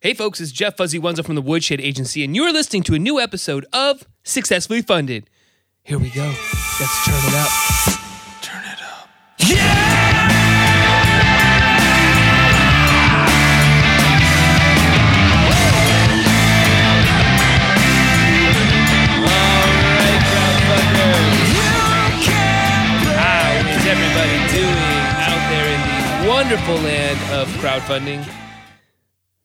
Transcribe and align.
Hey, 0.00 0.14
folks, 0.14 0.40
it's 0.40 0.52
Jeff 0.52 0.76
Fuzzy 0.76 0.96
Wenzel 0.96 1.24
from 1.24 1.34
the 1.34 1.42
Woodshed 1.42 1.80
Agency, 1.80 2.22
and 2.22 2.36
you're 2.36 2.52
listening 2.52 2.84
to 2.84 2.94
a 2.94 3.00
new 3.00 3.18
episode 3.18 3.66
of 3.72 4.06
Successfully 4.22 4.80
Funded. 4.80 5.28
Here 5.82 5.98
we 5.98 6.08
go. 6.10 6.22
Let's 6.22 7.04
turn 7.04 7.18
it 7.18 7.34
up. 7.34 7.50
Turn 8.40 8.62
it 8.62 8.80
up. 8.80 9.08
How 23.18 23.50
is 23.66 23.84
everybody 23.84 24.38
doing 24.54 25.08
out 25.26 25.42
there 25.50 25.66
in 25.74 25.80
the 26.22 26.30
wonderful 26.30 26.76
land 26.76 27.18
of 27.32 27.48
crowdfunding? 27.60 28.47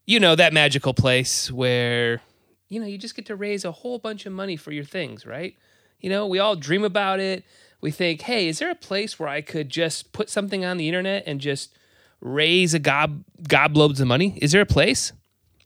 You 0.06 0.20
know, 0.20 0.36
that 0.36 0.54
magical 0.54 0.94
place 0.94 1.50
where, 1.52 2.22
you 2.70 2.80
know, 2.80 2.86
you 2.86 2.98
just 2.98 3.16
get 3.16 3.26
to 3.28 3.36
raise 3.36 3.64
a 3.64 3.72
whole 3.72 4.00
bunch 4.00 4.26
of 4.26 4.34
money 4.34 4.58
for 4.58 4.72
your 4.72 4.84
things, 4.84 5.26
right? 5.26 5.56
You 6.02 6.10
know, 6.10 6.28
we 6.28 6.40
all 6.40 6.56
dream 6.56 6.84
about 6.84 7.20
it. 7.22 7.46
We 7.80 7.92
think, 7.92 8.22
hey, 8.22 8.50
is 8.50 8.60
there 8.60 8.70
a 8.70 8.76
place 8.76 9.18
where 9.18 9.30
I 9.30 9.42
could 9.42 9.70
just 9.70 10.12
put 10.12 10.30
something 10.30 10.66
on 10.66 10.78
the 10.78 10.88
internet 10.88 11.24
and 11.26 11.40
just 11.40 11.74
raise 12.20 12.74
a 12.74 12.80
gob 12.80 13.24
gobloads 13.44 14.02
of 14.02 14.08
money? 14.08 14.38
Is 14.42 14.52
there 14.52 14.62
a 14.62 14.66
place? 14.66 15.14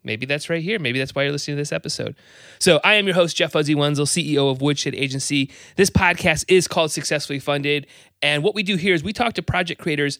Maybe 0.03 0.25
that's 0.25 0.49
right 0.49 0.61
here. 0.61 0.79
Maybe 0.79 0.99
that's 0.99 1.13
why 1.13 1.23
you're 1.23 1.31
listening 1.31 1.57
to 1.57 1.61
this 1.61 1.73
episode. 1.73 2.15
So, 2.59 2.79
I 2.83 2.93
am 2.95 3.05
your 3.05 3.15
host, 3.15 3.35
Jeff 3.35 3.51
Fuzzy 3.51 3.75
Wenzel, 3.75 4.05
CEO 4.05 4.49
of 4.49 4.61
Woodshed 4.61 4.95
Agency. 4.95 5.51
This 5.75 5.89
podcast 5.89 6.45
is 6.47 6.67
called 6.67 6.91
Successfully 6.91 7.39
Funded. 7.39 7.87
And 8.21 8.43
what 8.43 8.55
we 8.55 8.63
do 8.63 8.77
here 8.77 8.93
is 8.93 9.03
we 9.03 9.13
talk 9.13 9.33
to 9.33 9.43
project 9.43 9.81
creators 9.81 10.19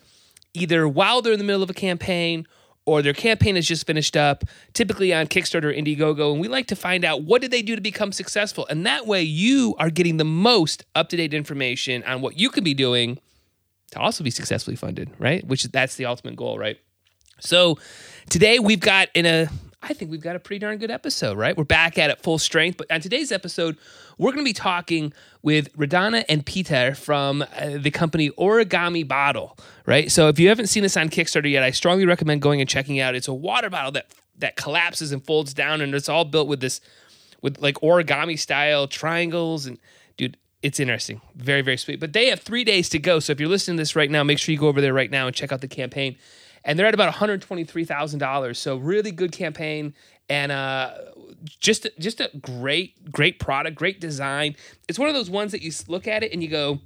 either 0.54 0.88
while 0.88 1.22
they're 1.22 1.34
in 1.34 1.40
the 1.40 1.46
middle 1.46 1.64
of 1.64 1.70
a 1.70 1.76
campaign 1.76 2.48
or 2.88 3.02
their 3.02 3.14
campaign 3.14 3.56
has 3.56 3.68
just 3.68 3.86
finished 3.86 4.16
up, 4.16 4.46
typically 4.74 5.14
on 5.14 5.28
Kickstarter 5.28 5.66
or 5.66 5.74
Indiegogo. 5.74 6.32
And 6.32 6.42
we 6.42 6.48
like 6.48 6.68
to 6.68 6.76
find 6.76 7.04
out 7.04 7.22
what 7.24 7.42
did 7.42 7.52
they 7.52 7.62
do 7.62 7.76
to 7.76 7.82
become 7.82 8.14
successful. 8.14 8.66
And 8.70 8.86
that 8.86 9.06
way 9.06 9.22
you 9.22 9.76
are 9.78 9.90
getting 9.90 10.18
the 10.18 10.26
most 10.26 10.86
up 10.96 11.10
to 11.10 11.18
date 11.18 11.34
information 11.34 12.02
on 12.06 12.22
what 12.22 12.40
you 12.40 12.50
could 12.50 12.64
be 12.64 12.74
doing 12.74 13.20
to 13.92 14.00
also 14.00 14.24
be 14.24 14.32
successfully 14.32 14.78
funded, 14.78 15.12
right? 15.20 15.46
Which 15.46 15.64
that's 15.66 15.96
the 15.96 16.06
ultimate 16.06 16.38
goal, 16.38 16.58
right? 16.58 16.80
So 17.40 17.78
today 18.30 18.58
we've 18.58 18.80
got 18.80 19.10
in 19.14 19.26
a 19.26 19.50
I 19.82 19.94
think 19.94 20.10
we've 20.10 20.22
got 20.22 20.36
a 20.36 20.40
pretty 20.40 20.60
darn 20.60 20.78
good 20.80 20.90
episode, 20.90 21.38
right? 21.38 21.56
We're 21.56 21.64
back 21.64 21.98
at 21.98 22.10
it 22.10 22.22
full 22.24 22.40
strength. 22.40 22.78
But 22.78 22.92
on 22.92 23.00
today's 23.00 23.32
episode, 23.32 23.78
we're 24.18 24.32
going 24.32 24.44
to 24.44 24.50
be 24.50 24.54
talking 24.54 25.14
with 25.42 25.76
Radina 25.78 26.26
and 26.28 26.46
Peter 26.46 26.96
from 26.96 27.42
uh, 27.42 27.78
the 27.78 27.92
company 27.92 28.30
Origami 28.32 29.08
Bottle, 29.08 29.58
right? 29.86 30.12
So 30.12 30.28
if 30.28 30.40
you 30.40 30.50
haven't 30.50 30.68
seen 30.68 30.84
this 30.84 30.98
on 30.98 31.10
Kickstarter 31.10 31.50
yet, 31.50 31.64
I 31.64 31.72
strongly 31.72 32.06
recommend 32.06 32.42
going 32.42 32.60
and 32.60 32.70
checking 32.70 32.98
it 32.98 33.02
out. 33.02 33.16
It's 33.16 33.28
a 33.28 33.34
water 33.34 33.70
bottle 33.70 33.92
that 33.94 34.12
that 34.40 34.56
collapses 34.56 35.12
and 35.12 35.26
folds 35.26 35.54
down, 35.54 35.82
and 35.82 35.96
it's 35.96 36.10
all 36.10 36.24
built 36.24 36.48
with 36.48 36.60
this 36.60 36.80
with 37.42 37.60
like 37.60 37.76
origami 37.76 38.38
style 38.38 38.88
triangles 38.88 39.66
and 39.66 39.78
dude 40.18 40.38
it's 40.62 40.80
interesting 40.80 41.22
very 41.36 41.62
very 41.62 41.78
sweet 41.78 42.00
but 42.00 42.14
they 42.14 42.28
have 42.28 42.40
three 42.40 42.64
days 42.64 42.90
to 42.90 43.00
go 43.00 43.20
so 43.20 43.32
if 43.32 43.40
you're 43.40 43.50
listening 43.50 43.78
to 43.78 43.82
this 43.82 43.96
right 43.96 44.10
now 44.10 44.24
make 44.24 44.40
sure 44.40 44.52
you 44.52 44.60
go 44.60 44.68
over 44.68 44.82
there 44.82 44.94
right 44.94 45.12
now 45.12 45.28
and 45.28 45.36
check 45.36 45.52
out 45.52 45.62
the 45.62 45.68
campaign 45.68 46.16
and 46.64 46.78
they're 46.78 46.88
at 46.88 46.94
about 46.94 47.14
$123,000 47.14 48.56
so 48.56 48.78
really 48.78 49.12
good 49.12 49.32
campaign 49.32 49.94
and 50.30 50.52
uh, 50.52 50.94
just 51.60 51.88
just 52.00 52.20
a 52.20 52.30
great 52.42 53.12
great 53.12 53.40
product 53.40 53.76
great 53.76 54.00
design 54.00 54.56
it's 54.88 54.98
one 54.98 55.08
of 55.08 55.16
those 55.16 55.30
ones 55.30 55.52
that 55.52 55.62
you 55.62 55.72
look 55.88 56.08
at 56.08 56.24
it 56.24 56.32
and 56.34 56.42
you 56.42 56.50
go 56.50 56.80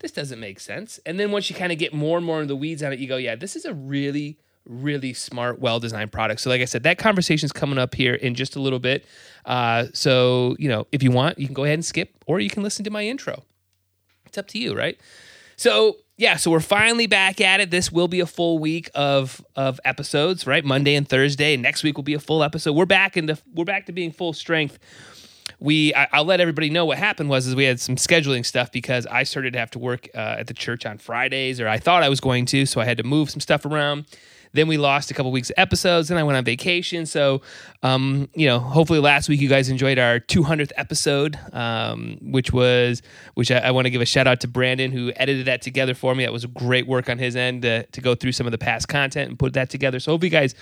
this 0.00 0.12
doesn't 0.12 0.40
make 0.40 0.58
sense 0.58 0.98
and 1.06 1.20
then 1.20 1.30
once 1.30 1.50
you 1.50 1.56
kind 1.56 1.72
of 1.72 1.78
get 1.78 1.92
more 1.92 2.16
and 2.16 2.26
more 2.26 2.40
in 2.40 2.48
the 2.48 2.56
weeds 2.56 2.82
on 2.82 2.92
it 2.92 2.98
you 2.98 3.06
go 3.06 3.16
yeah 3.16 3.34
this 3.34 3.54
is 3.54 3.64
a 3.64 3.74
really 3.74 4.38
really 4.66 5.12
smart, 5.12 5.58
well 5.60 5.80
designed 5.80 6.12
product. 6.12 6.40
So, 6.40 6.50
like 6.50 6.60
I 6.60 6.66
said, 6.66 6.82
that 6.84 6.98
conversation 6.98 7.46
is 7.46 7.52
coming 7.52 7.78
up 7.78 7.94
here 7.94 8.14
in 8.14 8.34
just 8.34 8.56
a 8.56 8.60
little 8.60 8.78
bit. 8.78 9.04
Uh, 9.44 9.86
so, 9.92 10.56
you 10.58 10.68
know, 10.68 10.86
if 10.92 11.02
you 11.02 11.10
want, 11.10 11.38
you 11.38 11.46
can 11.46 11.54
go 11.54 11.64
ahead 11.64 11.74
and 11.74 11.84
skip, 11.84 12.16
or 12.26 12.40
you 12.40 12.50
can 12.50 12.62
listen 12.62 12.84
to 12.84 12.90
my 12.90 13.04
intro. 13.04 13.42
It's 14.26 14.38
up 14.38 14.48
to 14.48 14.58
you, 14.58 14.76
right? 14.76 14.98
So, 15.56 15.96
yeah, 16.16 16.36
so 16.36 16.50
we're 16.50 16.60
finally 16.60 17.06
back 17.06 17.40
at 17.40 17.60
it. 17.60 17.70
This 17.70 17.90
will 17.90 18.08
be 18.08 18.20
a 18.20 18.26
full 18.26 18.58
week 18.58 18.90
of 18.94 19.44
of 19.56 19.80
episodes, 19.84 20.46
right? 20.46 20.64
Monday 20.64 20.94
and 20.94 21.08
Thursday. 21.08 21.56
Next 21.56 21.82
week 21.82 21.96
will 21.96 22.04
be 22.04 22.14
a 22.14 22.20
full 22.20 22.42
episode. 22.42 22.72
We're 22.72 22.86
back 22.86 23.16
into 23.16 23.38
we're 23.54 23.64
back 23.64 23.86
to 23.86 23.92
being 23.92 24.12
full 24.12 24.32
strength 24.32 24.78
we 25.62 25.94
I, 25.94 26.18
will 26.18 26.24
let 26.24 26.40
everybody 26.40 26.70
know 26.70 26.84
what 26.84 26.98
happened 26.98 27.30
was 27.30 27.46
is 27.46 27.54
we 27.54 27.64
had 27.64 27.80
some 27.80 27.94
scheduling 27.96 28.44
stuff 28.44 28.72
because 28.72 29.06
I 29.06 29.22
started 29.22 29.52
to 29.52 29.58
have 29.60 29.70
to 29.72 29.78
work 29.78 30.08
uh, 30.14 30.36
at 30.38 30.48
the 30.48 30.54
church 30.54 30.84
on 30.84 30.98
Fridays, 30.98 31.60
or 31.60 31.68
I 31.68 31.78
thought 31.78 32.02
I 32.02 32.08
was 32.08 32.20
going 32.20 32.46
to, 32.46 32.66
so 32.66 32.80
I 32.80 32.84
had 32.84 32.98
to 32.98 33.04
move 33.04 33.30
some 33.30 33.40
stuff 33.40 33.64
around. 33.64 34.06
Then 34.52 34.68
we 34.68 34.76
lost 34.76 35.10
a 35.10 35.14
couple 35.14 35.32
weeks 35.32 35.50
of 35.50 35.54
episodes. 35.56 36.10
and 36.10 36.18
I 36.18 36.22
went 36.22 36.36
on 36.36 36.44
vacation. 36.44 37.06
So, 37.06 37.42
um, 37.82 38.28
you 38.34 38.46
know, 38.46 38.58
hopefully 38.58 39.00
last 39.00 39.28
week 39.28 39.40
you 39.40 39.48
guys 39.48 39.68
enjoyed 39.68 39.98
our 39.98 40.20
200th 40.20 40.72
episode, 40.76 41.38
um, 41.52 42.18
which 42.20 42.52
was 42.52 43.02
which 43.34 43.50
I, 43.50 43.58
I 43.58 43.70
want 43.70 43.86
to 43.86 43.90
give 43.90 44.02
a 44.02 44.06
shout 44.06 44.26
out 44.26 44.40
to 44.40 44.48
Brandon 44.48 44.92
who 44.92 45.12
edited 45.16 45.46
that 45.46 45.62
together 45.62 45.94
for 45.94 46.14
me. 46.14 46.24
That 46.24 46.32
was 46.32 46.44
great 46.46 46.86
work 46.86 47.08
on 47.08 47.18
his 47.18 47.36
end 47.36 47.62
to, 47.62 47.84
to 47.84 48.00
go 48.00 48.14
through 48.14 48.32
some 48.32 48.46
of 48.46 48.52
the 48.52 48.58
past 48.58 48.88
content 48.88 49.30
and 49.30 49.38
put 49.38 49.54
that 49.54 49.70
together. 49.70 50.00
So, 50.00 50.12
hope 50.12 50.24
you 50.24 50.30
guys 50.30 50.54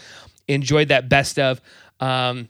enjoyed 0.48 0.88
that 0.88 1.08
best 1.08 1.38
of. 1.38 1.60
Um, 2.00 2.48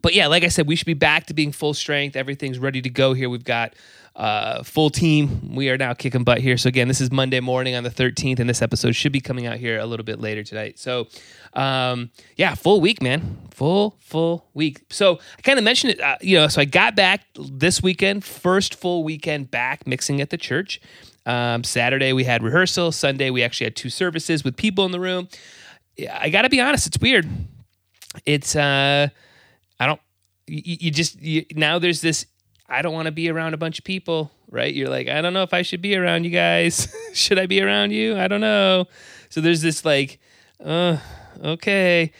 but 0.00 0.14
yeah, 0.14 0.26
like 0.26 0.42
I 0.42 0.48
said, 0.48 0.66
we 0.66 0.76
should 0.76 0.86
be 0.86 0.94
back 0.94 1.26
to 1.26 1.34
being 1.34 1.52
full 1.52 1.74
strength. 1.74 2.16
Everything's 2.16 2.58
ready 2.58 2.80
to 2.80 2.90
go 2.90 3.12
here. 3.12 3.28
We've 3.28 3.44
got 3.44 3.74
uh, 4.14 4.62
full 4.62 4.90
team. 4.90 5.54
We 5.54 5.70
are 5.70 5.78
now 5.78 5.94
kicking 5.94 6.24
butt 6.24 6.38
here. 6.38 6.56
So 6.56 6.68
again, 6.68 6.88
this 6.88 7.00
is 7.00 7.10
Monday 7.10 7.40
morning 7.40 7.74
on 7.74 7.82
the 7.82 7.90
13th, 7.90 8.38
and 8.40 8.48
this 8.48 8.60
episode 8.60 8.92
should 8.92 9.12
be 9.12 9.20
coming 9.20 9.46
out 9.46 9.56
here 9.56 9.78
a 9.78 9.86
little 9.86 10.04
bit 10.04 10.20
later 10.20 10.42
tonight. 10.42 10.78
So 10.78 11.08
um, 11.54 12.10
yeah, 12.36 12.54
full 12.54 12.80
week, 12.80 13.02
man, 13.02 13.38
full 13.50 13.96
full 14.00 14.48
week. 14.54 14.82
So 14.90 15.18
I 15.38 15.42
kind 15.42 15.58
of 15.58 15.64
mentioned 15.64 15.94
it, 15.94 16.00
uh, 16.00 16.16
you 16.20 16.36
know. 16.36 16.48
So 16.48 16.60
I 16.60 16.64
got 16.64 16.94
back 16.94 17.26
this 17.34 17.82
weekend, 17.82 18.24
first 18.24 18.74
full 18.74 19.02
weekend 19.02 19.50
back 19.50 19.86
mixing 19.86 20.20
at 20.20 20.30
the 20.30 20.38
church. 20.38 20.80
Um, 21.24 21.64
Saturday 21.64 22.12
we 22.12 22.24
had 22.24 22.42
rehearsal. 22.42 22.92
Sunday 22.92 23.30
we 23.30 23.42
actually 23.42 23.66
had 23.66 23.76
two 23.76 23.90
services 23.90 24.44
with 24.44 24.56
people 24.56 24.84
in 24.84 24.92
the 24.92 25.00
room. 25.00 25.28
I 26.10 26.30
got 26.30 26.42
to 26.42 26.48
be 26.48 26.60
honest, 26.60 26.86
it's 26.86 26.98
weird. 26.98 27.28
It's 28.26 28.56
uh, 28.56 29.08
I 29.80 29.86
don't. 29.86 30.00
You, 30.46 30.76
you 30.80 30.90
just 30.90 31.20
you, 31.20 31.46
now 31.54 31.78
there's 31.78 32.00
this 32.00 32.26
I 32.68 32.82
don't 32.82 32.94
want 32.94 33.06
to 33.06 33.12
be 33.12 33.28
around 33.28 33.54
a 33.54 33.56
bunch 33.58 33.78
of 33.78 33.84
people, 33.84 34.30
right? 34.50 34.72
You're 34.72 34.88
like, 34.88 35.08
I 35.08 35.20
don't 35.20 35.34
know 35.34 35.42
if 35.42 35.52
I 35.52 35.62
should 35.62 35.82
be 35.82 35.96
around 35.96 36.24
you 36.24 36.30
guys. 36.30 36.94
should 37.12 37.38
I 37.38 37.46
be 37.46 37.60
around 37.60 37.92
you? 37.92 38.16
I 38.16 38.28
don't 38.28 38.40
know. 38.40 38.86
So 39.28 39.40
there's 39.40 39.62
this 39.62 39.84
like, 39.84 40.18
uh, 40.64 40.98
okay. 41.42 42.12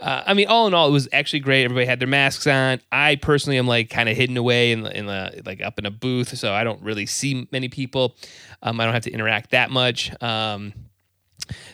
Uh, 0.00 0.22
I 0.26 0.34
mean, 0.34 0.46
all 0.46 0.66
in 0.66 0.72
all, 0.72 0.88
it 0.88 0.92
was 0.92 1.08
actually 1.12 1.40
great. 1.40 1.64
Everybody 1.64 1.84
had 1.84 2.00
their 2.00 2.08
masks 2.08 2.46
on. 2.46 2.80
I 2.90 3.16
personally 3.16 3.58
am 3.58 3.66
like 3.66 3.90
kind 3.90 4.08
of 4.08 4.16
hidden 4.16 4.36
away 4.36 4.72
in, 4.72 4.86
in 4.86 5.06
the 5.06 5.42
like 5.44 5.60
up 5.60 5.78
in 5.78 5.84
a 5.84 5.90
booth, 5.90 6.36
so 6.38 6.54
I 6.54 6.64
don't 6.64 6.82
really 6.82 7.04
see 7.04 7.46
many 7.52 7.68
people. 7.68 8.16
Um, 8.62 8.80
I 8.80 8.84
don't 8.84 8.94
have 8.94 9.02
to 9.04 9.10
interact 9.12 9.50
that 9.50 9.70
much. 9.70 10.10
Um, 10.22 10.72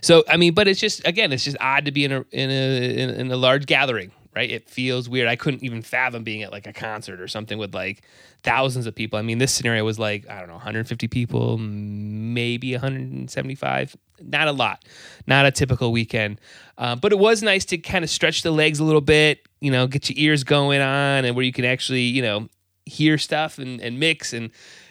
so 0.01 0.25
I 0.29 0.37
mean, 0.37 0.55
but 0.55 0.67
it's 0.67 0.81
just 0.81 1.07
again, 1.07 1.33
it's 1.33 1.45
just 1.45 1.57
odd 1.61 1.85
to 1.85 1.93
be 1.93 2.05
in 2.05 2.13
a 2.13 2.25
in 2.33 2.51
a 2.51 2.95
in, 2.99 3.11
in 3.11 3.31
a 3.31 3.37
large 3.37 3.67
gathering, 3.67 4.11
right? 4.37 4.51
It 4.51 4.69
feels 4.69 5.09
weird. 5.09 5.29
I 5.29 5.35
couldn't 5.35 5.65
even 5.65 5.81
fathom 5.81 6.23
being 6.23 6.43
at 6.43 6.53
like 6.53 6.67
a 6.67 6.73
concert 6.73 7.21
or 7.23 7.27
something 7.27 7.57
with 7.57 7.75
like 7.75 8.03
thousands 8.43 8.87
of 8.87 8.95
people. 8.95 9.19
I 9.19 9.23
mean, 9.23 9.39
this 9.39 9.51
scenario 9.51 9.83
was 9.83 9.99
like, 9.99 10.29
I 10.29 10.39
don't 10.39 10.49
know, 10.49 10.55
150 10.55 11.09
people, 11.09 11.57
maybe 11.57 12.73
175. 12.73 13.97
Not 14.21 14.47
a 14.47 14.53
lot, 14.53 14.85
not 15.27 15.47
a 15.47 15.51
typical 15.51 15.91
weekend. 15.91 16.39
Uh, 16.77 16.97
but 16.97 17.13
it 17.13 17.19
was 17.19 17.43
nice 17.43 17.65
to 17.67 17.79
kind 17.79 18.05
of 18.05 18.11
stretch 18.11 18.43
the 18.43 18.51
legs 18.51 18.79
a 18.79 18.85
little 18.85 19.01
bit, 19.01 19.41
you 19.61 19.71
know, 19.71 19.87
get 19.87 20.11
your 20.11 20.19
ears 20.19 20.45
going 20.45 20.83
on 20.83 21.25
and 21.25 21.35
where 21.35 21.45
you 21.45 21.53
can 21.53 21.65
actually, 21.65 22.03
you 22.03 22.21
know, 22.21 22.49
hear 22.85 23.17
stuff 23.17 23.59
and, 23.59 23.81
and 23.81 23.99
mix 23.99 24.35
and, 24.35 24.51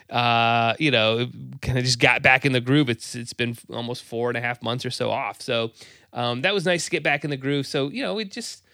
uh, 0.10 0.74
you 0.80 0.90
know, 0.90 1.28
kind 1.62 1.78
of 1.78 1.86
just 1.86 2.00
got 2.00 2.24
back 2.24 2.46
in 2.46 2.52
the 2.52 2.62
groove. 2.62 2.90
It's 2.90 3.16
it's 3.16 3.34
been 3.34 3.58
almost 3.72 4.04
four 4.04 4.30
and 4.30 4.38
a 4.38 4.42
half 4.42 4.62
months 4.62 4.86
or 4.86 4.92
so 4.92 5.10
off. 5.10 5.42
So 5.42 5.72
um, 6.14 6.42
that 6.42 6.54
was 6.54 6.66
nice 6.66 6.86
to 6.86 6.92
get 6.92 7.04
back 7.04 7.24
in 7.24 7.30
the 7.30 7.38
groove. 7.38 7.68
So, 7.68 7.90
you 7.90 8.04
know, 8.04 8.20
it 8.20 8.32
just 8.32 8.65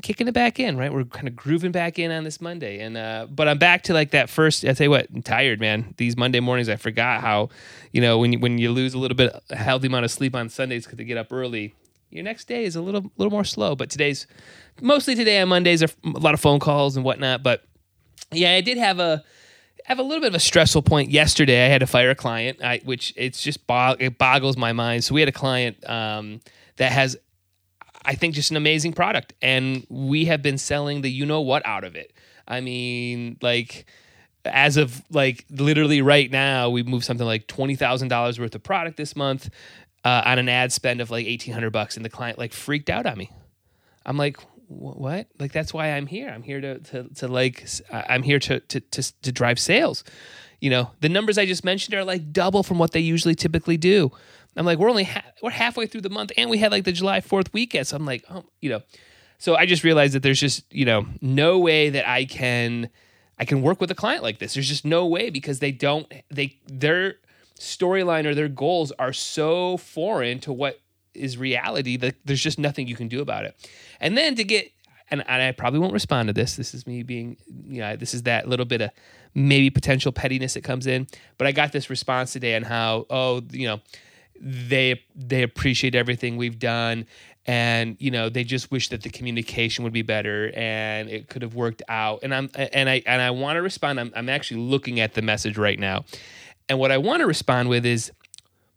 kicking 0.00 0.28
it 0.28 0.34
back 0.34 0.58
in, 0.60 0.76
right? 0.76 0.92
We're 0.92 1.04
kind 1.04 1.28
of 1.28 1.36
grooving 1.36 1.72
back 1.72 1.98
in 1.98 2.10
on 2.10 2.24
this 2.24 2.40
Monday. 2.40 2.80
And 2.80 2.96
uh 2.96 3.26
but 3.30 3.48
I'm 3.48 3.58
back 3.58 3.82
to 3.84 3.94
like 3.94 4.10
that 4.10 4.28
first 4.28 4.64
I 4.64 4.72
tell 4.72 4.84
you 4.84 4.90
what, 4.90 5.08
I'm 5.14 5.22
tired, 5.22 5.60
man. 5.60 5.94
These 5.96 6.16
Monday 6.16 6.40
mornings 6.40 6.68
I 6.68 6.76
forgot 6.76 7.20
how, 7.20 7.48
you 7.92 8.00
know, 8.00 8.18
when 8.18 8.32
you 8.32 8.38
when 8.38 8.58
you 8.58 8.70
lose 8.72 8.94
a 8.94 8.98
little 8.98 9.16
bit 9.16 9.32
a 9.50 9.56
healthy 9.56 9.86
amount 9.86 10.04
of 10.04 10.10
sleep 10.10 10.34
on 10.34 10.48
Sundays 10.48 10.84
because 10.84 10.98
they 10.98 11.04
get 11.04 11.16
up 11.16 11.32
early, 11.32 11.74
your 12.10 12.24
next 12.24 12.46
day 12.48 12.64
is 12.64 12.76
a 12.76 12.82
little 12.82 13.10
little 13.16 13.30
more 13.30 13.44
slow. 13.44 13.74
But 13.76 13.90
today's 13.90 14.26
mostly 14.80 15.14
today 15.14 15.40
on 15.40 15.48
Mondays 15.48 15.82
are 15.82 15.88
a 16.04 16.18
lot 16.18 16.34
of 16.34 16.40
phone 16.40 16.60
calls 16.60 16.96
and 16.96 17.04
whatnot. 17.04 17.42
But 17.42 17.64
yeah, 18.32 18.52
I 18.52 18.60
did 18.60 18.78
have 18.78 18.98
a 18.98 19.22
have 19.84 19.98
a 19.98 20.02
little 20.02 20.20
bit 20.20 20.28
of 20.28 20.34
a 20.34 20.40
stressful 20.40 20.82
point 20.82 21.10
yesterday. 21.10 21.64
I 21.64 21.68
had 21.68 21.80
to 21.80 21.86
fire 21.86 22.10
a 22.10 22.14
client, 22.14 22.62
I, 22.62 22.80
which 22.84 23.12
it's 23.16 23.42
just 23.42 23.66
bog, 23.66 24.00
it 24.00 24.18
boggles 24.18 24.56
my 24.56 24.72
mind. 24.72 25.04
So 25.04 25.14
we 25.14 25.20
had 25.20 25.28
a 25.28 25.32
client 25.32 25.88
um, 25.88 26.40
that 26.76 26.92
has 26.92 27.16
I 28.04 28.14
think 28.14 28.34
just 28.34 28.50
an 28.50 28.56
amazing 28.56 28.92
product. 28.92 29.34
And 29.42 29.86
we 29.88 30.26
have 30.26 30.42
been 30.42 30.58
selling 30.58 31.02
the 31.02 31.10
you 31.10 31.26
know 31.26 31.40
what 31.40 31.64
out 31.66 31.84
of 31.84 31.94
it. 31.96 32.12
I 32.48 32.60
mean, 32.60 33.36
like 33.42 33.86
as 34.44 34.76
of 34.76 35.02
like 35.10 35.44
literally 35.50 36.02
right 36.02 36.30
now, 36.30 36.70
we 36.70 36.82
moved 36.82 37.04
something 37.04 37.26
like 37.26 37.46
twenty 37.46 37.76
thousand 37.76 38.08
dollars 38.08 38.40
worth 38.40 38.54
of 38.54 38.62
product 38.62 38.96
this 38.96 39.14
month 39.14 39.50
uh, 40.04 40.22
on 40.24 40.38
an 40.38 40.48
ad 40.48 40.72
spend 40.72 41.00
of 41.00 41.10
like 41.10 41.26
eighteen 41.26 41.54
hundred 41.54 41.70
bucks, 41.70 41.96
and 41.96 42.04
the 42.04 42.10
client 42.10 42.38
like 42.38 42.52
freaked 42.52 42.90
out 42.90 43.06
on 43.06 43.18
me. 43.18 43.30
I'm 44.06 44.16
like, 44.16 44.38
what? 44.68 45.26
Like 45.38 45.52
that's 45.52 45.74
why 45.74 45.92
I'm 45.92 46.06
here. 46.06 46.30
I'm 46.30 46.42
here 46.42 46.60
to 46.60 46.78
to 46.78 47.08
to 47.16 47.28
like 47.28 47.68
I'm 47.92 48.22
here 48.22 48.38
to 48.38 48.60
to 48.60 48.80
to, 48.80 49.22
to 49.22 49.32
drive 49.32 49.58
sales. 49.58 50.04
You 50.60 50.70
know, 50.70 50.90
the 51.00 51.08
numbers 51.08 51.38
I 51.38 51.46
just 51.46 51.64
mentioned 51.64 51.94
are 51.94 52.04
like 52.04 52.32
double 52.32 52.62
from 52.62 52.78
what 52.78 52.92
they 52.92 53.00
usually 53.00 53.34
typically 53.34 53.76
do. 53.76 54.10
I'm 54.56 54.66
like, 54.66 54.78
we're 54.78 54.90
only 54.90 55.04
ha- 55.04 55.24
we're 55.42 55.50
halfway 55.50 55.86
through 55.86 56.00
the 56.02 56.10
month, 56.10 56.32
and 56.36 56.50
we 56.50 56.58
had 56.58 56.72
like 56.72 56.84
the 56.84 56.92
July 56.92 57.20
Fourth 57.20 57.52
weekend. 57.52 57.86
So 57.86 57.96
I'm 57.96 58.06
like, 58.06 58.24
oh, 58.30 58.44
you 58.60 58.70
know, 58.70 58.82
so 59.38 59.56
I 59.56 59.66
just 59.66 59.84
realized 59.84 60.14
that 60.14 60.22
there's 60.22 60.40
just 60.40 60.64
you 60.72 60.84
know 60.84 61.06
no 61.20 61.58
way 61.58 61.90
that 61.90 62.08
I 62.08 62.24
can 62.24 62.90
I 63.38 63.44
can 63.44 63.62
work 63.62 63.80
with 63.80 63.90
a 63.90 63.94
client 63.94 64.22
like 64.22 64.38
this. 64.38 64.54
There's 64.54 64.68
just 64.68 64.84
no 64.84 65.06
way 65.06 65.30
because 65.30 65.60
they 65.60 65.72
don't 65.72 66.12
they 66.30 66.58
their 66.66 67.16
storyline 67.58 68.26
or 68.26 68.34
their 68.34 68.48
goals 68.48 68.92
are 68.92 69.12
so 69.12 69.76
foreign 69.76 70.40
to 70.40 70.52
what 70.52 70.80
is 71.14 71.36
reality 71.36 71.96
that 71.96 72.16
there's 72.24 72.42
just 72.42 72.58
nothing 72.58 72.86
you 72.86 72.96
can 72.96 73.08
do 73.08 73.20
about 73.20 73.44
it. 73.44 73.54
And 74.00 74.16
then 74.16 74.34
to 74.36 74.44
get 74.44 74.70
and, 75.10 75.24
and 75.26 75.42
I 75.42 75.52
probably 75.52 75.80
won't 75.80 75.92
respond 75.92 76.28
to 76.28 76.32
this. 76.32 76.56
This 76.56 76.72
is 76.72 76.86
me 76.86 77.02
being, 77.02 77.36
you 77.66 77.80
know, 77.80 77.96
this 77.96 78.14
is 78.14 78.22
that 78.24 78.48
little 78.48 78.66
bit 78.66 78.80
of 78.80 78.90
maybe 79.34 79.68
potential 79.70 80.12
pettiness 80.12 80.54
that 80.54 80.62
comes 80.62 80.86
in. 80.86 81.08
But 81.36 81.46
I 81.46 81.52
got 81.52 81.72
this 81.72 81.90
response 81.90 82.32
today 82.32 82.54
on 82.54 82.62
how, 82.62 83.06
oh, 83.10 83.42
you 83.50 83.66
know, 83.66 83.80
they 84.40 85.02
they 85.14 85.42
appreciate 85.42 85.94
everything 85.94 86.36
we've 86.36 86.58
done. 86.58 87.06
And 87.46 87.96
you 87.98 88.10
know 88.10 88.28
they 88.28 88.44
just 88.44 88.70
wish 88.70 88.88
that 88.88 89.02
the 89.02 89.10
communication 89.10 89.84
would 89.84 89.92
be 89.92 90.02
better 90.02 90.52
and 90.54 91.08
it 91.08 91.28
could 91.28 91.42
have 91.42 91.54
worked 91.54 91.82
out. 91.88 92.20
And 92.22 92.34
i'm 92.34 92.50
and 92.54 92.88
i 92.88 93.02
and 93.06 93.20
i 93.20 93.30
want 93.30 93.56
to 93.56 93.62
respond 93.62 94.00
I'm, 94.00 94.12
I'm 94.14 94.28
actually 94.28 94.60
looking 94.60 95.00
at 95.00 95.14
the 95.14 95.22
message 95.22 95.58
right 95.58 95.78
now. 95.78 96.04
And 96.68 96.78
what 96.78 96.90
i 96.90 96.98
want 96.98 97.20
to 97.20 97.26
respond 97.26 97.68
with 97.68 97.84
is 97.86 98.12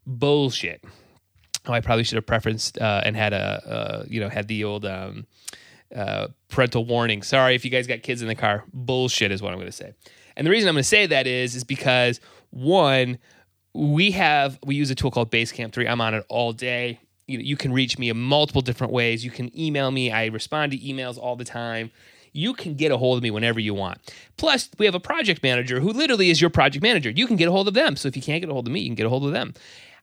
bullshit. 0.05 0.83
Oh 1.67 1.73
i 1.73 1.81
probably 1.81 2.03
should 2.03 2.15
have 2.15 2.25
preferenced 2.25 2.81
uh, 2.81 3.01
and 3.05 3.15
had 3.15 3.33
a 3.33 3.37
uh, 3.37 4.05
you 4.07 4.19
know 4.19 4.29
had 4.29 4.47
the 4.47 4.63
old 4.63 4.85
um, 4.85 5.27
uh, 5.95 6.27
parental 6.49 6.85
warning. 6.85 7.21
Sorry 7.21 7.55
if 7.55 7.63
you 7.63 7.71
guys 7.71 7.85
got 7.85 8.01
kids 8.01 8.21
in 8.21 8.27
the 8.27 8.35
car. 8.35 8.63
Bullshit 8.73 9.31
is 9.31 9.41
what 9.41 9.53
i'm 9.53 9.59
going 9.59 9.71
to 9.71 9.71
say. 9.71 9.93
And 10.35 10.47
the 10.47 10.51
reason 10.51 10.69
i'm 10.69 10.75
going 10.75 10.83
to 10.83 10.89
say 10.89 11.05
that 11.05 11.27
is 11.27 11.55
is 11.55 11.65
because 11.65 12.19
one 12.49 13.19
we 13.73 14.11
have 14.11 14.59
we 14.63 14.75
use 14.75 14.89
a 14.91 14.95
tool 14.95 15.11
called 15.11 15.31
Basecamp 15.31 15.73
3. 15.73 15.87
I'm 15.87 16.01
on 16.01 16.13
it 16.13 16.25
all 16.29 16.53
day. 16.53 16.99
You 17.27 17.37
know, 17.37 17.43
you 17.43 17.55
can 17.55 17.71
reach 17.73 17.97
me 17.97 18.09
in 18.09 18.19
multiple 18.19 18.61
different 18.61 18.93
ways. 18.93 19.23
You 19.23 19.31
can 19.31 19.57
email 19.57 19.89
me. 19.91 20.11
I 20.11 20.27
respond 20.27 20.73
to 20.73 20.77
emails 20.77 21.17
all 21.17 21.35
the 21.35 21.45
time. 21.45 21.91
You 22.33 22.53
can 22.53 22.73
get 22.73 22.91
a 22.91 22.97
hold 22.97 23.17
of 23.17 23.23
me 23.23 23.31
whenever 23.31 23.59
you 23.59 23.73
want. 23.73 23.99
Plus, 24.37 24.69
we 24.77 24.85
have 24.85 24.95
a 24.95 24.99
project 24.99 25.43
manager 25.43 25.79
who 25.79 25.93
literally 25.93 26.29
is 26.29 26.41
your 26.41 26.49
project 26.49 26.83
manager. 26.83 27.11
You 27.11 27.27
can 27.27 27.35
get 27.35 27.47
a 27.47 27.51
hold 27.51 27.67
of 27.67 27.75
them. 27.75 27.95
So 27.95 28.07
if 28.07 28.15
you 28.15 28.23
can't 28.23 28.41
get 28.41 28.49
a 28.49 28.53
hold 28.53 28.67
of 28.67 28.73
me, 28.73 28.81
you 28.81 28.87
can 28.87 28.95
get 28.95 29.05
a 29.05 29.09
hold 29.09 29.25
of 29.25 29.31
them. 29.31 29.53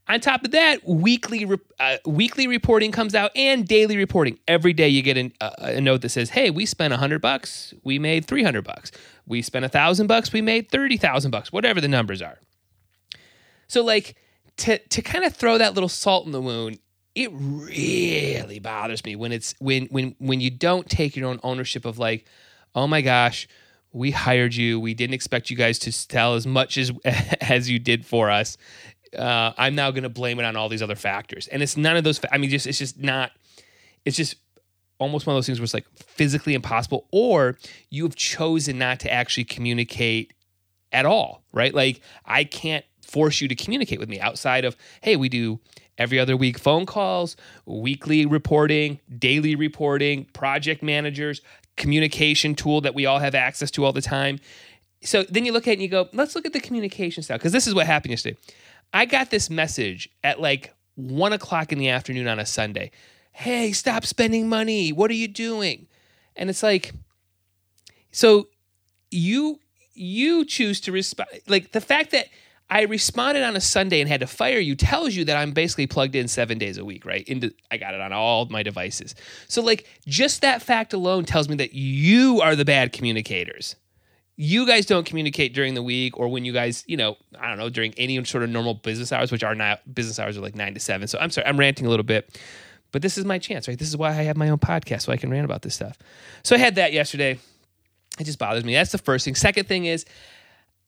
On 0.09 0.19
top 0.19 0.45
of 0.45 0.51
that, 0.53 0.87
weekly 0.89 1.47
uh, 1.79 1.97
weekly 2.07 2.47
reporting 2.47 2.91
comes 2.91 3.15
out 3.15 3.31
and 3.37 3.67
daily 3.69 3.97
reporting. 3.97 4.39
Every 4.49 4.73
day 4.73 4.89
you 4.89 5.03
get 5.03 5.17
an, 5.17 5.33
uh, 5.41 5.51
a 5.59 5.81
note 5.81 6.01
that 6.03 6.09
says, 6.09 6.31
"Hey, 6.31 6.51
we 6.51 6.67
spent 6.67 6.91
100 6.91 7.21
bucks, 7.21 7.75
we 7.85 7.99
made 7.99 8.25
300 8.25 8.63
bucks. 8.63 8.91
We 9.27 9.43
spent 9.43 9.65
a 9.65 9.69
1000 9.69 10.09
bucks, 10.09 10.33
we 10.33 10.41
made 10.41 10.69
30,000 10.71 11.31
bucks." 11.31 11.53
Whatever 11.53 11.81
the 11.81 11.87
numbers 11.87 12.23
are. 12.23 12.39
So 13.71 13.85
like 13.85 14.17
to 14.59 14.79
to 14.79 15.01
kind 15.01 15.25
of 15.25 15.37
throw 15.37 15.57
that 15.59 15.75
little 15.75 15.89
salt 15.89 16.27
in 16.27 16.33
the 16.33 16.41
wound, 16.41 16.81
it 17.15 17.31
really 17.33 18.59
bothers 18.59 19.05
me 19.05 19.15
when 19.15 19.31
it's 19.31 19.55
when 19.61 19.87
when 19.87 20.17
when 20.19 20.41
you 20.41 20.51
don't 20.51 20.91
take 20.91 21.15
your 21.15 21.29
own 21.29 21.39
ownership 21.45 21.85
of 21.85 21.97
like, 21.97 22.27
oh 22.75 22.89
my 22.89 23.01
gosh, 23.01 23.47
we 23.93 24.11
hired 24.11 24.57
you. 24.57 24.81
We 24.81 24.93
didn't 24.95 25.15
expect 25.15 25.51
you 25.51 25.57
guys 25.57 25.79
to 25.81 25.93
sell 25.93 26.35
as 26.35 26.49
much 26.49 26.77
as 26.79 26.91
as 27.05 27.71
you 27.71 27.79
did 27.79 28.05
for 28.05 28.29
us. 28.29 28.57
Uh, 29.17 29.53
I'm 29.57 29.77
now 29.77 29.93
going 29.93 30.03
to 30.03 30.09
blame 30.09 30.41
it 30.41 30.45
on 30.45 30.57
all 30.57 30.69
these 30.69 30.83
other 30.83 30.97
factors, 30.97 31.47
and 31.47 31.63
it's 31.63 31.77
none 31.77 31.97
of 31.97 32.03
those. 32.03 32.19
Fa- 32.19 32.35
I 32.35 32.39
mean, 32.39 32.51
just 32.51 32.67
it's 32.67 32.79
just 32.79 32.99
not. 32.99 33.31
It's 34.05 34.17
just 34.17 34.35
almost 34.99 35.29
one 35.29 35.37
of 35.37 35.39
those 35.39 35.47
things 35.47 35.61
where 35.61 35.65
it's 35.65 35.75
like 35.75 35.87
physically 35.95 36.55
impossible, 36.55 37.07
or 37.13 37.57
you 37.89 38.03
have 38.03 38.17
chosen 38.17 38.79
not 38.79 38.99
to 39.01 39.13
actually 39.13 39.45
communicate 39.45 40.33
at 40.91 41.07
all, 41.07 41.45
right? 41.53 41.73
Like 41.73 42.01
I 42.25 42.43
can't 42.43 42.85
force 43.11 43.41
you 43.41 43.49
to 43.49 43.55
communicate 43.55 43.99
with 43.99 44.09
me 44.09 44.21
outside 44.21 44.65
of, 44.65 44.77
hey, 45.03 45.17
we 45.17 45.29
do 45.29 45.59
every 45.99 46.19
other 46.19 46.37
week 46.37 46.59
phone 46.59 46.87
calls, 46.87 47.37
weekly 47.67 48.25
reporting, 48.25 49.01
daily 49.19 49.55
reporting, 49.55 50.25
project 50.27 50.83
managers, 50.83 51.41
communication 51.77 52.55
tool 52.55 52.81
that 52.81 52.95
we 52.95 53.07
all 53.07 53.19
have 53.19 53.35
access 53.35 53.71
to 53.73 53.85
all 53.85 53.93
the 53.93 54.01
time. 54.01 54.39
So 55.03 55.25
then 55.25 55.45
you 55.45 55.53
look 55.53 55.67
at 55.67 55.73
it 55.73 55.75
and 55.75 55.83
you 55.83 55.89
go, 55.89 56.09
let's 56.12 56.35
look 56.35 56.47
at 56.47 56.53
the 56.53 56.61
communication 56.61 57.23
style. 57.23 57.39
Because 57.39 57.53
this 57.53 57.67
is 57.67 57.75
what 57.75 57.87
happened 57.87 58.11
yesterday. 58.11 58.37
I 58.93 59.07
got 59.07 59.31
this 59.31 59.51
message 59.51 60.09
at 60.23 60.41
like 60.41 60.75
one 60.95 61.33
o'clock 61.33 61.73
in 61.73 61.79
the 61.79 61.89
afternoon 61.89 62.29
on 62.29 62.39
a 62.39 62.47
Sunday. 62.47 62.91
Hey, 63.33 63.73
stop 63.73 64.05
spending 64.05 64.49
money. 64.49 64.93
What 64.93 65.11
are 65.11 65.15
you 65.15 65.29
doing? 65.29 65.87
And 66.37 66.51
it's 66.51 66.62
like, 66.62 66.93
so 68.12 68.49
you 69.11 69.61
you 69.95 70.45
choose 70.45 70.81
to 70.81 70.93
respond 70.93 71.29
like 71.47 71.73
the 71.73 71.81
fact 71.81 72.11
that 72.12 72.27
I 72.71 72.83
responded 72.83 73.43
on 73.43 73.57
a 73.57 73.61
Sunday 73.61 74.01
and 74.01 74.09
had 74.09 74.21
to 74.21 74.29
fire 74.29 74.61
you 74.61 74.77
tells 74.77 75.15
you 75.15 75.25
that 75.25 75.37
I'm 75.37 75.51
basically 75.51 75.89
plugged 75.89 76.15
in 76.15 76.29
seven 76.29 76.57
days 76.57 76.79
a 76.79 76.85
week, 76.85 77.05
right? 77.05 77.27
Into 77.27 77.53
I 77.71 77.79
got 77.79 77.95
it 77.95 78.01
on 78.01 78.13
all 78.13 78.47
my 78.47 78.63
devices. 78.63 79.17
So 79.49 79.61
like 79.61 79.89
just 80.07 80.43
that 80.43 80.63
fact 80.63 80.93
alone 80.93 81.25
tells 81.25 81.49
me 81.49 81.57
that 81.57 81.73
you 81.75 82.41
are 82.41 82.55
the 82.55 82.65
bad 82.65 82.93
communicators. 82.93 83.75
You 84.37 84.67
guys 84.67 84.87
don't 84.87 85.05
communicate 85.05 85.53
during 85.53 85.75
the 85.75 85.83
week 85.83 86.17
or 86.17 86.29
when 86.29 86.45
you 86.45 86.53
guys, 86.53 86.85
you 86.87 86.97
know, 86.97 87.17
I 87.39 87.49
don't 87.49 87.59
know, 87.59 87.69
during 87.69 87.93
any 87.99 88.25
sort 88.25 88.45
of 88.45 88.51
normal 88.51 88.75
business 88.75 89.13
hours, 89.13 89.33
which 89.33 89.43
are 89.43 89.57
not 89.57 89.81
business 89.93 90.19
hours 90.19 90.39
are 90.39 90.41
like 90.41 90.55
nine 90.55 90.73
to 90.75 90.81
seven. 90.81 91.09
So 91.09 91.19
I'm 91.19 91.31
sorry, 91.31 91.49
I'm 91.49 91.59
ranting 91.59 91.87
a 91.87 91.91
little 91.91 92.05
bit. 92.05 92.41
But 92.93 93.03
this 93.03 93.19
is 93.19 93.25
my 93.25 93.39
chance, 93.39 93.69
right? 93.69 93.79
This 93.79 93.89
is 93.89 93.97
why 93.97 94.11
I 94.11 94.23
have 94.23 94.37
my 94.37 94.49
own 94.49 94.59
podcast, 94.59 95.03
so 95.03 95.13
I 95.13 95.17
can 95.17 95.31
rant 95.31 95.45
about 95.45 95.63
this 95.63 95.75
stuff. 95.75 95.97
So 96.43 96.57
I 96.57 96.59
had 96.59 96.77
that 96.77 96.93
yesterday. 96.93 97.39
It 98.19 98.25
just 98.25 98.39
bothers 98.39 98.65
me. 98.65 98.75
That's 98.75 98.93
the 98.93 98.99
first 98.99 99.25
thing. 99.25 99.35
Second 99.35 99.69
thing 99.69 99.85
is 99.85 100.05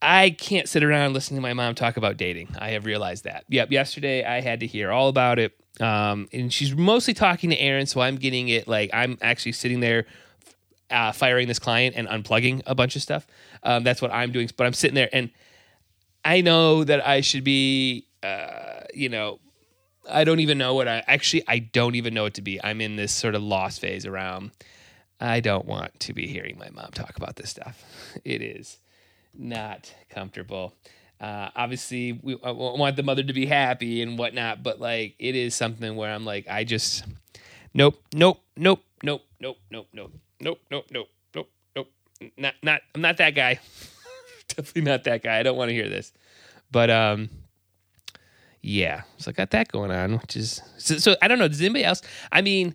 I 0.04 0.30
can't 0.30 0.68
sit 0.68 0.82
around 0.82 1.12
listening 1.12 1.38
to 1.38 1.42
my 1.42 1.54
mom 1.54 1.76
talk 1.76 1.96
about 1.96 2.16
dating. 2.16 2.48
I 2.58 2.70
have 2.70 2.86
realized 2.86 3.22
that. 3.22 3.44
Yep, 3.48 3.70
yesterday 3.70 4.24
I 4.24 4.40
had 4.40 4.60
to 4.60 4.66
hear 4.66 4.90
all 4.90 5.08
about 5.08 5.38
it. 5.38 5.56
Um, 5.80 6.28
and 6.32 6.52
she's 6.52 6.74
mostly 6.74 7.14
talking 7.14 7.50
to 7.50 7.56
Aaron, 7.58 7.86
so 7.86 8.00
I'm 8.00 8.16
getting 8.16 8.48
it 8.48 8.66
like 8.66 8.90
I'm 8.92 9.16
actually 9.22 9.52
sitting 9.52 9.78
there 9.78 10.06
uh, 10.90 11.12
firing 11.12 11.46
this 11.46 11.60
client 11.60 11.94
and 11.96 12.08
unplugging 12.08 12.62
a 12.66 12.74
bunch 12.74 12.96
of 12.96 13.02
stuff. 13.02 13.28
Um, 13.62 13.84
that's 13.84 14.02
what 14.02 14.12
I'm 14.12 14.32
doing. 14.32 14.50
But 14.56 14.66
I'm 14.66 14.72
sitting 14.72 14.96
there 14.96 15.08
and 15.12 15.30
I 16.24 16.40
know 16.40 16.82
that 16.82 17.06
I 17.06 17.20
should 17.20 17.44
be, 17.44 18.06
uh, 18.24 18.80
you 18.92 19.08
know, 19.08 19.38
I 20.10 20.24
don't 20.24 20.40
even 20.40 20.58
know 20.58 20.74
what 20.74 20.88
I 20.88 21.04
actually, 21.06 21.44
I 21.46 21.60
don't 21.60 21.94
even 21.94 22.12
know 22.12 22.24
what 22.24 22.34
to 22.34 22.42
be. 22.42 22.62
I'm 22.62 22.80
in 22.80 22.96
this 22.96 23.12
sort 23.12 23.36
of 23.36 23.42
lost 23.42 23.80
phase 23.80 24.04
around. 24.04 24.50
I 25.20 25.38
don't 25.38 25.64
want 25.64 26.00
to 26.00 26.12
be 26.12 26.26
hearing 26.26 26.58
my 26.58 26.70
mom 26.70 26.90
talk 26.92 27.16
about 27.16 27.36
this 27.36 27.50
stuff. 27.50 27.84
It 28.24 28.42
is 28.42 28.78
not 29.34 29.92
comfortable. 30.10 30.74
Uh, 31.20 31.50
obviously, 31.54 32.18
we 32.20 32.36
I 32.42 32.50
want 32.50 32.96
the 32.96 33.02
mother 33.02 33.22
to 33.22 33.32
be 33.32 33.46
happy 33.46 34.02
and 34.02 34.18
whatnot, 34.18 34.62
but 34.62 34.80
like 34.80 35.14
it 35.18 35.36
is 35.36 35.54
something 35.54 35.94
where 35.94 36.12
I'm 36.12 36.24
like, 36.24 36.48
I 36.48 36.64
just, 36.64 37.04
nope, 37.72 38.02
nope, 38.12 38.40
nope, 38.56 38.82
nope, 39.04 39.22
nope, 39.40 39.58
nope, 39.70 39.88
nope, 39.92 40.10
nope, 40.40 40.58
nope, 40.70 40.86
nope, 40.90 41.08
nope, 41.34 41.48
nope, 41.76 41.88
not, 42.36 42.54
not, 42.62 42.80
I'm 42.94 43.00
not 43.00 43.18
that 43.18 43.36
guy. 43.36 43.60
Definitely 44.48 44.82
not 44.82 45.04
that 45.04 45.22
guy. 45.22 45.38
I 45.38 45.42
don't 45.44 45.56
want 45.56 45.68
to 45.68 45.74
hear 45.74 45.88
this, 45.88 46.12
but 46.72 46.90
um, 46.90 47.30
yeah, 48.60 49.02
so 49.16 49.30
I 49.30 49.32
got 49.32 49.50
that 49.50 49.70
going 49.70 49.90
on, 49.90 50.18
which 50.18 50.36
is 50.36 50.60
so, 50.76 50.98
so. 50.98 51.16
I 51.22 51.28
don't 51.28 51.38
know. 51.38 51.48
Does 51.48 51.60
anybody 51.60 51.84
else? 51.84 52.02
I 52.30 52.42
mean, 52.42 52.74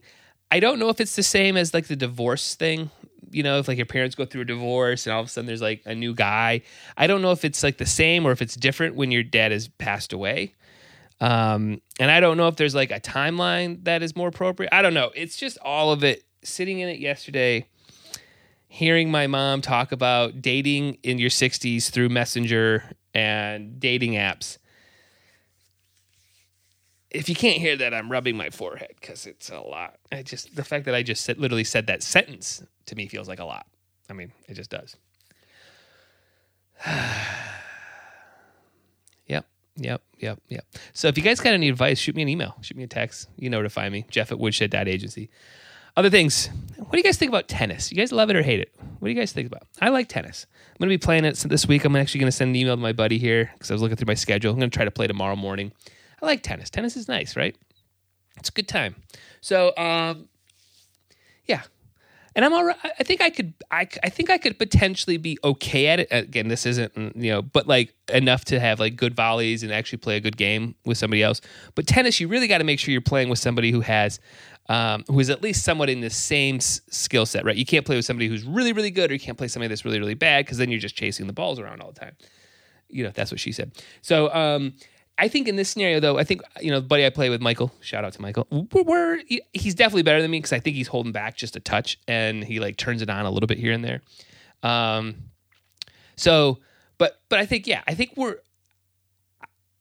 I 0.51 0.59
don't 0.59 0.79
know 0.79 0.89
if 0.89 1.01
it's 1.01 1.15
the 1.15 1.23
same 1.23 1.57
as 1.57 1.73
like 1.73 1.87
the 1.87 1.95
divorce 1.95 2.55
thing 2.55 2.91
you 3.31 3.43
know, 3.43 3.59
if 3.59 3.67
like 3.67 3.77
your 3.77 3.85
parents 3.85 4.15
go 4.15 4.25
through 4.25 4.41
a 4.41 4.45
divorce 4.45 5.05
and 5.05 5.13
all 5.13 5.21
of 5.21 5.27
a 5.27 5.29
sudden 5.29 5.45
there's 5.45 5.61
like 5.61 5.81
a 5.85 5.95
new 5.95 6.13
guy. 6.13 6.61
I 6.97 7.07
don't 7.07 7.21
know 7.21 7.31
if 7.31 7.45
it's 7.45 7.63
like 7.63 7.77
the 7.77 7.85
same 7.85 8.25
or 8.25 8.31
if 8.31 8.41
it's 8.41 8.55
different 8.55 8.95
when 8.95 9.11
your 9.11 9.23
dad 9.23 9.51
has 9.51 9.67
passed 9.67 10.13
away. 10.13 10.53
Um, 11.19 11.81
and 11.99 12.11
I 12.11 12.19
don't 12.19 12.37
know 12.37 12.47
if 12.47 12.55
there's 12.55 12.75
like 12.75 12.91
a 12.91 12.99
timeline 12.99 13.83
that 13.85 14.03
is 14.03 14.15
more 14.15 14.27
appropriate. 14.27 14.73
I 14.73 14.81
don't 14.81 14.93
know. 14.93 15.11
It's 15.15 15.35
just 15.35 15.57
all 15.63 15.91
of 15.91 16.03
it. 16.03 16.23
Sitting 16.43 16.79
in 16.79 16.87
it 16.87 16.99
yesterday, 16.99 17.67
hearing 18.67 19.11
my 19.11 19.27
mom 19.27 19.61
talk 19.61 19.91
about 19.91 20.41
dating 20.41 20.97
in 21.03 21.17
your 21.17 21.31
60s 21.31 21.89
through 21.89 22.09
Messenger 22.09 22.83
and 23.13 23.79
dating 23.79 24.13
apps 24.13 24.59
if 27.17 27.27
you 27.27 27.35
can't 27.35 27.57
hear 27.57 27.75
that, 27.77 27.93
I'm 27.93 28.11
rubbing 28.11 28.37
my 28.37 28.51
forehead 28.51 28.93
because 29.01 29.25
it's 29.25 29.49
a 29.49 29.59
lot. 29.59 29.95
I 30.11 30.21
just 30.21 30.55
the 30.55 30.63
fact 30.63 30.85
that 30.85 30.93
I 30.93 31.01
just 31.01 31.23
said, 31.25 31.39
literally 31.39 31.63
said 31.63 31.87
that 31.87 32.03
sentence 32.03 32.63
to 32.85 32.95
me 32.95 33.07
feels 33.07 33.27
like 33.27 33.39
a 33.39 33.45
lot. 33.45 33.65
I 34.09 34.13
mean, 34.13 34.31
it 34.47 34.53
just 34.53 34.69
does. 34.69 34.95
yep, 39.27 39.45
yep, 39.75 40.01
yep, 40.19 40.39
yep. 40.47 40.65
So 40.93 41.07
if 41.07 41.17
you 41.17 41.23
guys 41.23 41.39
got 41.39 41.53
any 41.53 41.69
advice, 41.69 41.97
shoot 41.97 42.15
me 42.15 42.21
an 42.21 42.29
email, 42.29 42.55
shoot 42.61 42.77
me 42.77 42.83
a 42.83 42.87
text. 42.87 43.29
You 43.35 43.49
know 43.49 43.57
where 43.57 43.63
to 43.63 43.69
find 43.69 43.91
me, 43.91 44.05
Jeff 44.11 44.31
at 44.31 44.37
woodshed.agency. 44.37 45.29
Other 45.95 46.11
things. 46.11 46.51
What 46.77 46.91
do 46.91 46.97
you 46.99 47.03
guys 47.03 47.17
think 47.17 47.29
about 47.29 47.47
tennis? 47.47 47.91
You 47.91 47.97
guys 47.97 48.11
love 48.11 48.29
it 48.29 48.35
or 48.35 48.43
hate 48.43 48.59
it? 48.59 48.71
What 48.99 49.07
do 49.07 49.11
you 49.11 49.19
guys 49.19 49.31
think 49.31 49.47
about? 49.47 49.63
I 49.81 49.89
like 49.89 50.07
tennis. 50.07 50.45
I'm 50.67 50.77
going 50.77 50.89
to 50.89 50.93
be 50.93 51.03
playing 51.03 51.25
it 51.25 51.35
this 51.49 51.67
week. 51.67 51.83
I'm 51.85 51.95
actually 51.95 52.19
going 52.19 52.31
to 52.31 52.37
send 52.37 52.49
an 52.49 52.55
email 52.55 52.75
to 52.75 52.81
my 52.81 52.93
buddy 52.93 53.17
here 53.17 53.49
because 53.53 53.71
I 53.71 53.73
was 53.73 53.81
looking 53.81 53.97
through 53.97 54.05
my 54.05 54.13
schedule. 54.13 54.51
I'm 54.53 54.59
going 54.59 54.69
to 54.69 54.75
try 54.75 54.85
to 54.85 54.91
play 54.91 55.07
tomorrow 55.07 55.35
morning. 55.35 55.71
I 56.21 56.25
like 56.25 56.43
tennis. 56.43 56.69
Tennis 56.69 56.95
is 56.95 57.07
nice, 57.07 57.35
right? 57.35 57.55
It's 58.37 58.49
a 58.49 58.51
good 58.51 58.67
time. 58.67 58.95
So, 59.41 59.75
um, 59.77 60.27
yeah, 61.45 61.61
and 62.35 62.45
I'm 62.45 62.53
all 62.53 62.65
right. 62.65 62.77
I 62.83 63.03
think 63.03 63.21
I 63.21 63.29
could. 63.29 63.53
I, 63.71 63.87
I 64.03 64.09
think 64.09 64.29
I 64.29 64.37
could 64.37 64.59
potentially 64.59 65.17
be 65.17 65.39
okay 65.43 65.87
at 65.87 65.99
it. 65.99 66.07
Again, 66.11 66.47
this 66.47 66.65
isn't 66.65 66.93
mm, 66.93 67.15
you 67.15 67.31
know, 67.31 67.41
but 67.41 67.67
like 67.67 67.95
enough 68.13 68.45
to 68.45 68.59
have 68.59 68.79
like 68.79 68.95
good 68.95 69.15
volleys 69.15 69.63
and 69.63 69.71
actually 69.71 69.97
play 69.99 70.17
a 70.17 70.19
good 70.19 70.37
game 70.37 70.75
with 70.85 70.97
somebody 70.97 71.23
else. 71.23 71.41
But 71.73 71.87
tennis, 71.87 72.19
you 72.19 72.27
really 72.27 72.47
got 72.47 72.59
to 72.59 72.63
make 72.63 72.79
sure 72.79 72.91
you're 72.91 73.01
playing 73.01 73.29
with 73.29 73.39
somebody 73.39 73.71
who 73.71 73.81
has. 73.81 74.19
Um, 74.69 75.05
who 75.07 75.17
is 75.21 75.29
at 75.29 75.41
least 75.41 75.63
somewhat 75.63 75.89
in 75.89 76.01
the 76.01 76.09
same 76.09 76.57
s- 76.57 76.81
skill 76.89 77.25
set, 77.25 77.45
right? 77.45 77.55
You 77.55 77.65
can't 77.65 77.85
play 77.85 77.95
with 77.95 78.03
somebody 78.03 78.27
who's 78.27 78.43
really, 78.43 78.73
really 78.73 78.91
good, 78.91 79.09
or 79.09 79.13
you 79.13 79.19
can't 79.21 79.37
play 79.37 79.47
somebody 79.47 79.69
that's 79.69 79.85
really, 79.85 79.97
really 79.97 80.13
bad, 80.13 80.43
because 80.43 80.57
then 80.57 80.69
you're 80.69 80.81
just 80.81 80.97
chasing 80.97 81.25
the 81.25 81.31
balls 81.31 81.57
around 81.57 81.81
all 81.81 81.93
the 81.93 81.99
time. 82.01 82.17
You 82.89 83.05
know, 83.05 83.11
that's 83.11 83.31
what 83.31 83.39
she 83.39 83.53
said. 83.53 83.71
So, 84.01 84.29
um, 84.35 84.73
I 85.19 85.27
think 85.27 85.47
in 85.47 85.55
this 85.55 85.69
scenario, 85.69 85.99
though, 85.99 86.17
I 86.17 86.23
think 86.23 86.41
you 86.61 86.69
know, 86.69 86.79
the 86.79 86.85
buddy 86.85 87.05
I 87.05 87.09
play 87.09 87.29
with, 87.29 87.41
Michael. 87.41 87.71
Shout 87.81 88.05
out 88.05 88.13
to 88.13 88.21
Michael. 88.21 88.47
We're, 88.51 88.83
we're 88.83 89.21
he's 89.53 89.73
definitely 89.73 90.03
better 90.03 90.21
than 90.21 90.29
me 90.29 90.37
because 90.37 90.53
I 90.53 90.59
think 90.59 90.75
he's 90.75 90.87
holding 90.87 91.11
back 91.11 91.35
just 91.35 91.55
a 91.55 91.59
touch, 91.59 91.99
and 92.07 92.43
he 92.43 92.59
like 92.59 92.77
turns 92.77 93.01
it 93.01 93.09
on 93.09 93.25
a 93.25 93.31
little 93.31 93.47
bit 93.47 93.57
here 93.57 93.71
and 93.71 93.83
there. 93.83 94.01
Um, 94.61 95.15
so, 96.15 96.59
but 96.97 97.19
but 97.29 97.39
I 97.39 97.45
think 97.45 97.65
yeah, 97.67 97.81
I 97.87 97.95
think 97.95 98.13
we're. 98.15 98.37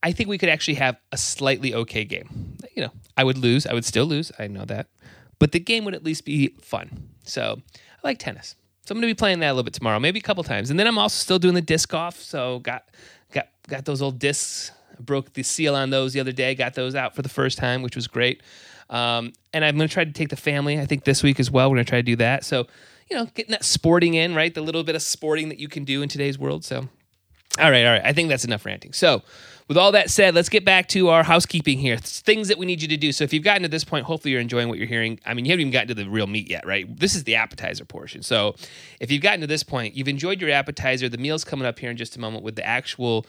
I 0.03 0.13
think 0.13 0.29
we 0.29 0.39
could 0.39 0.49
actually 0.49 0.75
have 0.75 0.97
a 1.11 1.17
slightly 1.17 1.75
okay 1.75 2.05
game. 2.05 2.57
You 2.75 2.85
know, 2.85 2.93
I 3.17 3.25
would 3.25 3.39
lose. 3.39 3.67
I 3.67 3.75
would 3.75 3.85
still 3.85 4.07
lose. 4.07 4.31
I 4.39 4.47
know 4.47 4.65
that, 4.67 4.87
but 5.39 5.53
the 5.53 5.61
game 5.61 5.85
would 5.85 5.95
at 5.95 6.05
least 6.05 6.25
be 6.25 6.55
fun. 6.61 7.09
So 7.25 7.61
I 7.71 8.07
like 8.07 8.19
tennis. 8.19 8.55
So 8.87 8.93
I'm 8.93 9.01
going 9.01 9.11
to 9.11 9.15
be 9.15 9.19
playing 9.19 9.41
that 9.41 9.49
a 9.49 9.53
little 9.53 9.65
bit 9.65 9.75
tomorrow, 9.75 9.99
maybe 9.99 10.21
a 10.21 10.23
couple 10.23 10.45
times, 10.45 10.71
and 10.71 10.79
then 10.79 10.87
I'm 10.87 10.97
also 10.97 11.21
still 11.21 11.41
doing 11.41 11.55
the 11.55 11.61
disc 11.61 11.89
golf. 11.89 12.23
So 12.23 12.61
got 12.61 12.85
got 13.33 13.49
got 13.67 13.85
those 13.85 14.01
old 14.01 14.21
discs 14.21 14.71
broke 15.01 15.33
the 15.33 15.43
seal 15.43 15.75
on 15.75 15.91
those 15.91 16.13
the 16.13 16.21
other 16.21 16.33
day. 16.33 16.55
Got 16.55 16.75
those 16.75 16.95
out 16.95 17.15
for 17.15 17.23
the 17.23 17.29
first 17.29 17.59
time, 17.59 17.83
which 17.83 17.97
was 17.97 18.07
great. 18.07 18.43
Um, 18.89 19.33
and 19.53 19.65
I'm 19.65 19.77
going 19.77 19.89
to 19.89 19.93
try 19.93 20.05
to 20.05 20.13
take 20.13 20.29
the 20.29 20.37
family. 20.37 20.79
I 20.79 20.87
think 20.87 21.05
this 21.05 21.23
week 21.23 21.41
as 21.41 21.51
well. 21.51 21.71
We're 21.71 21.77
going 21.77 21.87
to 21.87 21.91
try 21.91 21.99
to 21.99 22.05
do 22.05 22.17
that. 22.17 22.45
So, 22.45 22.67
you 23.11 23.17
know, 23.17 23.27
getting 23.35 23.53
that 23.53 23.65
sporting 23.65 24.15
in, 24.15 24.35
right? 24.35 24.55
The 24.55 24.61
little 24.61 24.85
bit 24.85 24.95
of 24.95 25.03
sporting 25.03 25.49
that 25.49 25.59
you 25.59 25.69
can 25.69 25.85
do 25.85 26.03
in 26.03 26.09
today's 26.09 26.39
world. 26.39 26.65
So, 26.65 26.89
all 27.59 27.71
right, 27.71 27.85
all 27.85 27.93
right. 27.93 28.03
I 28.05 28.13
think 28.13 28.29
that's 28.29 28.45
enough 28.45 28.65
ranting. 28.65 28.93
So, 28.93 29.23
with 29.69 29.77
all 29.77 29.93
that 29.93 30.11
said, 30.11 30.35
let's 30.35 30.49
get 30.49 30.65
back 30.65 30.87
to 30.89 31.09
our 31.09 31.25
housekeeping 31.25 31.79
here. 31.79 31.97
Things 31.97 32.49
that 32.49 32.57
we 32.57 32.67
need 32.67 32.83
you 32.83 32.89
to 32.89 32.97
do. 32.97 33.11
So 33.11 33.25
if 33.25 33.33
you've 33.33 33.43
gotten 33.43 33.63
to 33.63 33.69
this 33.69 33.83
point, 33.83 34.07
hopefully 34.07 34.31
you're 34.31 34.41
enjoying 34.41 34.69
what 34.69 34.79
you're 34.79 34.87
hearing. 34.87 35.19
I 35.27 35.35
mean, 35.35 35.45
you 35.45 35.51
haven't 35.51 35.63
even 35.63 35.73
gotten 35.73 35.89
to 35.89 35.95
the 35.95 36.09
real 36.09 36.29
meat 36.29 36.49
yet, 36.49 36.65
right? 36.65 36.87
This 36.99 37.17
is 37.17 37.25
the 37.25 37.35
appetizer 37.35 37.85
portion. 37.85 38.23
So 38.23 38.55
if 39.01 39.11
you've 39.11 39.23
gotten 39.23 39.41
to 39.41 39.47
this 39.49 39.65
point, 39.65 39.97
you've 39.97 40.07
enjoyed 40.07 40.41
your 40.41 40.51
appetizer. 40.51 41.09
The 41.09 41.19
meal's 41.19 41.43
coming 41.43 41.67
up 41.67 41.81
here 41.81 41.91
in 41.91 41.97
just 41.97 42.17
a 42.17 42.21
moment 42.21 42.45
with 42.45 42.55
the 42.55 42.65
actual 42.65 43.27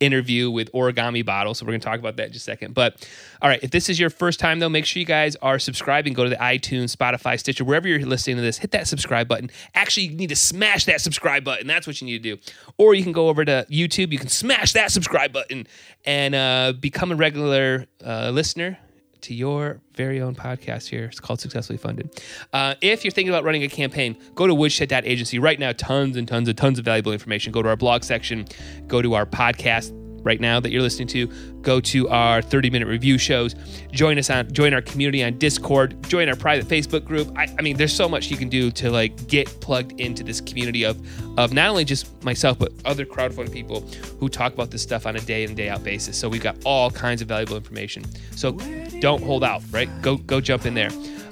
interview 0.00 0.50
with 0.50 0.72
Origami 0.72 1.24
Bottle. 1.24 1.52
So 1.52 1.66
we're 1.66 1.72
going 1.72 1.80
to 1.80 1.86
talk 1.86 1.98
about 1.98 2.16
that 2.16 2.28
in 2.28 2.32
just 2.32 2.48
a 2.48 2.50
second. 2.50 2.72
But 2.72 3.06
all 3.42 3.50
right, 3.50 3.62
if 3.62 3.70
this 3.70 3.90
is 3.90 4.00
your 4.00 4.10
first 4.10 4.40
time 4.40 4.60
though, 4.60 4.70
make 4.70 4.86
sure 4.86 5.00
you 5.00 5.06
guys 5.06 5.36
are 5.36 5.58
subscribing. 5.58 6.14
Go 6.14 6.24
to 6.24 6.30
the 6.30 6.36
iTunes, 6.36 6.96
Spotify, 6.96 7.38
Stitcher, 7.38 7.64
wherever 7.64 7.86
you're 7.86 8.00
listening 8.06 8.36
to 8.36 8.42
this. 8.42 8.56
Hit 8.56 8.70
that 8.70 8.88
subscribe 8.88 9.28
button. 9.28 9.50
Actually, 9.74 10.04
you 10.04 10.16
need 10.16 10.30
to 10.30 10.36
smash 10.36 10.86
that 10.86 11.02
subscribe 11.02 11.44
button. 11.44 11.66
That's 11.66 11.86
what 11.86 12.00
you 12.00 12.06
need 12.06 12.22
to 12.22 12.36
do. 12.36 12.52
Or 12.78 12.94
you 12.94 13.02
can 13.02 13.12
go 13.12 13.28
over 13.28 13.44
to 13.44 13.66
YouTube. 13.70 14.12
You 14.12 14.18
can 14.18 14.28
smash 14.28 14.72
that 14.72 14.90
subscribe 14.90 15.32
button 15.32 15.66
and 16.04 16.34
uh, 16.34 16.72
become 16.78 17.12
a 17.12 17.16
regular 17.16 17.86
uh, 18.04 18.30
listener 18.30 18.78
to 19.22 19.34
your 19.34 19.80
very 19.94 20.20
own 20.20 20.34
podcast 20.34 20.88
here. 20.88 21.06
It's 21.06 21.18
called 21.18 21.40
Successfully 21.40 21.78
Funded. 21.78 22.22
Uh, 22.52 22.74
if 22.82 23.04
you're 23.04 23.10
thinking 23.10 23.30
about 23.30 23.44
running 23.44 23.62
a 23.62 23.68
campaign, 23.68 24.16
go 24.34 24.46
to 24.46 24.54
woodshed.agency 24.54 25.38
right 25.38 25.58
now. 25.58 25.72
Tons 25.72 26.16
and 26.16 26.28
tons 26.28 26.48
and 26.48 26.58
tons 26.58 26.78
of 26.78 26.84
valuable 26.84 27.12
information. 27.12 27.50
Go 27.50 27.62
to 27.62 27.68
our 27.70 27.76
blog 27.76 28.04
section, 28.04 28.44
go 28.86 29.00
to 29.00 29.14
our 29.14 29.24
podcast 29.24 30.03
right 30.24 30.40
now 30.40 30.58
that 30.58 30.70
you're 30.70 30.82
listening 30.82 31.08
to, 31.08 31.26
go 31.62 31.80
to 31.80 32.08
our 32.08 32.42
30 32.42 32.70
minute 32.70 32.88
review 32.88 33.18
shows, 33.18 33.54
join 33.92 34.18
us 34.18 34.30
on, 34.30 34.52
join 34.52 34.74
our 34.74 34.82
community 34.82 35.22
on 35.22 35.38
Discord, 35.38 36.02
join 36.08 36.28
our 36.28 36.36
private 36.36 36.66
Facebook 36.66 37.04
group. 37.04 37.30
I, 37.36 37.46
I, 37.58 37.62
mean, 37.62 37.76
there's 37.76 37.94
so 37.94 38.08
much 38.08 38.30
you 38.30 38.36
can 38.36 38.48
do 38.48 38.70
to 38.72 38.90
like 38.90 39.28
get 39.28 39.46
plugged 39.60 40.00
into 40.00 40.24
this 40.24 40.40
community 40.40 40.84
of, 40.84 40.98
of 41.38 41.52
not 41.52 41.68
only 41.68 41.84
just 41.84 42.24
myself, 42.24 42.58
but 42.58 42.72
other 42.84 43.04
crowdfunding 43.04 43.52
people 43.52 43.82
who 44.18 44.28
talk 44.28 44.52
about 44.52 44.70
this 44.70 44.82
stuff 44.82 45.06
on 45.06 45.16
a 45.16 45.20
day 45.20 45.44
in 45.44 45.54
day 45.54 45.68
out 45.68 45.84
basis. 45.84 46.18
So 46.18 46.28
we've 46.28 46.42
got 46.42 46.56
all 46.64 46.90
kinds 46.90 47.22
of 47.22 47.28
valuable 47.28 47.56
information. 47.56 48.04
So 48.34 48.52
don't 49.00 49.22
hold 49.22 49.44
out, 49.44 49.62
right? 49.70 49.88
Go, 50.02 50.16
go 50.16 50.40
jump 50.40 50.66
in 50.66 50.74
there. 50.74 50.90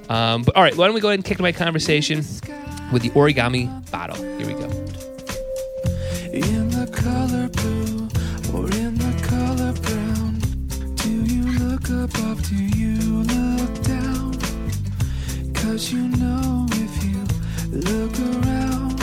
Um, 0.08 0.42
but 0.42 0.54
all 0.56 0.62
right, 0.62 0.76
why 0.76 0.86
don't 0.86 0.94
we 0.94 1.00
go 1.00 1.08
ahead 1.08 1.18
and 1.18 1.24
kick 1.24 1.40
my 1.40 1.52
conversation 1.52 2.18
with 2.92 3.02
the 3.02 3.10
origami 3.10 3.90
bottle? 3.90 4.16
Here 4.16 4.46
we 4.46 4.54
go. 4.54 4.68
Look 12.02 12.18
above? 12.18 12.48
Do 12.48 12.56
you 12.56 13.22
look 13.22 13.82
down? 13.84 14.32
Cause 15.54 15.92
you 15.92 16.08
know 16.08 16.66
if 16.72 17.04
you 17.04 17.24
look 17.70 18.18
around, 18.18 19.00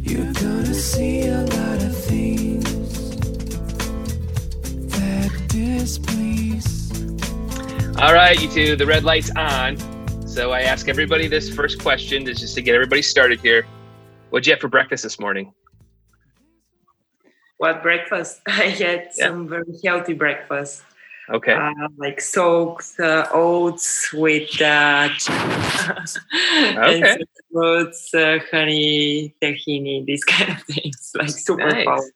you're 0.00 0.32
gonna 0.32 0.74
see 0.74 1.26
a 1.26 1.42
lot 1.42 1.82
of 1.82 1.96
things 1.96 3.10
that 4.90 5.30
displease. 5.48 6.90
All 7.98 8.14
right, 8.14 8.40
you 8.40 8.48
two, 8.48 8.76
the 8.76 8.86
red 8.86 9.04
light's 9.04 9.30
on. 9.36 9.76
So 10.26 10.52
I 10.52 10.62
ask 10.62 10.88
everybody 10.88 11.28
this 11.28 11.54
first 11.54 11.80
question, 11.80 12.26
is 12.28 12.40
just 12.40 12.54
to 12.54 12.62
get 12.62 12.74
everybody 12.74 13.02
started 13.02 13.40
here. 13.40 13.66
What'd 14.30 14.46
you 14.46 14.54
have 14.54 14.60
for 14.60 14.68
breakfast 14.68 15.02
this 15.02 15.20
morning? 15.20 15.52
what 17.58 17.82
breakfast. 17.82 18.40
I 18.46 18.50
had 18.50 19.10
yeah. 19.16 19.28
some 19.28 19.48
very 19.48 19.64
healthy 19.82 20.12
breakfast. 20.12 20.82
Okay. 21.30 21.52
Uh, 21.52 21.88
like 21.96 22.20
soaked 22.20 23.00
uh, 23.00 23.26
oats 23.32 24.12
with 24.12 24.60
uh, 24.60 25.08
okay. 26.76 27.18
fruits, 27.50 28.14
uh, 28.14 28.38
honey, 28.50 29.34
tahini, 29.42 30.04
these 30.04 30.24
kind 30.32 30.52
of 30.52 30.62
things, 30.64 31.12
like 31.14 31.30
super 31.30 31.68
nice. 31.68 31.86
Power. 31.86 32.10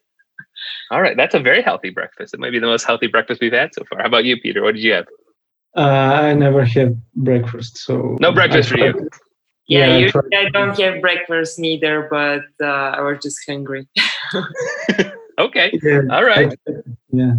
All 0.91 1.01
right, 1.01 1.17
that's 1.17 1.35
a 1.35 1.39
very 1.39 1.61
healthy 1.61 1.89
breakfast. 1.89 2.33
It 2.33 2.39
might 2.39 2.51
be 2.51 2.59
the 2.59 2.67
most 2.67 2.83
healthy 2.83 3.07
breakfast 3.07 3.41
we've 3.41 3.53
had 3.53 3.73
so 3.73 3.83
far. 3.89 3.99
How 3.99 4.07
about 4.07 4.25
you, 4.25 4.37
Peter? 4.39 4.61
What 4.61 4.75
did 4.75 4.83
you 4.83 4.93
have? 4.93 5.07
Uh, 5.75 5.81
I 5.81 6.33
never 6.33 6.65
had 6.65 7.01
breakfast, 7.15 7.77
so 7.77 8.17
no 8.19 8.31
breakfast 8.31 8.69
for 8.69 8.77
you. 8.77 9.09
Yeah, 9.67 9.99
yeah 9.99 10.11
I, 10.33 10.37
I 10.45 10.49
don't 10.49 10.79
have 10.79 10.99
breakfast 10.99 11.59
neither, 11.59 12.07
but 12.09 12.41
uh, 12.59 12.65
I 12.65 13.01
was 13.01 13.19
just 13.21 13.39
hungry. 13.47 13.87
Okay. 15.39 15.71
Yeah. 15.81 16.01
All 16.11 16.23
right. 16.23 16.53
Yeah. 17.11 17.33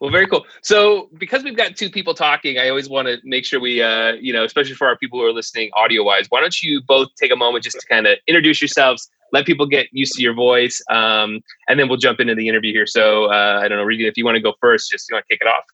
Well, 0.00 0.10
very 0.10 0.26
cool. 0.26 0.44
So, 0.62 1.08
because 1.18 1.42
we've 1.42 1.56
got 1.56 1.76
two 1.76 1.88
people 1.88 2.12
talking, 2.12 2.58
I 2.58 2.68
always 2.68 2.88
want 2.88 3.08
to 3.08 3.18
make 3.24 3.44
sure 3.44 3.60
we, 3.60 3.82
uh, 3.82 4.12
you 4.12 4.32
know, 4.32 4.44
especially 4.44 4.74
for 4.74 4.86
our 4.86 4.96
people 4.96 5.18
who 5.18 5.24
are 5.24 5.32
listening 5.32 5.70
audio 5.74 6.02
wise, 6.02 6.26
why 6.28 6.40
don't 6.40 6.62
you 6.62 6.82
both 6.86 7.08
take 7.16 7.32
a 7.32 7.36
moment 7.36 7.64
just 7.64 7.80
to 7.80 7.86
kind 7.86 8.06
of 8.06 8.18
introduce 8.26 8.60
yourselves, 8.60 9.08
let 9.32 9.46
people 9.46 9.66
get 9.66 9.86
used 9.92 10.12
to 10.14 10.22
your 10.22 10.34
voice, 10.34 10.82
um, 10.90 11.40
and 11.68 11.80
then 11.80 11.88
we'll 11.88 11.98
jump 11.98 12.20
into 12.20 12.34
the 12.34 12.46
interview 12.46 12.72
here. 12.72 12.86
So, 12.86 13.26
uh, 13.26 13.60
I 13.62 13.68
don't 13.68 13.78
know, 13.78 13.84
Regina, 13.84 14.08
if 14.08 14.16
you 14.16 14.24
want 14.24 14.36
to 14.36 14.42
go 14.42 14.54
first, 14.60 14.90
just 14.90 15.08
you 15.08 15.14
want 15.14 15.24
to 15.28 15.34
kick 15.34 15.40
it 15.40 15.48
off. 15.48 15.64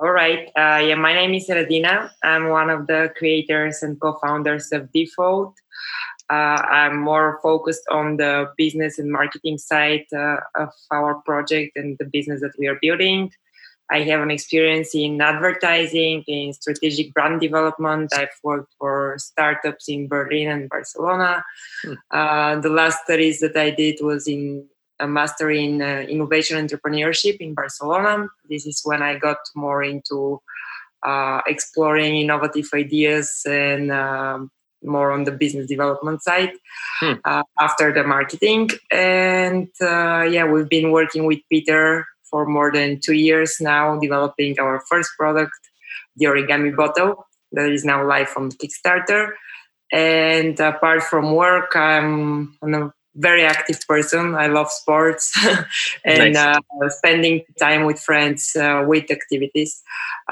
All 0.00 0.12
right. 0.12 0.46
Uh, 0.56 0.78
yeah, 0.78 0.94
my 0.94 1.12
name 1.12 1.34
is 1.34 1.48
Radina. 1.48 2.10
I'm 2.22 2.50
one 2.50 2.70
of 2.70 2.86
the 2.86 3.12
creators 3.16 3.82
and 3.82 4.00
co-founders 4.00 4.70
of 4.70 4.92
Default. 4.92 5.56
Uh, 6.30 6.60
I'm 6.70 6.98
more 7.00 7.40
focused 7.42 7.84
on 7.90 8.18
the 8.18 8.50
business 8.56 8.98
and 8.98 9.10
marketing 9.10 9.58
side 9.58 10.06
uh, 10.14 10.36
of 10.54 10.70
our 10.90 11.16
project 11.24 11.76
and 11.76 11.96
the 11.98 12.04
business 12.04 12.40
that 12.42 12.52
we 12.58 12.66
are 12.66 12.78
building. 12.80 13.32
I 13.90 14.00
have 14.02 14.20
an 14.20 14.30
experience 14.30 14.94
in 14.94 15.20
advertising, 15.20 16.22
in 16.26 16.52
strategic 16.52 17.14
brand 17.14 17.40
development. 17.40 18.12
I've 18.14 18.36
worked 18.42 18.74
for 18.78 19.14
startups 19.18 19.88
in 19.88 20.08
Berlin 20.08 20.48
and 20.48 20.68
Barcelona. 20.68 21.42
Hmm. 21.82 21.94
Uh, 22.10 22.60
the 22.60 22.68
last 22.68 23.04
studies 23.04 23.40
that 23.40 23.56
I 23.56 23.70
did 23.70 23.98
was 24.02 24.28
in 24.28 24.66
a 25.00 25.06
master 25.06 25.50
in 25.50 25.80
uh, 25.80 26.04
innovation 26.08 26.58
entrepreneurship 26.66 27.38
in 27.38 27.54
Barcelona. 27.54 28.28
This 28.48 28.66
is 28.66 28.82
when 28.84 29.00
I 29.00 29.16
got 29.16 29.38
more 29.54 29.82
into 29.82 30.42
uh, 31.02 31.40
exploring 31.46 32.16
innovative 32.16 32.68
ideas 32.74 33.42
and 33.46 33.92
um, 33.92 34.50
more 34.82 35.10
on 35.10 35.24
the 35.24 35.32
business 35.32 35.66
development 35.66 36.22
side 36.22 36.52
hmm. 37.00 37.14
uh, 37.24 37.42
after 37.58 37.92
the 37.92 38.04
marketing. 38.04 38.70
And 38.90 39.68
uh, 39.80 40.22
yeah, 40.22 40.44
we've 40.44 40.68
been 40.68 40.92
working 40.92 41.24
with 41.24 41.40
Peter 41.50 42.06
for 42.30 42.46
more 42.46 42.70
than 42.70 43.00
two 43.00 43.14
years 43.14 43.56
now, 43.60 43.98
developing 43.98 44.58
our 44.60 44.82
first 44.88 45.10
product, 45.18 45.52
the 46.16 46.26
Origami 46.26 46.74
Bottle, 46.74 47.26
that 47.52 47.70
is 47.70 47.84
now 47.84 48.06
live 48.06 48.32
on 48.36 48.50
Kickstarter. 48.50 49.32
And 49.90 50.58
apart 50.60 51.02
from 51.02 51.34
work, 51.34 51.74
I'm 51.74 52.56
on 52.60 52.74
a 52.74 52.92
very 53.18 53.44
active 53.44 53.80
person. 53.86 54.34
I 54.34 54.46
love 54.46 54.70
sports 54.70 55.32
and 56.04 56.34
nice. 56.34 56.56
uh, 56.56 56.88
spending 56.88 57.42
time 57.58 57.84
with 57.84 57.98
friends 57.98 58.56
uh, 58.56 58.84
with 58.86 59.10
activities. 59.10 59.82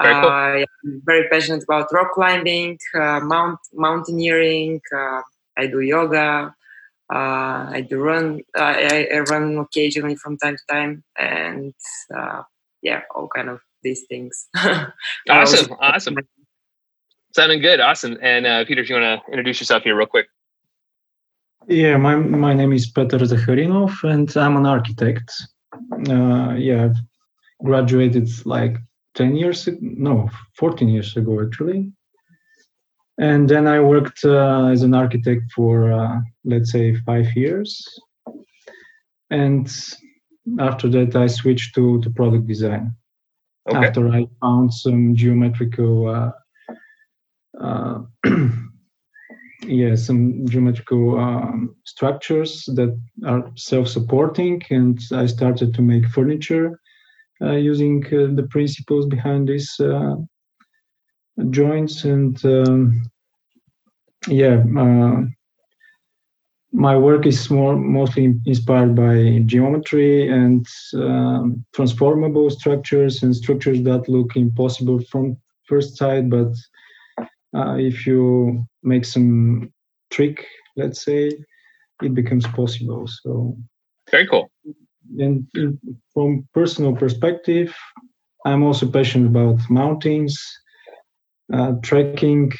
Very 0.01 0.13
cool. 0.21 0.29
uh, 0.29 0.33
I'm 0.33 1.01
very 1.03 1.27
passionate 1.29 1.63
about 1.63 1.91
rock 1.91 2.13
climbing, 2.13 2.79
uh, 2.95 3.19
mount 3.19 3.59
mountaineering. 3.73 4.81
Uh, 4.95 5.21
I 5.57 5.67
do 5.67 5.81
yoga. 5.81 6.55
Uh, 7.13 7.71
I 7.77 7.85
do 7.87 7.99
run. 7.99 8.41
I, 8.55 9.07
I, 9.13 9.19
run 9.19 9.57
occasionally 9.57 10.15
from 10.15 10.37
time 10.37 10.57
to 10.57 10.73
time, 10.73 11.03
and 11.17 11.73
yeah, 12.81 13.01
all 13.15 13.29
kind 13.33 13.49
of 13.49 13.61
these 13.83 14.03
things. 14.09 14.47
awesome, 15.29 15.73
awesome. 15.79 16.17
Sounding 17.33 17.61
good. 17.61 17.79
Awesome. 17.79 18.17
And 18.21 18.45
uh, 18.45 18.65
Peter, 18.65 18.81
if 18.81 18.89
you 18.89 18.95
want 18.95 19.21
to 19.25 19.31
introduce 19.31 19.59
yourself 19.59 19.83
here 19.83 19.95
real 19.95 20.07
quick. 20.07 20.27
Yeah, 21.67 21.97
my 21.97 22.15
my 22.15 22.53
name 22.53 22.71
is 22.71 22.89
Peter 22.89 23.17
Zakharinov, 23.19 24.01
and 24.03 24.35
I'm 24.37 24.55
an 24.55 24.65
architect. 24.65 25.29
Uh, 26.09 26.55
yeah, 26.57 26.85
I've 26.85 26.97
graduated 27.61 28.29
like 28.45 28.77
ten 29.15 29.35
years, 29.35 29.67
no, 29.81 30.29
fourteen 30.53 30.87
years 30.87 31.17
ago 31.17 31.45
actually. 31.45 31.91
And 33.17 33.49
then 33.49 33.67
I 33.67 33.81
worked 33.81 34.23
uh, 34.23 34.67
as 34.67 34.83
an 34.83 34.93
architect 34.93 35.51
for 35.53 35.91
uh, 35.91 36.21
let's 36.45 36.71
say 36.71 36.95
five 37.05 37.35
years, 37.35 37.85
and 39.29 39.67
after 40.59 40.87
that 40.87 41.17
I 41.17 41.27
switched 41.27 41.75
to 41.75 41.99
to 41.99 42.09
product 42.09 42.47
design. 42.47 42.95
Okay. 43.69 43.87
After 43.87 44.07
I 44.07 44.25
found 44.39 44.73
some 44.73 45.15
geometrical. 45.15 46.33
Yeah 49.65 49.95
some 49.95 50.45
geometrical 50.47 51.19
um, 51.19 51.75
structures 51.83 52.65
that 52.75 52.95
are 53.25 53.51
self-supporting 53.55 54.61
and 54.69 54.99
i 55.11 55.25
started 55.25 55.73
to 55.73 55.81
make 55.81 56.05
furniture 56.07 56.79
uh, 57.41 57.53
using 57.53 58.05
uh, 58.07 58.33
the 58.35 58.47
principles 58.49 59.05
behind 59.07 59.47
these 59.47 59.79
uh, 59.79 60.15
joints. 61.49 62.03
And 62.03 62.43
um, 62.45 63.09
yeah 64.27 64.63
uh, 64.77 65.21
my 66.71 66.97
work 66.97 67.25
is 67.25 67.49
more 67.49 67.75
mostly 67.75 68.35
inspired 68.45 68.95
by 68.95 69.41
geometry 69.45 70.29
and 70.29 70.67
um, 70.95 71.65
transformable 71.73 72.49
structures 72.49 73.23
and 73.23 73.35
structures 73.35 73.81
that 73.83 74.07
look 74.09 74.35
impossible 74.35 74.99
from 75.09 75.37
first 75.63 75.97
sight 75.97 76.29
but 76.29 76.53
uh, 77.55 77.75
if 77.77 78.05
you 78.05 78.65
make 78.83 79.05
some 79.05 79.71
trick, 80.09 80.45
let's 80.75 81.03
say, 81.03 81.31
it 82.01 82.13
becomes 82.13 82.45
possible. 82.47 83.07
So 83.07 83.57
very 84.11 84.27
cool. 84.27 84.51
And 85.17 85.47
from 86.13 86.47
personal 86.53 86.95
perspective, 86.95 87.75
I'm 88.45 88.63
also 88.63 88.89
passionate 88.89 89.27
about 89.27 89.59
mountains, 89.69 90.41
uh, 91.53 91.73
trekking, 91.81 92.51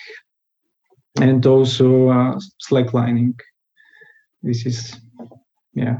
and 1.19 1.45
also 1.45 2.09
uh, 2.09 2.39
slacklining. 2.69 3.33
This 4.43 4.65
is, 4.65 4.99
yeah. 5.73 5.97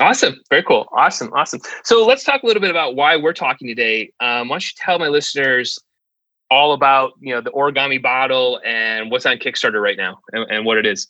Awesome. 0.00 0.38
Very 0.50 0.62
cool. 0.62 0.86
Awesome. 0.92 1.32
Awesome. 1.32 1.60
So 1.82 2.04
let's 2.06 2.22
talk 2.22 2.42
a 2.42 2.46
little 2.46 2.60
bit 2.60 2.70
about 2.70 2.96
why 2.96 3.16
we're 3.16 3.32
talking 3.32 3.66
today. 3.66 4.12
Um, 4.20 4.48
why 4.48 4.54
don't 4.54 4.64
you 4.64 4.72
tell 4.76 4.98
my 4.98 5.08
listeners 5.08 5.78
all 6.50 6.72
about 6.72 7.12
you 7.20 7.34
know 7.34 7.40
the 7.40 7.50
origami 7.50 8.00
bottle 8.00 8.60
and 8.64 9.10
what's 9.10 9.26
on 9.26 9.36
Kickstarter 9.38 9.82
right 9.82 9.96
now 9.96 10.20
and, 10.32 10.50
and 10.50 10.64
what 10.64 10.78
it 10.78 10.86
is. 10.86 11.08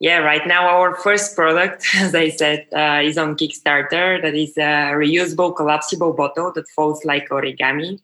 Yeah, 0.00 0.18
right 0.18 0.46
now 0.46 0.68
our 0.68 0.96
first 0.96 1.34
product, 1.36 1.86
as 1.96 2.14
I 2.14 2.28
said, 2.28 2.66
uh, 2.72 3.00
is 3.02 3.16
on 3.16 3.36
Kickstarter. 3.36 4.20
That 4.20 4.34
is 4.34 4.56
a 4.56 4.92
reusable, 4.92 5.56
collapsible 5.56 6.12
bottle 6.12 6.52
that 6.52 6.68
folds 6.68 7.04
like 7.04 7.28
origami. 7.30 8.00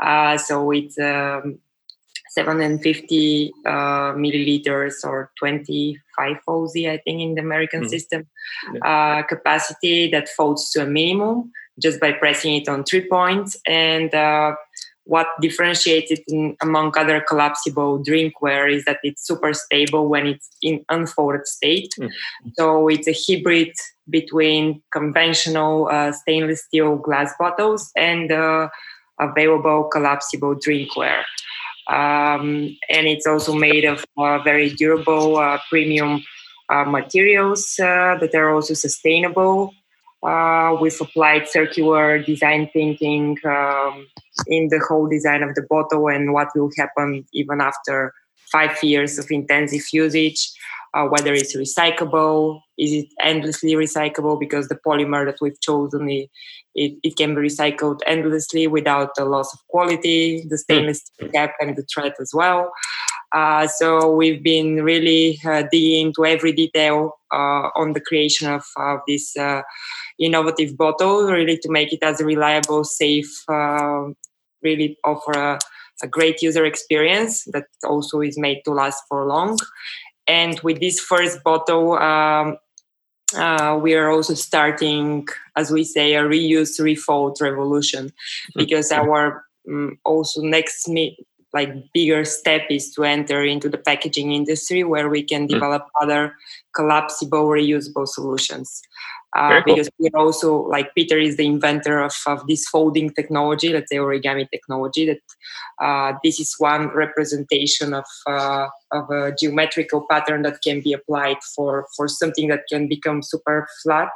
Uh, 0.00 0.36
so 0.38 0.70
it's 0.70 0.98
um, 0.98 1.58
750 2.30 3.52
uh, 3.66 3.70
milliliters 4.14 5.04
or 5.04 5.30
25 5.38 6.36
OZ, 6.46 6.76
I 6.76 7.00
think, 7.04 7.20
in 7.20 7.34
the 7.34 7.42
American 7.42 7.84
mm. 7.84 7.88
system 7.88 8.26
uh, 8.82 9.22
capacity 9.22 10.10
that 10.10 10.28
folds 10.28 10.70
to 10.72 10.82
a 10.82 10.86
minimum 10.86 11.52
just 11.80 12.00
by 12.00 12.12
pressing 12.12 12.56
it 12.56 12.68
on 12.68 12.84
three 12.84 13.08
points. 13.08 13.56
And 13.66 14.14
uh, 14.14 14.54
what 15.10 15.26
differentiates 15.40 16.12
it 16.12 16.22
in, 16.28 16.56
among 16.62 16.96
other 16.96 17.20
collapsible 17.20 17.98
drinkware 17.98 18.72
is 18.72 18.84
that 18.84 18.98
it's 19.02 19.26
super 19.26 19.52
stable 19.52 20.08
when 20.08 20.24
it's 20.24 20.48
in 20.62 20.84
unfolded 20.88 21.48
state. 21.48 21.92
Mm. 21.98 22.10
So 22.56 22.86
it's 22.86 23.08
a 23.08 23.16
hybrid 23.26 23.72
between 24.08 24.80
conventional 24.92 25.88
uh, 25.90 26.12
stainless 26.12 26.62
steel 26.62 26.94
glass 26.94 27.34
bottles 27.40 27.90
and 27.96 28.30
uh, 28.30 28.68
available 29.18 29.88
collapsible 29.92 30.54
drinkware. 30.54 31.24
Um, 31.88 32.76
and 32.88 33.08
it's 33.08 33.26
also 33.26 33.52
made 33.52 33.84
of 33.84 34.04
uh, 34.16 34.38
very 34.44 34.70
durable 34.70 35.38
uh, 35.38 35.58
premium 35.68 36.22
uh, 36.68 36.84
materials 36.84 37.80
uh, 37.80 38.16
that 38.20 38.32
are 38.36 38.54
also 38.54 38.74
sustainable 38.74 39.74
uh, 40.22 40.76
we've 40.80 41.00
applied 41.00 41.48
circular 41.48 42.18
design 42.18 42.68
thinking 42.72 43.36
um, 43.44 44.06
in 44.46 44.68
the 44.68 44.80
whole 44.86 45.08
design 45.08 45.42
of 45.42 45.54
the 45.54 45.66
bottle 45.68 46.08
and 46.08 46.32
what 46.32 46.48
will 46.54 46.70
happen 46.76 47.24
even 47.32 47.60
after 47.60 48.12
five 48.52 48.82
years 48.82 49.18
of 49.18 49.30
intensive 49.30 49.82
usage. 49.92 50.50
Uh, 50.92 51.04
whether 51.04 51.32
it's 51.32 51.56
recyclable, 51.56 52.60
is 52.76 52.92
it 52.92 53.06
endlessly 53.20 53.74
recyclable? 53.74 54.38
Because 54.40 54.66
the 54.66 54.74
polymer 54.84 55.24
that 55.24 55.36
we've 55.40 55.60
chosen, 55.60 56.10
it, 56.10 56.28
it, 56.74 56.98
it 57.04 57.16
can 57.16 57.32
be 57.32 57.42
recycled 57.42 58.00
endlessly 58.06 58.66
without 58.66 59.14
the 59.14 59.24
loss 59.24 59.54
of 59.54 59.60
quality, 59.68 60.44
the 60.48 60.58
stainless 60.58 61.08
cap 61.32 61.52
and 61.60 61.76
the 61.76 61.84
thread 61.94 62.14
as 62.20 62.32
well. 62.34 62.72
Uh, 63.32 63.66
so 63.66 64.12
we've 64.12 64.42
been 64.42 64.82
really 64.82 65.38
uh, 65.44 65.62
digging 65.70 66.08
into 66.08 66.26
every 66.26 66.52
detail 66.52 67.18
uh, 67.32 67.70
on 67.76 67.92
the 67.92 68.00
creation 68.00 68.48
of 68.50 68.64
this 69.06 69.36
uh, 69.36 69.62
innovative 70.18 70.76
bottle, 70.76 71.24
really 71.24 71.56
to 71.58 71.70
make 71.70 71.92
it 71.92 72.02
as 72.02 72.20
reliable, 72.20 72.84
safe, 72.84 73.30
uh, 73.48 74.06
really 74.62 74.98
offer 75.04 75.32
a, 75.32 75.58
a, 76.02 76.08
great 76.08 76.42
user 76.42 76.64
experience 76.64 77.44
that 77.52 77.64
also 77.84 78.20
is 78.20 78.36
made 78.36 78.60
to 78.64 78.72
last 78.72 79.02
for 79.08 79.26
long. 79.26 79.56
And 80.26 80.58
with 80.60 80.80
this 80.80 81.00
first 81.00 81.42
bottle, 81.44 81.94
um, 81.94 82.56
uh, 83.34 83.78
we 83.80 83.94
are 83.94 84.10
also 84.10 84.34
starting, 84.34 85.26
as 85.56 85.70
we 85.70 85.84
say, 85.84 86.14
a 86.14 86.22
reuse 86.22 86.80
refold 86.80 87.38
revolution, 87.40 88.12
because 88.56 88.90
our 88.90 89.44
um, 89.68 89.98
also 90.04 90.42
next 90.42 90.88
me- 90.88 91.16
like 91.52 91.70
bigger 91.92 92.24
step 92.24 92.62
is 92.70 92.92
to 92.94 93.04
enter 93.04 93.42
into 93.44 93.68
the 93.68 93.78
packaging 93.78 94.32
industry 94.32 94.84
where 94.84 95.08
we 95.08 95.22
can 95.22 95.46
mm. 95.46 95.50
develop 95.50 95.86
other 96.00 96.34
collapsible 96.74 97.46
reusable 97.46 98.06
solutions 98.06 98.82
uh, 99.36 99.60
cool. 99.62 99.74
because 99.74 99.90
we're 99.98 100.16
also 100.16 100.62
like 100.68 100.94
peter 100.94 101.18
is 101.18 101.36
the 101.36 101.46
inventor 101.46 102.00
of, 102.00 102.14
of 102.26 102.46
this 102.46 102.66
folding 102.68 103.10
technology 103.10 103.72
let's 103.72 103.90
say 103.90 103.96
origami 103.96 104.48
technology 104.50 105.06
that 105.06 105.20
uh, 105.84 106.16
this 106.22 106.38
is 106.38 106.54
one 106.58 106.88
representation 106.88 107.94
of 107.94 108.04
uh, 108.26 108.66
of 108.92 109.10
a 109.10 109.32
geometrical 109.38 110.06
pattern 110.10 110.42
that 110.42 110.58
can 110.62 110.80
be 110.80 110.92
applied 110.92 111.38
for 111.54 111.86
for 111.96 112.08
something 112.08 112.48
that 112.48 112.62
can 112.70 112.88
become 112.88 113.22
super 113.22 113.66
flat 113.82 114.10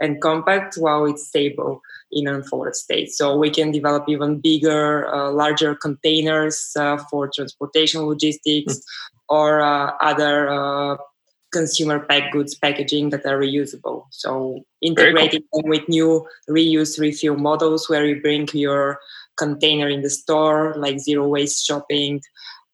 and 0.00 0.20
compact 0.20 0.76
while 0.76 1.06
it's 1.06 1.28
stable 1.28 1.80
in 2.10 2.26
an 2.26 2.36
unfolded 2.36 2.74
state. 2.74 3.10
So 3.10 3.36
we 3.36 3.50
can 3.50 3.70
develop 3.70 4.08
even 4.08 4.40
bigger, 4.40 5.12
uh, 5.12 5.30
larger 5.30 5.74
containers 5.74 6.72
uh, 6.76 6.98
for 7.10 7.30
transportation 7.34 8.02
logistics 8.02 8.74
mm-hmm. 8.74 9.34
or 9.34 9.60
uh, 9.60 9.92
other 10.00 10.48
uh, 10.48 10.96
consumer 11.52 12.00
packed 12.00 12.32
goods 12.32 12.54
packaging 12.54 13.10
that 13.10 13.24
are 13.24 13.38
reusable. 13.38 14.04
So 14.10 14.64
integrating 14.82 15.44
cool. 15.52 15.62
them 15.62 15.70
with 15.70 15.88
new 15.88 16.26
reuse 16.50 16.98
refill 16.98 17.36
models 17.36 17.88
where 17.88 18.04
you 18.04 18.20
bring 18.20 18.48
your 18.52 18.98
container 19.36 19.88
in 19.88 20.02
the 20.02 20.10
store, 20.10 20.74
like 20.76 20.98
zero 20.98 21.28
waste 21.28 21.64
shopping 21.64 22.20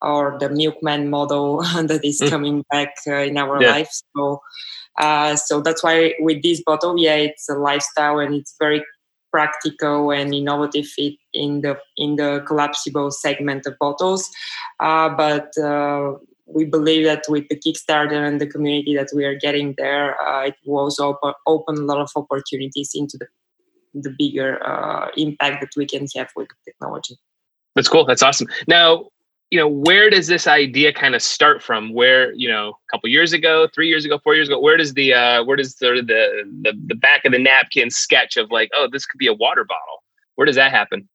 or 0.02 0.38
the 0.40 0.48
milkman 0.48 1.10
model 1.10 1.62
that 1.90 2.04
is 2.04 2.20
mm. 2.20 2.30
coming 2.30 2.64
back 2.70 2.94
uh, 3.06 3.16
in 3.16 3.36
our 3.36 3.62
yeah. 3.62 3.72
lives. 3.72 4.02
So 4.16 4.40
uh, 5.00 5.36
so 5.36 5.60
that's 5.60 5.82
why 5.82 6.14
with 6.20 6.42
this 6.42 6.62
bottle, 6.62 6.94
yeah, 6.98 7.14
it's 7.14 7.48
a 7.48 7.54
lifestyle 7.54 8.18
and 8.18 8.34
it's 8.34 8.54
very 8.58 8.84
practical 9.32 10.10
and 10.10 10.34
innovative 10.34 10.86
fit 10.86 11.14
in 11.32 11.60
the 11.60 11.78
in 11.96 12.16
the 12.16 12.42
collapsible 12.46 13.10
segment 13.10 13.66
of 13.66 13.74
bottles. 13.78 14.28
Uh, 14.80 15.08
but 15.08 15.56
uh, 15.58 16.12
we 16.46 16.64
believe 16.64 17.04
that 17.04 17.24
with 17.28 17.48
the 17.48 17.56
Kickstarter 17.56 18.26
and 18.26 18.40
the 18.40 18.46
community 18.46 18.94
that 18.96 19.08
we 19.14 19.24
are 19.24 19.36
getting 19.36 19.74
there, 19.78 20.20
uh, 20.20 20.46
it 20.46 20.54
will 20.66 20.80
also 20.80 21.10
open, 21.10 21.32
open 21.46 21.76
a 21.76 21.80
lot 21.82 21.98
of 21.98 22.10
opportunities 22.16 22.90
into 22.94 23.16
the 23.18 23.26
the 23.94 24.14
bigger 24.18 24.64
uh, 24.64 25.08
impact 25.16 25.60
that 25.60 25.70
we 25.76 25.84
can 25.86 26.06
have 26.16 26.28
with 26.36 26.48
technology. 26.64 27.16
That's 27.74 27.88
cool. 27.88 28.04
That's 28.04 28.22
awesome. 28.22 28.48
Now, 28.68 29.06
you 29.50 29.58
know 29.58 29.68
where 29.68 30.10
does 30.10 30.28
this 30.28 30.46
idea 30.46 30.92
kind 30.92 31.14
of 31.14 31.22
start 31.22 31.62
from? 31.62 31.92
Where 31.92 32.32
you 32.34 32.48
know 32.48 32.68
a 32.70 32.92
couple 32.92 33.08
years 33.08 33.32
ago 33.32 33.68
three 33.74 33.88
years 33.88 34.04
ago 34.04 34.18
four 34.22 34.34
years 34.34 34.48
ago 34.48 34.60
where 34.60 34.76
does 34.76 34.94
the 34.94 35.12
uh 35.12 35.44
where 35.44 35.56
does 35.56 35.74
the 35.76 36.02
the 36.06 36.44
the, 36.62 36.72
the 36.86 36.94
back 36.94 37.24
of 37.24 37.32
the 37.32 37.38
napkin 37.38 37.90
sketch 37.90 38.36
of 38.36 38.50
like 38.50 38.70
oh 38.74 38.88
this 38.90 39.06
could 39.06 39.18
be 39.18 39.26
a 39.26 39.34
water 39.34 39.64
bottle? 39.64 40.02
Where 40.36 40.46
does 40.46 40.56
that 40.56 40.70
happen? 40.70 41.08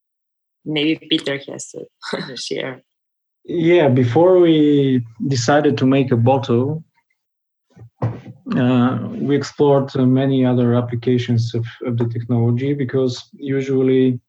Maybe 0.66 1.08
peter 1.10 1.40
has 1.48 1.72
to 1.72 2.38
share 2.38 2.82
yeah 3.46 3.88
before 3.88 4.40
we 4.40 5.06
decided 5.28 5.78
to 5.78 5.86
make 5.86 6.12
a 6.12 6.18
bottle 6.18 6.84
uh, 8.56 9.00
we 9.12 9.36
explored 9.36 9.96
uh, 9.96 10.06
many 10.06 10.46
other 10.46 10.76
applications 10.76 11.54
of, 11.56 11.66
of 11.86 11.98
the 11.98 12.08
technology 12.08 12.74
because 12.74 13.28
usually 13.34 14.20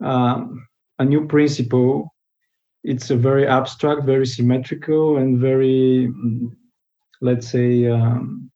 um, 0.00 0.66
a 0.98 1.04
new 1.04 1.26
principle 1.26 2.12
it's 2.82 3.10
a 3.10 3.16
very 3.16 3.46
abstract, 3.46 4.04
very 4.04 4.26
symmetrical, 4.26 5.18
and 5.18 5.38
very, 5.38 6.12
let's 7.20 7.48
say, 7.48 7.86
um, 7.86 8.50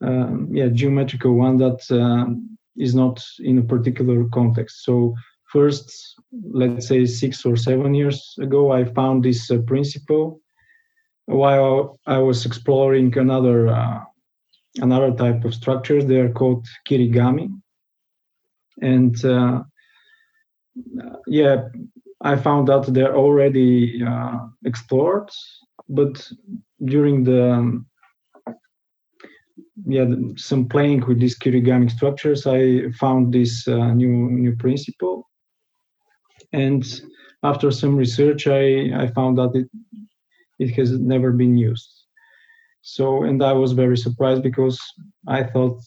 um, 0.00 0.48
yeah, 0.52 0.68
geometrical 0.68 1.34
one 1.34 1.56
that 1.58 1.80
um, 1.90 2.56
is 2.76 2.94
not 2.94 3.24
in 3.40 3.58
a 3.58 3.62
particular 3.62 4.24
context. 4.32 4.84
So 4.84 5.14
first, 5.46 6.16
let's 6.52 6.86
say 6.86 7.06
six 7.06 7.44
or 7.44 7.56
seven 7.56 7.94
years 7.94 8.34
ago, 8.40 8.72
I 8.72 8.84
found 8.84 9.24
this 9.24 9.50
uh, 9.50 9.58
principle 9.66 10.40
while 11.26 11.98
I 12.06 12.18
was 12.18 12.44
exploring 12.44 13.16
another 13.16 13.68
uh, 13.68 14.00
another 14.76 15.12
type 15.12 15.44
of 15.44 15.54
structures. 15.54 16.04
They 16.04 16.20
are 16.20 16.32
called 16.32 16.66
kirigami, 16.88 17.48
and 18.82 19.24
uh, 19.24 19.62
yeah, 21.26 21.68
I 22.24 22.36
found 22.36 22.70
out 22.70 22.86
they're 22.86 23.14
already 23.14 24.02
uh, 24.02 24.38
explored, 24.64 25.28
but 25.88 26.26
during 26.84 27.22
the 27.22 27.84
yeah 29.86 30.06
some 30.36 30.66
playing 30.66 31.06
with 31.06 31.20
these 31.20 31.38
kirigami 31.38 31.90
structures, 31.90 32.46
I 32.46 32.90
found 32.92 33.32
this 33.34 33.68
uh, 33.68 33.92
new 33.92 34.30
new 34.30 34.56
principle, 34.56 35.28
and 36.52 36.82
after 37.42 37.70
some 37.70 37.94
research, 37.94 38.46
I 38.46 38.90
I 39.02 39.06
found 39.08 39.36
that 39.36 39.52
it 39.54 39.68
it 40.58 40.70
has 40.76 40.92
never 40.98 41.30
been 41.30 41.58
used. 41.58 41.90
So, 42.80 43.24
and 43.24 43.42
I 43.42 43.52
was 43.52 43.72
very 43.72 43.96
surprised 43.96 44.42
because 44.42 44.78
I 45.26 45.42
thought 45.42 45.78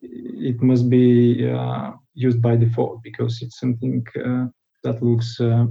it 0.00 0.60
must 0.62 0.88
be 0.90 1.48
uh, 1.48 1.92
used 2.14 2.40
by 2.42 2.56
default 2.56 3.02
because 3.02 3.42
it's 3.42 3.58
something 3.58 4.04
uh, 4.24 4.46
that 4.84 5.02
looks 5.02 5.40
uh, 5.40 5.66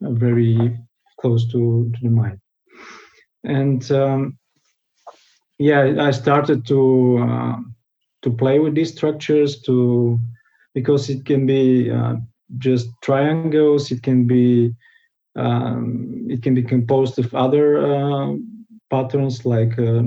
very 0.00 0.78
close 1.20 1.50
to, 1.50 1.90
to 1.94 2.00
the 2.02 2.10
mind. 2.10 2.38
And 3.44 3.90
um, 3.90 4.38
yeah, 5.58 5.94
I 5.98 6.10
started 6.12 6.66
to 6.66 7.18
uh, 7.18 7.56
to 8.22 8.30
play 8.30 8.58
with 8.58 8.74
these 8.74 8.92
structures 8.92 9.60
to 9.62 10.18
because 10.74 11.08
it 11.08 11.24
can 11.24 11.46
be 11.46 11.90
uh, 11.90 12.16
just 12.58 12.88
triangles, 13.02 13.90
it 13.90 14.02
can 14.02 14.26
be 14.26 14.74
um, 15.36 16.26
it 16.28 16.42
can 16.42 16.54
be 16.54 16.62
composed 16.62 17.18
of 17.18 17.34
other 17.34 17.78
uh, 17.78 18.34
patterns 18.90 19.44
like 19.44 19.78
uh, 19.78 20.02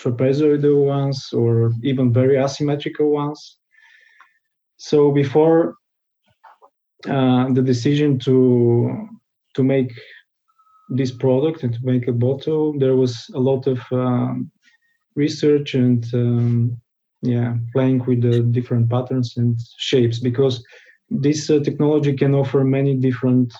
trapezoidal 0.00 0.84
ones 0.86 1.32
or 1.32 1.72
even 1.82 2.12
very 2.12 2.36
asymmetrical 2.36 3.10
ones. 3.10 3.58
So 4.76 5.10
before 5.10 5.76
uh, 7.08 7.52
the 7.52 7.62
decision 7.62 8.18
to 8.20 9.08
to 9.54 9.62
make 9.62 9.92
this 10.88 11.12
product 11.12 11.62
and 11.62 11.72
to 11.74 11.80
make 11.82 12.08
a 12.08 12.12
bottle, 12.12 12.78
there 12.78 12.96
was 12.96 13.30
a 13.34 13.38
lot 13.38 13.66
of 13.66 13.80
um, 13.92 14.50
research 15.16 15.74
and 15.74 16.04
um, 16.12 16.76
yeah, 17.22 17.54
playing 17.72 18.04
with 18.04 18.20
the 18.20 18.40
different 18.40 18.90
patterns 18.90 19.36
and 19.36 19.58
shapes 19.78 20.18
because 20.18 20.62
this 21.08 21.48
uh, 21.48 21.60
technology 21.60 22.12
can 22.14 22.34
offer 22.34 22.64
many 22.64 22.94
different 22.94 23.52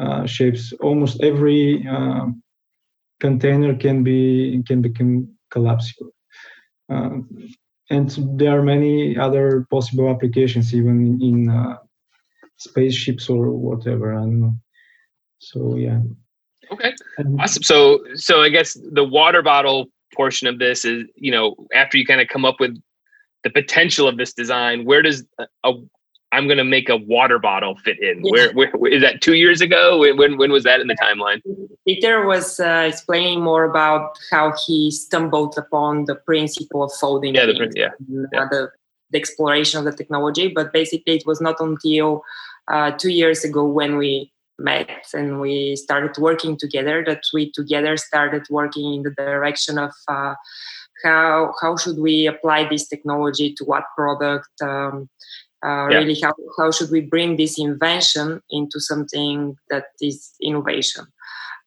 uh, 0.00 0.26
shapes. 0.26 0.72
Almost 0.80 1.22
every 1.22 1.86
uh, 1.88 2.26
container 3.20 3.74
can 3.74 4.02
be 4.02 4.62
can 4.66 4.82
become 4.82 5.28
collapsible. 5.50 6.10
Uh, 6.88 7.18
and 7.90 8.38
there 8.38 8.56
are 8.56 8.62
many 8.62 9.16
other 9.16 9.66
possible 9.70 10.08
applications, 10.08 10.72
even 10.74 11.20
in 11.20 11.50
uh, 11.50 11.76
spaceships 12.60 13.28
or 13.28 13.50
whatever. 13.50 14.12
And 14.12 14.58
so, 15.38 15.76
yeah. 15.76 16.00
Okay. 16.70 16.94
Awesome. 17.38 17.62
So, 17.62 18.04
so 18.14 18.42
I 18.42 18.48
guess 18.48 18.78
the 18.92 19.04
water 19.04 19.42
bottle 19.42 19.86
portion 20.14 20.46
of 20.46 20.58
this 20.58 20.84
is, 20.84 21.04
you 21.16 21.32
know, 21.32 21.56
after 21.74 21.98
you 21.98 22.06
kind 22.06 22.20
of 22.20 22.28
come 22.28 22.44
up 22.44 22.60
with 22.60 22.76
the 23.42 23.50
potential 23.50 24.06
of 24.06 24.18
this 24.18 24.32
design, 24.32 24.84
where 24.84 25.02
does 25.02 25.24
a, 25.64 25.72
I'm 26.32 26.46
going 26.46 26.58
to 26.58 26.64
make 26.64 26.88
a 26.88 26.96
water 26.96 27.38
bottle 27.38 27.76
fit 27.76 27.98
in. 28.00 28.22
Yeah. 28.24 28.30
Where, 28.30 28.52
where, 28.52 28.70
where 28.72 28.92
is 28.92 29.02
that? 29.02 29.20
Two 29.20 29.34
years 29.34 29.60
ago? 29.60 29.98
When 29.98 30.38
when 30.38 30.52
was 30.52 30.62
that 30.62 30.80
in 30.80 30.86
the 30.86 30.94
timeline? 30.94 31.40
Peter 31.86 32.24
was 32.24 32.60
uh, 32.60 32.88
explaining 32.88 33.42
more 33.42 33.64
about 33.64 34.16
how 34.30 34.52
he 34.64 34.90
stumbled 34.90 35.58
upon 35.58 36.04
the 36.04 36.14
principle 36.14 36.84
of 36.84 36.92
folding. 36.92 37.34
Yeah, 37.34 37.46
the, 37.46 37.72
yeah. 37.74 37.88
yeah. 38.32 38.46
The, 38.50 38.70
the, 39.10 39.18
exploration 39.18 39.80
of 39.80 39.84
the 39.84 39.92
technology, 39.92 40.46
but 40.46 40.72
basically 40.72 41.16
it 41.16 41.26
was 41.26 41.40
not 41.40 41.56
until 41.58 42.22
uh, 42.72 42.90
two 42.92 43.10
years 43.10 43.44
ago 43.44 43.64
when 43.64 43.96
we 43.96 44.32
met 44.58 45.06
and 45.14 45.40
we 45.40 45.74
started 45.76 46.16
working 46.18 46.56
together 46.56 47.02
that 47.06 47.22
we 47.32 47.50
together 47.52 47.96
started 47.96 48.42
working 48.50 48.94
in 48.94 49.02
the 49.02 49.10
direction 49.10 49.78
of. 49.78 49.92
Uh, 50.08 50.34
how 51.04 51.52
how 51.60 51.76
should 51.76 51.98
we 51.98 52.26
apply 52.26 52.68
this 52.68 52.86
technology 52.86 53.54
to 53.54 53.64
what 53.64 53.84
product 53.96 54.50
um, 54.62 55.08
uh, 55.64 55.88
yeah. 55.88 55.98
really 55.98 56.18
how, 56.20 56.34
how 56.58 56.70
should 56.70 56.90
we 56.90 57.00
bring 57.00 57.36
this 57.36 57.58
invention 57.58 58.40
into 58.50 58.80
something 58.80 59.56
that 59.70 59.84
is 60.00 60.32
innovation 60.42 61.06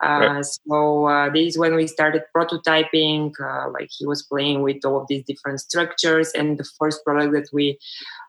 right. 0.04 0.46
so 0.46 1.06
uh, 1.08 1.30
this 1.30 1.50
is 1.50 1.58
when 1.58 1.76
we 1.76 1.88
started 1.88 2.24
prototyping 2.36 3.32
uh, 3.40 3.70
like 3.72 3.90
he 3.98 4.06
was 4.06 4.24
playing 4.24 4.62
with 4.62 4.78
all 4.86 5.02
of 5.02 5.08
these 5.08 5.24
different 5.26 5.60
structures 5.60 6.32
and 6.32 6.58
the 6.58 6.68
first 6.80 7.04
product 7.04 7.34
that 7.34 7.48
we 7.54 7.78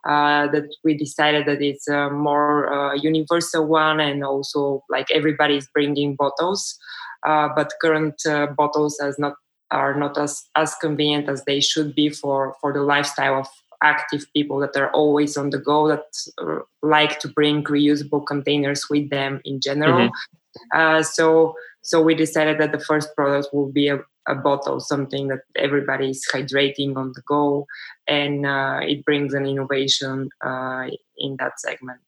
uh, 0.09 0.47
that 0.49 0.69
we 0.85 0.97
decided 0.97 1.47
that 1.47 1.63
it's 1.63 1.89
a 1.89 2.11
more 2.11 2.73
uh, 2.73 2.95
universal 2.95 3.67
one 3.67 4.01
and 4.01 4.25
also 4.25 4.83
like 4.91 5.11
everybody 5.11 5.57
is 5.57 5.69
bringing 5.73 6.15
bottles 6.17 6.79
but 7.25 7.73
current 7.81 8.21
bottles 8.57 9.01
as 9.01 9.19
not 9.19 9.35
are 9.71 9.95
not 9.95 10.17
as, 10.17 10.45
as 10.55 10.75
convenient 10.77 11.29
as 11.29 11.45
they 11.45 11.61
should 11.61 11.95
be 11.95 12.09
for, 12.09 12.55
for 12.61 12.73
the 12.73 12.83
lifestyle 12.83 13.41
of 13.41 13.49
active 13.85 14.27
people 14.33 14.59
that 14.61 14.77
are 14.77 14.91
always 14.91 15.37
on 15.37 15.51
the 15.51 15.59
go 15.59 15.87
that 15.89 16.07
uh, 16.39 16.61
like 16.83 17.21
to 17.21 17.29
bring 17.29 17.63
reusable 17.65 18.27
containers 18.27 18.89
with 18.91 19.11
them 19.11 19.41
in 19.45 19.61
general. 19.61 20.09
Mm-hmm. 20.09 20.79
Uh, 20.81 21.03
so 21.03 21.55
so 21.83 22.01
we 22.01 22.15
decided 22.15 22.59
that 22.59 22.73
the 22.73 22.81
first 22.81 23.15
product 23.15 23.49
will 23.53 23.71
be 23.71 23.89
a, 23.89 23.99
a 24.27 24.35
bottle, 24.35 24.81
something 24.81 25.29
that 25.29 25.43
everybody 25.55 26.11
is 26.11 26.27
hydrating 26.33 26.97
on 26.97 27.13
the 27.15 27.23
go, 27.29 27.67
and 28.09 28.47
uh, 28.47 28.81
it 28.83 29.05
brings 29.05 29.35
an 29.35 29.45
innovation 29.47 30.31
uh, 30.45 30.89
in 31.19 31.37
that 31.37 31.61
segment. 31.61 32.01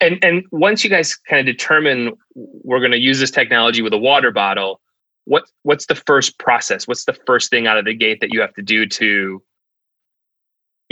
And 0.00 0.24
and 0.24 0.44
once 0.50 0.84
you 0.84 0.90
guys 0.90 1.16
kind 1.16 1.40
of 1.40 1.46
determine 1.46 2.12
we're 2.34 2.80
going 2.80 2.92
to 2.92 2.98
use 2.98 3.18
this 3.18 3.30
technology 3.30 3.82
with 3.82 3.92
a 3.92 3.98
water 3.98 4.30
bottle, 4.30 4.80
what 5.24 5.44
what's 5.62 5.86
the 5.86 5.94
first 5.94 6.38
process? 6.38 6.86
What's 6.86 7.04
the 7.04 7.16
first 7.26 7.50
thing 7.50 7.66
out 7.66 7.78
of 7.78 7.84
the 7.84 7.94
gate 7.94 8.20
that 8.20 8.32
you 8.32 8.40
have 8.40 8.54
to 8.54 8.62
do 8.62 8.86
to 8.86 9.42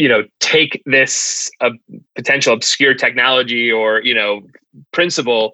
you 0.00 0.08
know 0.08 0.24
take 0.40 0.82
this 0.86 1.50
uh, 1.60 1.70
potential 2.16 2.54
obscure 2.54 2.94
technology 2.94 3.70
or 3.70 4.00
you 4.00 4.14
know 4.14 4.40
principle 4.92 5.52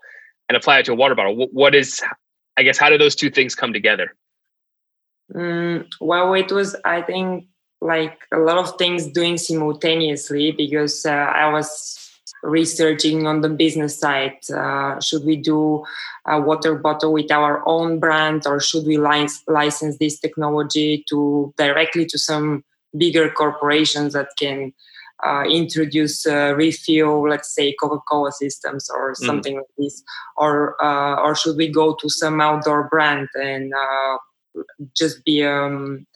and 0.49 0.57
apply 0.57 0.79
it 0.79 0.85
to 0.85 0.93
a 0.93 0.95
water 0.95 1.17
bottle. 1.17 1.49
What, 1.51 1.75
is 1.75 2.01
i 2.57 2.63
guess 2.63 2.79
how 2.79 2.89
do 2.89 2.97
those 2.97 3.17
two 3.17 3.29
things 3.29 3.57
come 3.57 3.73
together? 3.73 4.15
Mm, 5.35 5.87
well 6.01 6.33
it 6.35 6.53
was 6.53 6.77
i 6.85 7.03
think 7.03 7.47
like 7.81 8.17
a 8.33 8.39
lot 8.39 8.59
of 8.59 8.79
things 8.79 9.09
doing 9.09 9.37
simultaneously 9.37 10.53
because 10.53 11.05
uh, 11.05 11.29
i 11.43 11.51
was 11.51 11.69
researching 12.45 13.27
on 13.27 13.41
the 13.41 13.49
business 13.49 13.99
side 13.99 14.39
uh, 14.55 15.01
should 15.01 15.25
we 15.25 15.35
do 15.35 15.85
a 16.29 16.41
water 16.41 16.77
bottle 16.77 17.13
with 17.13 17.33
our 17.33 17.67
own 17.67 17.99
brand 17.99 18.47
or 18.47 18.61
should 18.61 18.87
we 18.87 18.97
license 18.97 19.99
this 19.99 20.21
technology 20.21 21.05
to 21.09 21.53
directly 21.59 22.07
to 22.07 22.19
some 22.19 22.63
bigger 22.99 23.31
corporations 23.31 24.13
that 24.13 24.29
can 24.39 24.73
uh, 25.25 25.45
introduce 25.49 26.27
uh, 26.27 26.55
refill, 26.57 27.29
let's 27.29 27.55
say 27.55 27.75
Coca-Cola 27.81 28.33
systems 28.33 28.91
or 28.91 29.13
mm. 29.13 29.17
something 29.17 29.55
mm. 29.55 29.59
like 29.59 29.67
this, 29.79 30.03
or 30.37 30.83
uh, 30.83 31.17
or 31.17 31.35
should 31.35 31.57
we 31.57 31.69
go 31.69 31.95
to 31.95 32.09
some 32.09 32.41
outdoor 32.41 32.89
brand 32.89 33.29
and 33.35 33.73
uh, 33.73 34.19
just 34.95 35.25
be 35.25 35.45
um, 35.45 36.07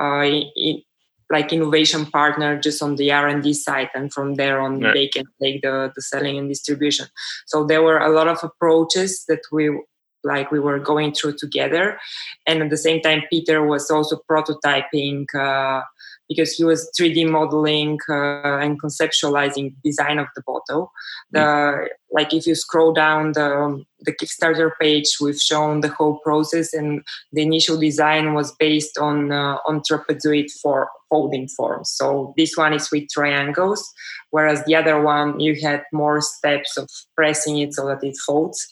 uh, 0.00 0.24
in, 0.56 0.82
like 1.30 1.52
innovation 1.52 2.06
partner 2.06 2.58
just 2.58 2.82
on 2.82 2.96
the 2.96 3.10
R&D 3.10 3.52
side 3.52 3.90
and 3.94 4.12
from 4.12 4.34
there 4.34 4.60
on 4.60 4.80
yeah. 4.80 4.92
they 4.92 5.08
can 5.08 5.24
take 5.42 5.60
the, 5.62 5.92
the 5.94 6.02
selling 6.02 6.38
and 6.38 6.48
distribution. 6.48 7.06
So 7.46 7.64
there 7.64 7.82
were 7.82 7.98
a 7.98 8.10
lot 8.10 8.28
of 8.28 8.38
approaches 8.42 9.24
that 9.28 9.40
we 9.50 9.76
like 10.24 10.50
we 10.50 10.58
were 10.58 10.78
going 10.78 11.12
through 11.12 11.36
together 11.36 11.98
and 12.46 12.62
at 12.62 12.70
the 12.70 12.76
same 12.76 13.00
time 13.00 13.22
Peter 13.30 13.64
was 13.64 13.90
also 13.90 14.20
prototyping 14.28 15.24
uh, 15.34 15.82
because 16.28 16.52
he 16.52 16.64
was 16.64 16.90
3D 16.98 17.30
modeling 17.30 17.98
uh, 18.08 18.58
and 18.58 18.80
conceptualizing 18.80 19.74
design 19.84 20.18
of 20.18 20.26
the 20.34 20.42
bottle. 20.42 20.92
The, 21.30 21.88
like 22.12 22.32
if 22.32 22.46
you 22.46 22.54
scroll 22.54 22.92
down 22.92 23.32
the 23.32 23.84
the 24.00 24.12
Kickstarter 24.12 24.70
page, 24.80 25.16
we've 25.20 25.40
shown 25.40 25.80
the 25.80 25.88
whole 25.88 26.18
process, 26.20 26.72
and 26.72 27.02
the 27.32 27.42
initial 27.42 27.78
design 27.78 28.34
was 28.34 28.54
based 28.58 28.98
on 28.98 29.32
uh, 29.32 29.56
on 29.66 29.80
trapezoid 29.80 30.50
for 30.62 30.88
folding 31.10 31.48
forms. 31.48 31.90
So 31.90 32.34
this 32.36 32.56
one 32.56 32.72
is 32.72 32.90
with 32.90 33.08
triangles, 33.10 33.92
whereas 34.30 34.64
the 34.64 34.74
other 34.74 35.00
one 35.00 35.40
you 35.40 35.56
had 35.60 35.82
more 35.92 36.20
steps 36.20 36.76
of 36.76 36.88
pressing 37.16 37.58
it 37.58 37.74
so 37.74 37.86
that 37.86 38.02
it 38.02 38.16
folds. 38.26 38.66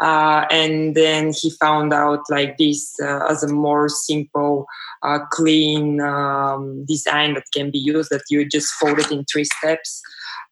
Uh, 0.00 0.44
and 0.50 0.94
then 0.94 1.32
he 1.32 1.50
found 1.50 1.92
out 1.92 2.20
like 2.30 2.56
this 2.56 2.94
uh, 3.02 3.26
as 3.26 3.42
a 3.42 3.52
more 3.52 3.88
simple, 3.88 4.66
uh, 5.02 5.20
clean 5.30 6.00
um, 6.00 6.84
design 6.86 7.34
that 7.34 7.44
can 7.54 7.70
be 7.70 7.78
used 7.78 8.10
that 8.10 8.22
you 8.30 8.48
just 8.48 8.72
fold 8.74 8.98
it 8.98 9.10
in 9.10 9.24
three 9.24 9.44
steps. 9.44 10.00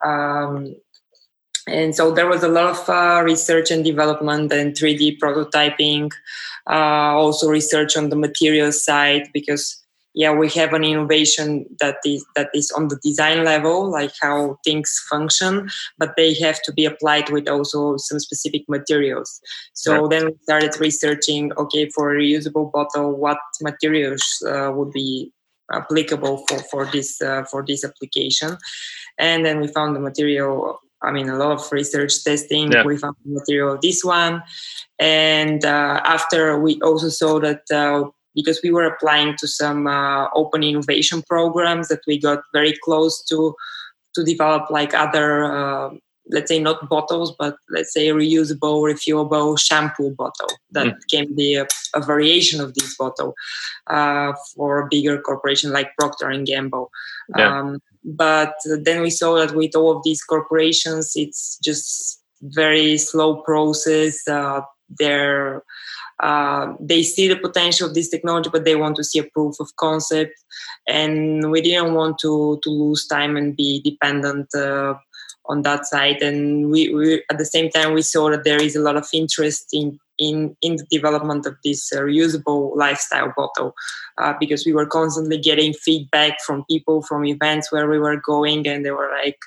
Um, 0.04 0.74
and 1.70 1.94
so 1.94 2.10
there 2.10 2.26
was 2.26 2.42
a 2.42 2.48
lot 2.48 2.66
of 2.66 2.88
uh, 2.88 3.22
research 3.22 3.70
and 3.70 3.84
development 3.84 4.52
and 4.52 4.74
3d 4.74 5.18
prototyping 5.18 6.10
uh, 6.68 7.14
also 7.14 7.48
research 7.48 7.96
on 7.96 8.10
the 8.10 8.16
material 8.16 8.72
side 8.72 9.28
because 9.32 9.76
yeah 10.12 10.32
we 10.32 10.48
have 10.48 10.72
an 10.72 10.82
innovation 10.82 11.64
that 11.78 11.98
is 12.04 12.24
that 12.34 12.48
is 12.52 12.70
on 12.72 12.88
the 12.88 12.98
design 13.02 13.44
level 13.44 13.88
like 13.88 14.12
how 14.20 14.58
things 14.64 15.00
function 15.08 15.68
but 15.98 16.14
they 16.16 16.34
have 16.34 16.60
to 16.62 16.72
be 16.72 16.84
applied 16.84 17.30
with 17.30 17.48
also 17.48 17.96
some 17.96 18.18
specific 18.18 18.62
materials. 18.68 19.40
So 19.72 20.08
then 20.08 20.26
we 20.26 20.32
started 20.42 20.78
researching 20.80 21.52
okay 21.56 21.88
for 21.90 22.12
a 22.12 22.18
reusable 22.18 22.72
bottle 22.72 23.16
what 23.16 23.38
materials 23.62 24.24
uh, 24.46 24.72
would 24.74 24.90
be 24.92 25.32
applicable 25.72 26.44
for 26.48 26.58
for 26.70 26.86
this 26.86 27.22
uh, 27.22 27.44
for 27.44 27.64
this 27.64 27.84
application? 27.84 28.58
And 29.18 29.44
then 29.44 29.60
we 29.60 29.68
found 29.68 29.94
the 29.94 30.00
material 30.00 30.80
I 31.02 31.12
mean, 31.12 31.28
a 31.28 31.36
lot 31.36 31.52
of 31.52 31.72
research 31.72 32.22
testing. 32.24 32.72
Yeah. 32.72 32.84
We 32.84 32.98
found 32.98 33.16
material 33.24 33.78
this 33.80 34.04
one, 34.04 34.42
and 34.98 35.64
uh, 35.64 36.00
after 36.04 36.58
we 36.60 36.80
also 36.82 37.08
saw 37.08 37.40
that 37.40 37.62
uh, 37.72 38.10
because 38.34 38.60
we 38.62 38.70
were 38.70 38.84
applying 38.84 39.36
to 39.38 39.48
some 39.48 39.86
uh, 39.86 40.28
open 40.34 40.62
innovation 40.62 41.22
programs 41.28 41.88
that 41.88 42.00
we 42.06 42.18
got 42.18 42.40
very 42.52 42.74
close 42.84 43.22
to 43.24 43.54
to 44.14 44.24
develop 44.24 44.70
like 44.70 44.94
other 44.94 45.44
uh, 45.44 45.90
let's 46.32 46.48
say 46.48 46.58
not 46.58 46.88
bottles 46.88 47.34
but 47.38 47.56
let's 47.70 47.92
say 47.92 48.08
reusable 48.08 48.82
refillable 48.82 49.58
shampoo 49.58 50.10
bottle 50.10 50.50
that 50.70 50.86
mm. 50.86 50.98
can 51.10 51.34
be 51.34 51.54
a, 51.54 51.66
a, 51.94 52.00
variation 52.00 52.60
of 52.60 52.74
this 52.74 52.96
bottle 52.96 53.34
uh, 53.88 54.32
for 54.54 54.80
a 54.80 54.88
bigger 54.90 55.20
corporation 55.20 55.72
like 55.72 55.90
procter 55.98 56.28
and 56.28 56.46
gamble 56.46 56.90
yeah. 57.36 57.60
um, 57.60 57.80
but 58.04 58.54
then 58.82 59.02
we 59.02 59.10
saw 59.10 59.34
that 59.34 59.54
with 59.54 59.74
all 59.76 59.96
of 59.96 60.02
these 60.04 60.22
corporations 60.22 61.12
it's 61.14 61.58
just 61.62 62.22
very 62.42 62.96
slow 62.96 63.42
process 63.42 64.26
uh, 64.28 64.60
they're 64.98 65.62
uh, 66.22 66.74
they 66.78 67.02
see 67.02 67.28
the 67.28 67.36
potential 67.36 67.88
of 67.88 67.94
this 67.94 68.10
technology, 68.10 68.50
but 68.52 68.64
they 68.64 68.76
want 68.76 68.94
to 68.96 69.04
see 69.04 69.18
a 69.18 69.24
proof 69.24 69.58
of 69.58 69.74
concept. 69.76 70.34
And 70.86 71.50
we 71.50 71.62
didn't 71.62 71.94
want 71.94 72.18
to 72.20 72.60
to 72.62 72.70
lose 72.70 73.06
time 73.06 73.36
and 73.36 73.56
be 73.56 73.80
dependent 73.82 74.54
uh, 74.54 74.94
on 75.46 75.62
that 75.62 75.86
side. 75.86 76.20
And 76.22 76.70
we, 76.70 76.94
we, 76.94 77.22
at 77.30 77.38
the 77.38 77.44
same 77.44 77.70
time 77.70 77.94
we 77.94 78.02
saw 78.02 78.30
that 78.30 78.44
there 78.44 78.62
is 78.62 78.76
a 78.76 78.80
lot 78.80 78.96
of 78.96 79.08
interest 79.12 79.68
in 79.72 79.98
in 80.20 80.56
in 80.62 80.76
the 80.76 80.86
development 80.90 81.46
of 81.46 81.56
this 81.64 81.92
uh, 81.92 82.00
reusable 82.00 82.76
lifestyle 82.76 83.32
bottle 83.36 83.74
uh, 84.18 84.34
because 84.38 84.64
we 84.64 84.72
were 84.72 84.86
constantly 84.86 85.38
getting 85.38 85.72
feedback 85.72 86.40
from 86.46 86.64
people 86.70 87.02
from 87.02 87.24
events 87.24 87.72
where 87.72 87.88
we 87.88 87.98
were 87.98 88.20
going, 88.24 88.68
and 88.68 88.84
they 88.84 88.92
were 88.92 89.10
like. 89.22 89.38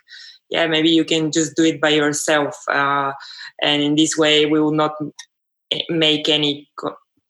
Yeah, 0.50 0.68
maybe 0.68 0.90
you 0.90 1.04
can 1.04 1.32
just 1.32 1.56
do 1.56 1.64
it 1.64 1.82
by 1.82 1.90
yourself, 1.90 2.56
uh, 2.70 3.14
and 3.64 3.82
in 3.82 3.96
this 3.96 4.16
way, 4.16 4.46
we 4.46 4.60
will 4.60 4.74
not 4.74 4.94
make 5.90 6.30
any 6.30 6.70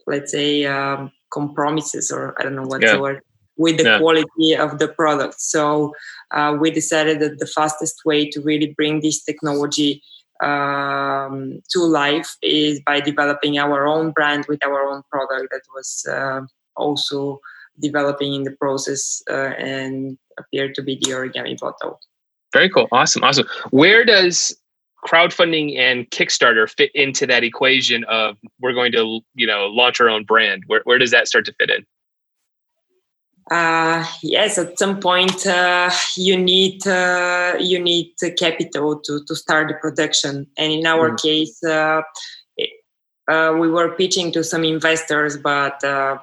let's 0.08 0.32
say 0.32 0.66
um, 0.66 1.12
compromises 1.32 2.12
or 2.12 2.40
i 2.40 2.44
don't 2.44 2.56
know 2.56 2.64
what's 2.64 2.84
yeah. 2.84 2.94
the 2.94 3.02
word 3.02 3.22
with 3.58 3.78
the 3.78 3.84
yeah. 3.84 4.00
quality 4.00 4.56
of 4.56 4.80
the 4.80 4.88
product 4.88 5.40
so 5.40 5.94
uh, 6.32 6.56
we 6.60 6.72
decided 6.72 7.20
that 7.20 7.40
the 7.40 7.48
fastest 7.48 8.02
way 8.06 8.28
to 8.30 8.42
really 8.42 8.74
bring 8.76 9.02
this 9.02 9.24
technology 9.24 10.02
um, 10.44 11.62
to 11.70 11.80
life 11.80 12.36
is 12.42 12.82
by 12.86 13.00
developing 13.00 13.58
our 13.58 13.88
own 13.88 14.12
brand 14.12 14.46
with 14.48 14.64
our 14.66 14.82
own 14.84 15.02
product 15.10 15.52
that 15.52 15.62
was 15.74 16.06
uh, 16.12 16.42
also 16.76 17.40
developing 17.80 18.34
in 18.34 18.44
the 18.44 18.52
process 18.52 19.24
uh, 19.30 19.54
and 19.58 20.18
appeared 20.38 20.76
to 20.76 20.82
be 20.82 21.00
the 21.02 21.12
origami 21.12 21.58
bottle 21.58 22.00
very 22.52 22.70
cool 22.70 22.88
awesome 22.92 23.24
awesome 23.24 23.48
where 23.72 24.04
does 24.06 24.56
crowdfunding 25.04 25.78
and 25.78 26.10
Kickstarter 26.10 26.70
fit 26.70 26.92
into 26.96 27.28
that 27.28 27.44
equation 27.44 28.04
of 28.06 28.38
we're 28.62 28.74
going 28.74 28.92
to 28.94 29.20
you 29.36 29.48
know 29.48 29.68
launch 29.68 30.00
our 30.00 30.10
own 30.10 30.24
brand? 30.24 30.64
Where 30.68 30.82
where 30.86 30.98
does 30.98 31.12
that 31.12 31.28
start 31.28 31.46
to 31.46 31.54
fit 31.54 31.70
in? 31.70 31.86
Uh, 33.52 34.06
yes, 34.22 34.58
at 34.58 34.80
some 34.80 35.00
point 35.00 35.46
uh, 35.46 35.92
you 36.16 36.38
need 36.38 36.86
uh, 36.88 37.56
you 37.60 37.78
need 37.78 38.14
capital 38.38 39.00
to 39.00 39.24
to 39.26 39.36
start 39.36 39.68
the 39.68 39.74
production, 39.76 40.48
and 40.58 40.72
in 40.72 40.86
our 40.86 41.12
mm. 41.12 41.22
case, 41.22 41.62
uh, 41.64 42.02
uh, 43.28 43.56
we 43.60 43.70
were 43.70 43.96
pitching 43.96 44.32
to 44.32 44.44
some 44.44 44.64
investors, 44.64 45.38
but 45.38 45.84
uh, 45.84 46.18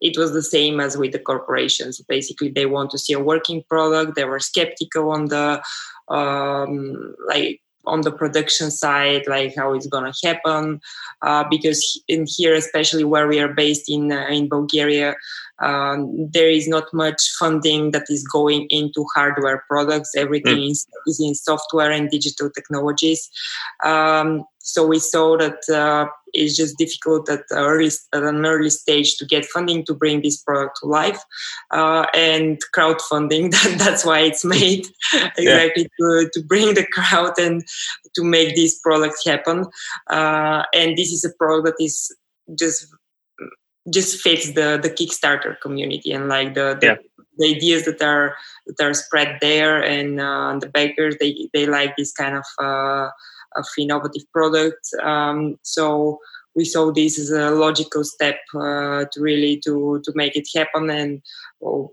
it 0.00 0.16
was 0.16 0.32
the 0.32 0.42
same 0.42 0.80
as 0.80 0.96
with 0.96 1.12
the 1.12 1.18
corporations. 1.18 2.00
Basically, 2.08 2.50
they 2.50 2.66
want 2.66 2.90
to 2.90 2.98
see 2.98 3.12
a 3.12 3.20
working 3.20 3.62
product. 3.68 4.16
They 4.16 4.24
were 4.24 4.40
skeptical 4.40 5.10
on 5.10 5.26
the 5.26 5.62
um, 6.08 7.14
like 7.26 7.60
on 7.84 8.02
the 8.02 8.12
production 8.12 8.70
side, 8.70 9.22
like 9.26 9.54
how 9.56 9.72
it's 9.72 9.86
gonna 9.86 10.12
happen, 10.22 10.80
uh, 11.22 11.44
because 11.50 12.00
in 12.08 12.26
here, 12.28 12.54
especially 12.54 13.04
where 13.04 13.26
we 13.26 13.40
are 13.40 13.52
based 13.52 13.90
in 13.90 14.12
uh, 14.12 14.26
in 14.28 14.48
Bulgaria, 14.48 15.14
um, 15.62 16.28
there 16.30 16.50
is 16.50 16.68
not 16.68 16.92
much 16.92 17.22
funding 17.38 17.92
that 17.92 18.04
is 18.08 18.26
going 18.26 18.66
into 18.70 19.06
hardware 19.14 19.64
products. 19.68 20.10
Everything 20.16 20.58
mm. 20.58 20.70
is, 20.70 20.86
is 21.06 21.20
in 21.20 21.34
software 21.34 21.90
and 21.90 22.10
digital 22.10 22.50
technologies. 22.50 23.30
Um, 23.84 24.44
so 24.58 24.86
we 24.86 24.98
saw 24.98 25.36
that 25.38 25.68
uh, 25.68 26.08
it's 26.32 26.56
just 26.56 26.78
difficult 26.78 27.28
at, 27.28 27.42
early, 27.50 27.90
at 28.12 28.22
an 28.22 28.46
early 28.46 28.70
stage 28.70 29.16
to 29.16 29.26
get 29.26 29.44
funding 29.44 29.84
to 29.86 29.94
bring 29.94 30.22
this 30.22 30.40
product 30.42 30.78
to 30.80 30.86
life 30.86 31.20
uh, 31.72 32.06
and 32.14 32.60
crowdfunding 32.74 33.50
that, 33.50 33.76
that's 33.78 34.04
why 34.04 34.20
it's 34.20 34.44
made 34.44 34.86
exactly 35.36 35.88
yeah. 35.98 36.06
to, 36.22 36.30
to 36.32 36.42
bring 36.44 36.74
the 36.74 36.86
crowd 36.92 37.32
and 37.38 37.64
to 38.14 38.22
make 38.22 38.54
this 38.54 38.78
product 38.78 39.16
happen 39.26 39.66
uh, 40.10 40.62
and 40.72 40.96
this 40.96 41.12
is 41.12 41.24
a 41.24 41.32
product 41.38 41.66
that 41.66 41.84
is 41.84 42.14
just 42.56 42.86
just 43.90 44.20
fits 44.20 44.52
the 44.52 44.78
the 44.82 44.90
kickstarter 44.90 45.60
community 45.60 46.12
and 46.12 46.28
like 46.28 46.54
the, 46.54 46.76
the, 46.80 46.86
yeah. 46.86 46.96
the 47.38 47.56
ideas 47.56 47.84
that 47.84 48.00
are 48.02 48.36
that 48.66 48.84
are 48.86 48.94
spread 48.94 49.38
there 49.40 49.82
and 49.82 50.20
uh, 50.20 50.56
the 50.60 50.68
bakers 50.68 51.16
they 51.18 51.48
they 51.52 51.66
like 51.66 51.96
this 51.96 52.12
kind 52.12 52.36
of 52.36 52.44
uh, 52.62 53.08
of 53.56 53.66
innovative 53.78 54.22
product. 54.32 54.88
Um, 55.02 55.58
so 55.62 56.18
we 56.54 56.64
saw 56.64 56.92
this 56.92 57.18
as 57.18 57.30
a 57.30 57.50
logical 57.50 58.04
step 58.04 58.38
uh, 58.54 59.04
to 59.10 59.20
really 59.20 59.60
to 59.64 60.00
to 60.04 60.12
make 60.14 60.36
it 60.36 60.46
happen 60.54 60.90
and 60.90 61.22
well, 61.60 61.92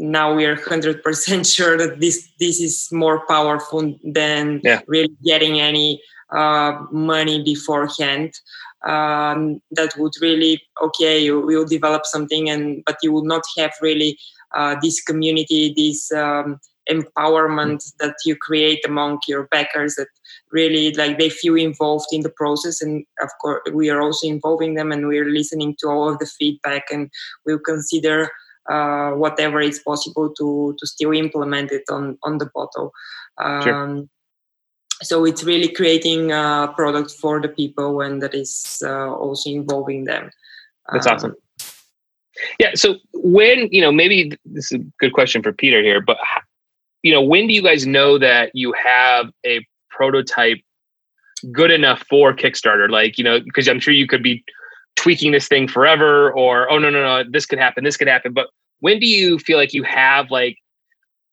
now 0.00 0.34
we 0.34 0.46
are 0.46 0.56
100% 0.56 1.54
sure 1.54 1.76
that 1.76 2.00
this 2.00 2.28
this 2.40 2.60
is 2.60 2.88
more 2.90 3.26
powerful 3.26 3.94
than 4.02 4.60
yeah. 4.64 4.80
really 4.86 5.14
getting 5.24 5.60
any 5.60 6.02
uh, 6.32 6.72
money 6.90 7.42
beforehand 7.42 8.32
um, 8.86 9.60
that 9.72 9.96
would 9.98 10.12
really 10.20 10.62
okay 10.82 11.22
you 11.22 11.40
will 11.40 11.66
develop 11.66 12.06
something 12.06 12.48
and 12.48 12.82
but 12.86 12.96
you 13.02 13.12
will 13.12 13.24
not 13.24 13.42
have 13.58 13.72
really 13.82 14.18
uh, 14.54 14.76
this 14.82 15.02
community 15.02 15.74
this 15.76 16.10
um, 16.12 16.58
empowerment 16.88 17.92
that 18.00 18.14
you 18.24 18.34
create 18.36 18.84
among 18.86 19.18
your 19.28 19.46
backers 19.48 19.94
that 19.94 20.08
really 20.50 20.92
like 20.94 21.18
they 21.18 21.28
feel 21.28 21.54
involved 21.54 22.06
in 22.10 22.22
the 22.22 22.30
process 22.30 22.80
and 22.80 23.04
of 23.20 23.30
course 23.40 23.60
we 23.72 23.90
are 23.90 24.00
also 24.00 24.26
involving 24.26 24.74
them 24.74 24.90
and 24.90 25.06
we're 25.06 25.28
listening 25.28 25.76
to 25.78 25.88
all 25.88 26.08
of 26.08 26.18
the 26.18 26.26
feedback 26.26 26.84
and 26.90 27.10
we'll 27.44 27.58
consider 27.58 28.30
uh, 28.70 29.10
whatever 29.10 29.60
is 29.60 29.80
possible 29.80 30.32
to 30.32 30.74
to 30.78 30.86
still 30.86 31.12
implement 31.12 31.70
it 31.70 31.84
on 31.90 32.18
on 32.22 32.38
the 32.38 32.50
bottle 32.54 32.92
um, 33.38 33.62
sure. 33.62 34.06
So 35.02 35.24
it's 35.24 35.44
really 35.44 35.68
creating 35.68 36.32
a 36.32 36.72
product 36.76 37.10
for 37.12 37.40
the 37.40 37.48
people 37.48 38.00
and 38.00 38.22
that 38.22 38.34
is 38.34 38.82
uh, 38.84 39.12
also 39.14 39.50
involving 39.50 40.04
them 40.04 40.30
that's 40.92 41.06
um, 41.06 41.14
awesome 41.14 41.34
yeah 42.58 42.70
so 42.74 42.96
when 43.14 43.68
you 43.70 43.80
know 43.80 43.92
maybe 43.92 44.32
this 44.44 44.72
is 44.72 44.80
a 44.80 44.84
good 44.98 45.12
question 45.12 45.42
for 45.42 45.52
peter 45.52 45.82
here 45.82 46.00
but 46.00 46.18
you 47.02 47.12
know 47.12 47.22
when 47.22 47.46
do 47.46 47.52
you 47.52 47.62
guys 47.62 47.86
know 47.86 48.18
that 48.18 48.50
you 48.54 48.72
have 48.72 49.30
a 49.46 49.64
prototype 49.90 50.58
good 51.52 51.70
enough 51.70 52.04
for 52.08 52.34
Kickstarter? 52.34 52.90
Like, 52.90 53.18
you 53.18 53.24
know, 53.24 53.40
because 53.40 53.68
I'm 53.68 53.80
sure 53.80 53.94
you 53.94 54.06
could 54.06 54.22
be 54.22 54.44
tweaking 54.96 55.32
this 55.32 55.48
thing 55.48 55.68
forever 55.68 56.32
or, 56.32 56.70
oh, 56.70 56.78
no, 56.78 56.90
no, 56.90 57.02
no, 57.02 57.28
this 57.28 57.46
could 57.46 57.58
happen, 57.58 57.84
this 57.84 57.96
could 57.96 58.08
happen. 58.08 58.32
But 58.32 58.48
when 58.80 58.98
do 58.98 59.06
you 59.06 59.38
feel 59.38 59.58
like 59.58 59.72
you 59.72 59.82
have 59.84 60.30
like 60.30 60.56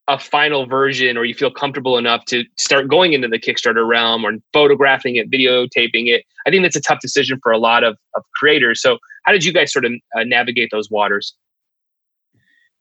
a 0.08 0.18
final 0.18 0.66
version 0.66 1.18
or 1.18 1.26
you 1.26 1.34
feel 1.34 1.52
comfortable 1.52 1.98
enough 1.98 2.24
to 2.26 2.44
start 2.58 2.88
going 2.88 3.14
into 3.14 3.28
the 3.28 3.40
Kickstarter 3.40 3.88
realm 3.88 4.26
or 4.26 4.34
photographing 4.54 5.18
it, 5.18 5.30
videotaping 5.30 6.08
it. 6.08 6.24
I 6.46 6.50
think 6.50 6.64
that's 6.64 6.78
a 6.78 6.82
tough 6.82 7.00
decision 7.02 7.40
for 7.44 7.52
a 7.52 7.58
lot 7.58 7.84
of, 7.84 7.98
of 8.16 8.24
creators. 8.36 8.82
So, 8.82 9.00
how 9.24 9.34
did 9.34 9.44
you 9.44 9.52
guys 9.52 9.74
sort 9.74 9.84
of 9.84 9.92
uh, 10.18 10.24
navigate 10.24 10.70
those 10.72 10.90
waters? 10.90 11.36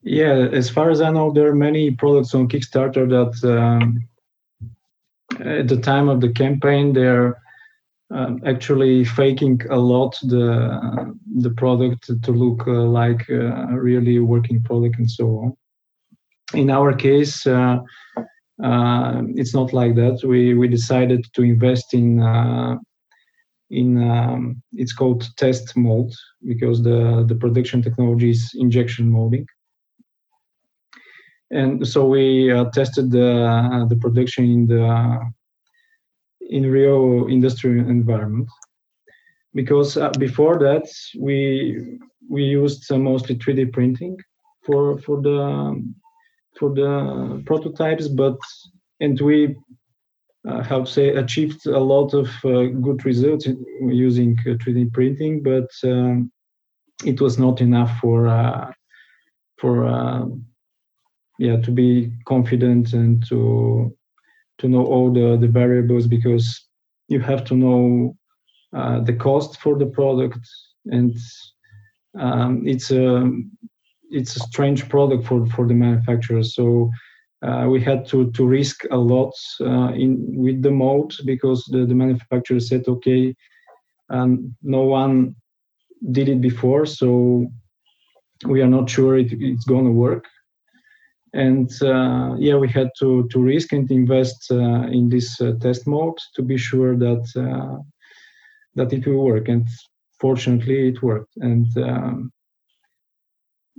Yeah, 0.03 0.49
as 0.53 0.71
far 0.71 0.91
as 0.91 1.01
I 1.01 1.11
know, 1.11 1.33
there 1.33 1.49
are 1.49 1.55
many 1.55 1.91
products 1.91 2.33
on 2.33 2.49
Kickstarter 2.49 3.09
that 3.09 3.59
um, 3.59 4.07
at 5.41 5.67
the 5.67 5.79
time 5.79 6.09
of 6.09 6.21
the 6.21 6.29
campaign 6.29 6.93
they're 6.93 7.43
um, 8.13 8.41
actually 8.47 9.05
faking 9.05 9.61
a 9.69 9.77
lot 9.77 10.17
the 10.23 11.13
the 11.39 11.51
product 11.51 12.09
to 12.23 12.31
look 12.31 12.69
uh, 12.69 12.71
like 12.71 13.29
a 13.29 13.67
really 13.73 14.21
working 14.21 14.63
product 14.63 14.99
and 14.99 15.11
so 15.11 15.27
on. 15.39 15.57
In 16.55 16.71
our 16.71 16.95
case, 16.95 17.47
uh, 17.47 17.79
uh, 18.63 19.23
it's 19.35 19.55
not 19.55 19.73
like 19.73 19.95
that. 19.97 20.21
We 20.25 20.55
we 20.55 20.69
decided 20.69 21.27
to 21.35 21.43
invest 21.43 21.93
in 21.93 22.23
uh, 22.23 22.77
in 23.71 24.03
um, 24.11 24.63
it's 24.73 24.93
called 24.93 25.29
test 25.37 25.77
mold 25.77 26.15
because 26.47 26.83
the 26.83 27.25
the 27.29 27.35
production 27.35 27.83
technology 27.83 28.31
is 28.31 28.53
injection 28.55 29.11
molding 29.11 29.47
and 31.51 31.87
so 31.87 32.07
we 32.07 32.51
uh, 32.51 32.65
tested 32.71 33.11
the 33.11 33.45
uh, 33.45 33.85
the 33.87 33.97
production 33.97 34.45
in 34.45 34.67
the 34.67 35.21
in 36.41 36.71
real 36.71 37.27
industrial 37.29 37.89
environment 37.89 38.49
because 39.55 39.97
uh, 39.97 40.11
before 40.19 40.59
that 40.59 40.87
we 41.19 41.99
we 42.29 42.43
used 42.43 42.91
mostly 42.93 43.37
3D 43.37 43.73
printing 43.73 44.17
for 44.65 44.99
for 44.99 45.21
the 45.23 45.83
for 46.59 46.75
the 46.75 47.43
prototypes, 47.47 48.09
but 48.09 48.39
and 49.01 49.21
we 49.21 49.57
uh, 50.49 50.85
say 50.85 51.09
achieved 51.09 51.67
a 51.67 51.79
lot 51.79 52.15
of 52.15 52.29
uh, 52.45 52.65
good 52.81 53.05
results 53.05 53.47
using 53.81 54.37
3D 54.37 54.93
printing, 54.93 55.43
but 55.43 55.69
um, 55.85 56.31
it 57.05 57.21
was 57.21 57.39
not 57.39 57.61
enough 57.61 57.99
for 57.99 58.75
for 59.59 59.87
yeah 61.39 61.57
to 61.61 61.71
be 61.71 62.13
confident 62.27 62.93
and 62.93 63.27
to 63.29 63.95
to 64.59 64.69
know 64.69 64.85
all 64.85 65.13
the 65.13 65.37
the 65.37 65.49
variables 65.49 66.07
because 66.07 66.67
you 67.09 67.21
have 67.21 67.45
to 67.45 67.55
know 67.55 68.17
uh, 68.75 69.01
the 69.01 69.13
cost 69.13 69.61
for 69.61 69.79
the 69.79 69.87
product 69.87 70.41
and 70.87 71.17
um, 72.19 72.67
it's 72.67 72.91
a 72.91 73.31
it's 74.11 74.37
a 74.37 74.41
strange 74.41 74.89
product 74.89 75.25
for 75.25 75.47
for 75.47 75.67
the 75.67 75.75
manufacturer 75.75 76.43
so 76.43 76.91
uh, 77.43 77.67
we 77.69 77.81
had 77.81 78.07
to 78.07 78.31
to 78.33 78.47
risk 78.47 78.85
a 78.91 78.97
lot 78.97 79.33
uh, 79.61 79.93
in 79.93 80.19
with 80.37 80.63
the 80.63 80.71
mold 80.71 81.15
because 81.25 81.65
the, 81.71 81.85
the 81.87 81.95
manufacturer 81.95 82.61
said 82.61 82.83
okay 82.89 83.35
and 84.09 84.55
no 84.63 84.83
one 84.83 85.35
did 86.13 86.29
it 86.29 86.41
before 86.41 86.87
so 86.87 87.47
we 88.45 88.61
are 88.61 88.69
not 88.69 88.91
sure 88.91 89.17
it, 89.17 89.33
it's 89.33 89.65
going 89.65 89.85
to 89.85 89.91
work. 89.91 90.27
And 91.33 91.71
uh, 91.83 92.35
yeah 92.39 92.57
we 92.57 92.69
had 92.69 92.91
to 93.01 93.29
to 93.31 93.43
risk 93.43 93.73
and 93.73 93.91
invest 93.91 94.51
uh, 94.51 94.87
in 94.89 95.09
this 95.09 95.41
uh, 95.41 95.53
test 95.61 95.87
mold 95.87 96.19
to 96.35 96.43
be 96.43 96.57
sure 96.57 96.97
that 96.97 97.25
that 98.75 98.93
it 98.93 99.07
will 99.07 99.25
work. 99.25 99.49
And 99.49 99.67
fortunately 100.21 100.89
it 100.89 101.03
worked. 101.03 101.37
And 101.37 101.67
um, 101.79 102.33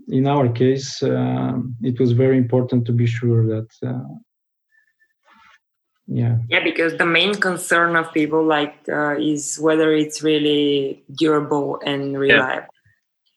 in 0.07 0.27
our 0.27 0.47
case 0.49 1.03
uh, 1.03 1.53
it 1.81 1.99
was 1.99 2.11
very 2.11 2.37
important 2.37 2.85
to 2.85 2.91
be 2.91 3.05
sure 3.05 3.45
that 3.45 3.67
uh, 3.85 4.13
yeah 6.07 6.37
yeah 6.49 6.63
because 6.63 6.97
the 6.97 7.05
main 7.05 7.35
concern 7.35 7.95
of 7.95 8.11
people 8.13 8.43
like 8.43 8.75
uh, 8.89 9.15
is 9.17 9.57
whether 9.59 9.93
it's 9.93 10.23
really 10.23 11.03
durable 11.17 11.79
and 11.85 12.17
reliable 12.17 12.61
yeah. 12.61 12.65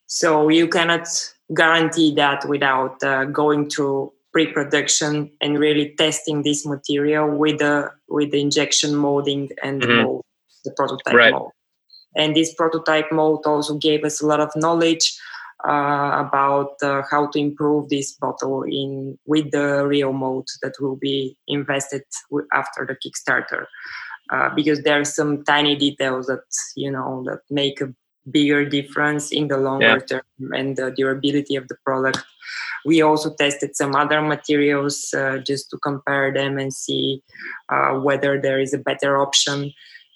so 0.06 0.48
you 0.48 0.68
cannot 0.68 1.06
guarantee 1.54 2.14
that 2.14 2.48
without 2.48 3.02
uh, 3.02 3.24
going 3.24 3.68
through 3.68 4.12
pre-production 4.32 5.30
and 5.40 5.58
really 5.58 5.94
testing 5.98 6.42
this 6.42 6.64
material 6.64 7.28
with 7.28 7.58
the 7.58 7.90
with 8.08 8.30
the 8.30 8.40
injection 8.40 8.94
molding 8.94 9.50
and 9.62 9.82
mm-hmm. 9.82 9.96
the, 9.96 10.02
mold, 10.02 10.24
the 10.64 10.72
prototype 10.76 11.14
right. 11.14 11.32
mold. 11.32 11.52
And 12.16 12.34
this 12.34 12.54
prototype 12.54 13.10
mold 13.12 13.44
also 13.46 13.76
gave 13.76 14.04
us 14.04 14.20
a 14.20 14.26
lot 14.26 14.40
of 14.40 14.50
knowledge 14.56 15.16
uh, 15.66 16.24
about 16.26 16.74
uh, 16.82 17.02
how 17.10 17.26
to 17.26 17.38
improve 17.38 17.88
this 17.88 18.12
bottle 18.12 18.62
in 18.62 19.18
with 19.26 19.50
the 19.50 19.86
real 19.86 20.12
mold 20.12 20.48
that 20.62 20.74
will 20.80 20.96
be 20.96 21.36
invested 21.48 22.02
after 22.52 22.86
the 22.86 22.96
Kickstarter. 22.96 23.66
Uh, 24.32 24.48
because 24.54 24.82
there 24.82 25.00
are 25.00 25.04
some 25.04 25.44
tiny 25.44 25.74
details 25.74 26.26
that 26.26 26.44
you 26.76 26.90
know 26.90 27.24
that 27.26 27.40
make 27.50 27.80
a 27.80 27.92
bigger 28.30 28.64
difference 28.64 29.32
in 29.32 29.48
the 29.48 29.56
longer 29.56 29.98
yeah. 29.98 30.18
term 30.18 30.52
and 30.52 30.76
the 30.76 30.90
durability 30.90 31.56
of 31.56 31.66
the 31.68 31.76
product. 31.84 32.22
We 32.84 33.02
also 33.02 33.34
tested 33.34 33.76
some 33.76 33.96
other 33.96 34.22
materials 34.22 35.12
uh, 35.14 35.38
just 35.38 35.70
to 35.70 35.78
compare 35.78 36.32
them 36.32 36.58
and 36.58 36.72
see 36.72 37.22
uh, 37.68 37.94
whether 37.94 38.40
there 38.40 38.60
is 38.60 38.72
a 38.72 38.78
better 38.78 39.18
option. 39.18 39.72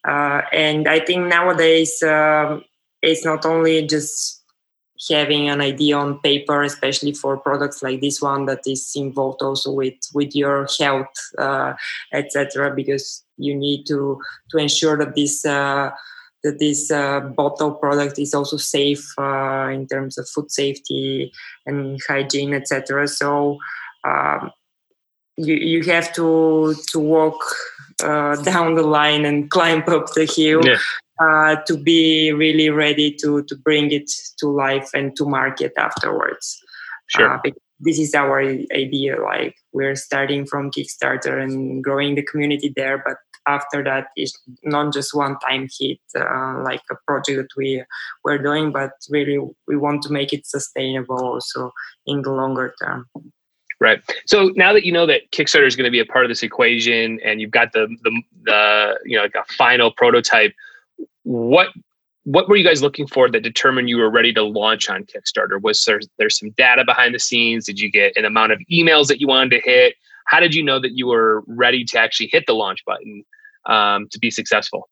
Uh, 0.07 0.43
and 0.53 0.87
I 0.87 1.01
think 1.01 1.27
nowadays 1.27 2.03
um, 2.03 2.65
it's 3.03 3.25
not 3.25 3.45
only 3.45 3.87
just 3.87 4.44
having 5.09 5.49
an 5.49 5.61
idea 5.61 5.97
on 5.97 6.21
paper, 6.21 6.63
especially 6.63 7.13
for 7.13 7.37
products 7.37 7.83
like 7.83 8.01
this 8.01 8.21
one 8.21 8.47
that 8.47 8.61
is 8.67 8.93
involved 8.95 9.43
also 9.43 9.73
with 9.73 9.95
with 10.15 10.35
your 10.35 10.67
health, 10.79 11.15
uh, 11.39 11.75
etc. 12.13 12.75
Because 12.75 13.25
you 13.37 13.55
need 13.55 13.85
to 13.87 14.21
to 14.51 14.59
ensure 14.59 14.97
that 14.99 15.15
this 15.15 15.45
uh, 15.45 15.91
that 16.43 16.59
this 16.59 16.91
uh, 16.91 17.21
bottle 17.21 17.73
product 17.73 18.19
is 18.19 18.35
also 18.35 18.57
safe 18.57 19.05
uh, 19.19 19.69
in 19.73 19.87
terms 19.87 20.19
of 20.19 20.29
food 20.29 20.51
safety 20.51 21.33
and 21.67 21.99
hygiene, 22.07 22.55
etc. 22.55 23.09
So 23.09 23.59
um, 24.07 24.51
you 25.37 25.55
you 25.55 25.83
have 25.85 26.13
to 26.15 26.75
to 26.89 26.99
walk 26.99 27.41
uh, 28.03 28.37
down 28.43 28.75
the 28.75 28.83
line 28.83 29.25
and 29.25 29.51
climb 29.51 29.83
up 29.89 30.13
the 30.15 30.27
hill 30.27 30.65
yeah. 30.65 30.79
Uh, 31.21 31.55
to 31.67 31.77
be 31.77 32.33
really 32.33 32.71
ready 32.71 33.15
to 33.15 33.45
to 33.45 33.55
bring 33.57 33.93
it 33.93 34.11
to 34.37 34.49
life 34.49 34.91
and 34.95 35.15
to 35.17 35.25
market 35.25 35.73
afterwards. 35.79 36.61
Sure. 37.07 37.35
Uh, 37.35 37.51
this 37.79 38.01
is 38.01 38.15
our 38.15 38.41
idea. 38.41 39.21
Like 39.23 39.55
we're 39.73 39.95
starting 39.95 40.45
from 40.45 40.73
Kickstarter 40.73 41.41
and 41.41 41.85
growing 41.85 42.17
the 42.17 42.23
community 42.23 42.73
there, 42.75 42.99
but 42.99 43.19
after 43.47 43.83
that 43.85 44.09
is 44.17 44.37
not 44.63 44.93
just 44.93 45.15
one 45.15 45.39
time 45.41 45.69
hit 45.79 45.99
uh, 46.19 46.63
like 46.63 46.83
a 46.91 46.95
project 47.07 47.37
that 47.39 47.49
we 47.57 47.85
were 48.25 48.39
doing 48.39 48.73
but 48.73 48.93
really 49.11 49.39
we 49.69 49.77
want 49.77 50.03
to 50.03 50.13
make 50.13 50.33
it 50.33 50.47
sustainable 50.47 51.23
also 51.23 51.73
in 52.07 52.23
the 52.23 52.31
longer 52.31 52.75
term 52.83 53.07
right 53.81 54.03
so 54.27 54.51
now 54.57 54.73
that 54.73 54.85
you 54.85 54.93
know 54.93 55.07
that 55.07 55.31
kickstarter 55.31 55.67
is 55.67 55.77
going 55.77 55.85
to 55.85 55.91
be 55.91 56.01
a 56.01 56.07
part 56.07 56.25
of 56.25 56.29
this 56.29 56.43
equation 56.43 57.21
and 57.25 57.41
you've 57.41 57.51
got 57.51 57.73
the 57.73 57.87
the, 58.03 58.23
the 58.45 58.99
you 59.05 59.17
know 59.17 59.23
like 59.23 59.35
a 59.35 59.45
final 59.55 59.91
prototype 59.91 60.55
what 61.25 61.69
what 62.25 62.49
were 62.49 62.57
you 62.57 62.65
guys 62.65 62.81
looking 62.81 63.07
for 63.07 63.31
that 63.31 63.43
determined 63.43 63.91
you 63.91 63.99
were 63.99 64.11
ready 64.11 64.33
to 64.33 64.43
launch 64.43 64.89
on 64.89 65.05
Kickstarter? 65.05 65.61
Was 65.61 65.85
there 65.85 66.01
there's 66.19 66.39
some 66.39 66.51
data 66.53 66.85
behind 66.85 67.15
the 67.15 67.19
scenes? 67.19 67.67
Did 67.67 67.81
you 67.81 67.91
get 67.91 68.17
an 68.17 68.25
amount 68.25 68.53
of 68.53 68.61
emails 68.73 69.09
that 69.09 69.21
you 69.21 69.27
wanted 69.27 69.51
to 69.51 69.61
hit? 69.61 69.97
How 70.27 70.41
did 70.41 70.55
you 70.55 70.63
know 70.63 70.81
that 70.81 70.97
you 70.97 71.07
were 71.07 71.43
ready 71.47 71.85
to 71.85 71.99
actually 71.99 72.29
hit 72.33 72.45
the 72.47 72.55
launch 72.55 72.83
button 72.87 73.25
um, 73.67 74.09
to 74.11 74.19
be 74.19 74.31
successful? 74.31 74.89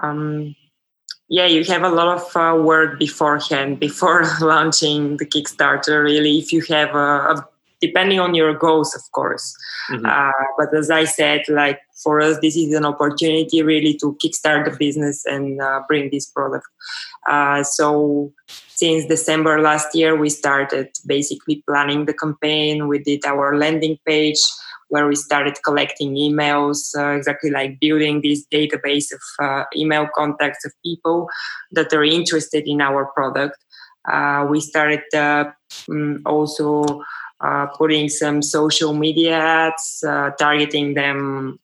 Um, 0.00 0.54
yeah, 1.28 1.46
you 1.46 1.64
have 1.64 1.82
a 1.82 1.88
lot 1.88 2.16
of 2.16 2.36
uh, 2.36 2.62
work 2.62 2.98
beforehand 2.98 3.80
before 3.80 4.24
launching 4.40 5.16
the 5.16 5.26
Kickstarter. 5.26 6.04
Really, 6.04 6.38
if 6.38 6.52
you 6.52 6.60
have 6.68 6.94
a, 6.94 7.34
a 7.34 7.48
depending 7.82 8.20
on 8.20 8.34
your 8.34 8.54
goals, 8.54 8.94
of 8.94 9.02
course. 9.12 9.54
Mm-hmm. 9.90 10.06
Uh, 10.06 10.46
but 10.56 10.74
as 10.74 10.90
I 10.90 11.04
said, 11.04 11.42
like 11.48 11.80
for 12.02 12.22
us, 12.22 12.38
this 12.40 12.56
is 12.56 12.72
an 12.72 12.86
opportunity 12.86 13.62
really 13.62 13.94
to 13.98 14.16
kickstart 14.24 14.64
the 14.64 14.76
business 14.78 15.26
and 15.26 15.60
uh, 15.60 15.82
bring 15.88 16.08
this 16.10 16.26
product. 16.26 16.66
Uh, 17.28 17.62
so 17.62 18.32
since 18.68 19.06
December 19.06 19.60
last 19.60 19.94
year, 19.94 20.16
we 20.16 20.30
started 20.30 20.88
basically 21.06 21.62
planning 21.68 22.06
the 22.06 22.14
campaign. 22.14 22.88
We 22.88 22.98
did 23.00 23.26
our 23.26 23.58
landing 23.58 23.98
page 24.06 24.40
where 24.88 25.06
we 25.08 25.16
started 25.16 25.56
collecting 25.64 26.14
emails, 26.14 26.94
uh, 26.96 27.16
exactly 27.16 27.50
like 27.50 27.80
building 27.80 28.20
this 28.20 28.44
database 28.52 29.10
of 29.10 29.22
uh, 29.42 29.64
email 29.74 30.06
contacts 30.14 30.66
of 30.66 30.72
people 30.84 31.28
that 31.72 31.92
are 31.94 32.04
interested 32.04 32.64
in 32.68 32.80
our 32.80 33.06
product. 33.14 33.56
Uh, 34.10 34.46
we 34.50 34.60
started 34.60 35.02
um, 35.14 36.20
also 36.26 36.84
uh, 37.42 37.66
putting 37.66 38.08
some 38.08 38.42
social 38.42 38.94
media 38.94 39.36
ads, 39.36 40.04
uh, 40.06 40.30
targeting 40.38 40.94
them 40.94 41.58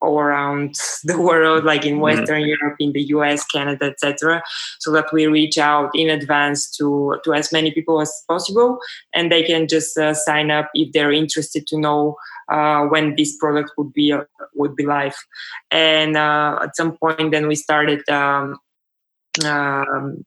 all 0.00 0.18
around 0.18 0.74
the 1.04 1.20
world, 1.20 1.64
like 1.64 1.84
in 1.84 1.94
mm-hmm. 1.94 2.02
Western 2.02 2.42
mm-hmm. 2.42 2.54
Europe, 2.60 2.76
in 2.80 2.92
the 2.92 3.02
US, 3.14 3.44
Canada, 3.44 3.86
etc., 3.86 4.42
so 4.78 4.92
that 4.92 5.12
we 5.12 5.26
reach 5.26 5.58
out 5.58 5.90
in 5.94 6.08
advance 6.08 6.70
to 6.76 7.18
to 7.24 7.34
as 7.34 7.52
many 7.52 7.70
people 7.70 8.00
as 8.00 8.12
possible, 8.28 8.78
and 9.12 9.30
they 9.30 9.42
can 9.42 9.66
just 9.68 9.96
uh, 9.98 10.14
sign 10.14 10.50
up 10.50 10.70
if 10.74 10.92
they're 10.92 11.12
interested 11.12 11.66
to 11.66 11.78
know 11.78 12.16
uh, 12.48 12.84
when 12.84 13.14
this 13.16 13.36
product 13.36 13.70
would 13.76 13.92
be 13.92 14.12
uh, 14.12 14.24
would 14.54 14.76
be 14.76 14.84
live. 14.84 15.16
And 15.70 16.16
uh, 16.16 16.58
at 16.62 16.76
some 16.76 16.96
point, 16.96 17.32
then 17.32 17.48
we 17.48 17.54
started 17.54 18.08
um, 18.08 18.56
um, 19.44 20.24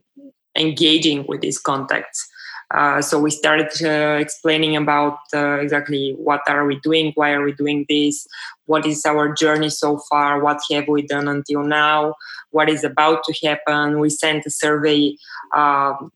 engaging 0.56 1.26
with 1.28 1.42
these 1.42 1.60
contacts. 1.60 2.28
Uh, 2.74 3.02
so 3.02 3.20
we 3.20 3.30
started 3.30 3.70
uh, 3.84 4.18
explaining 4.20 4.76
about 4.76 5.20
uh, 5.34 5.60
exactly 5.60 6.16
what 6.18 6.42
are 6.48 6.66
we 6.66 6.80
doing, 6.80 7.12
why 7.16 7.32
are 7.32 7.44
we 7.44 7.52
doing 7.54 7.86
this, 7.90 8.26
what 8.66 8.86
is 8.86 9.06
our 9.06 9.34
journey 9.34 9.70
so 9.70 10.00
far, 10.10 10.42
what 10.42 10.60
have 10.72 10.88
we 10.88 11.02
done 11.02 11.28
until 11.28 11.64
now, 11.64 12.14
what 12.52 12.70
is 12.70 12.84
about 12.84 13.24
to 13.26 13.48
happen. 13.48 14.00
We 14.00 14.10
sent 14.10 14.46
a 14.46 14.50
survey 14.50 15.16
um, 15.56 16.12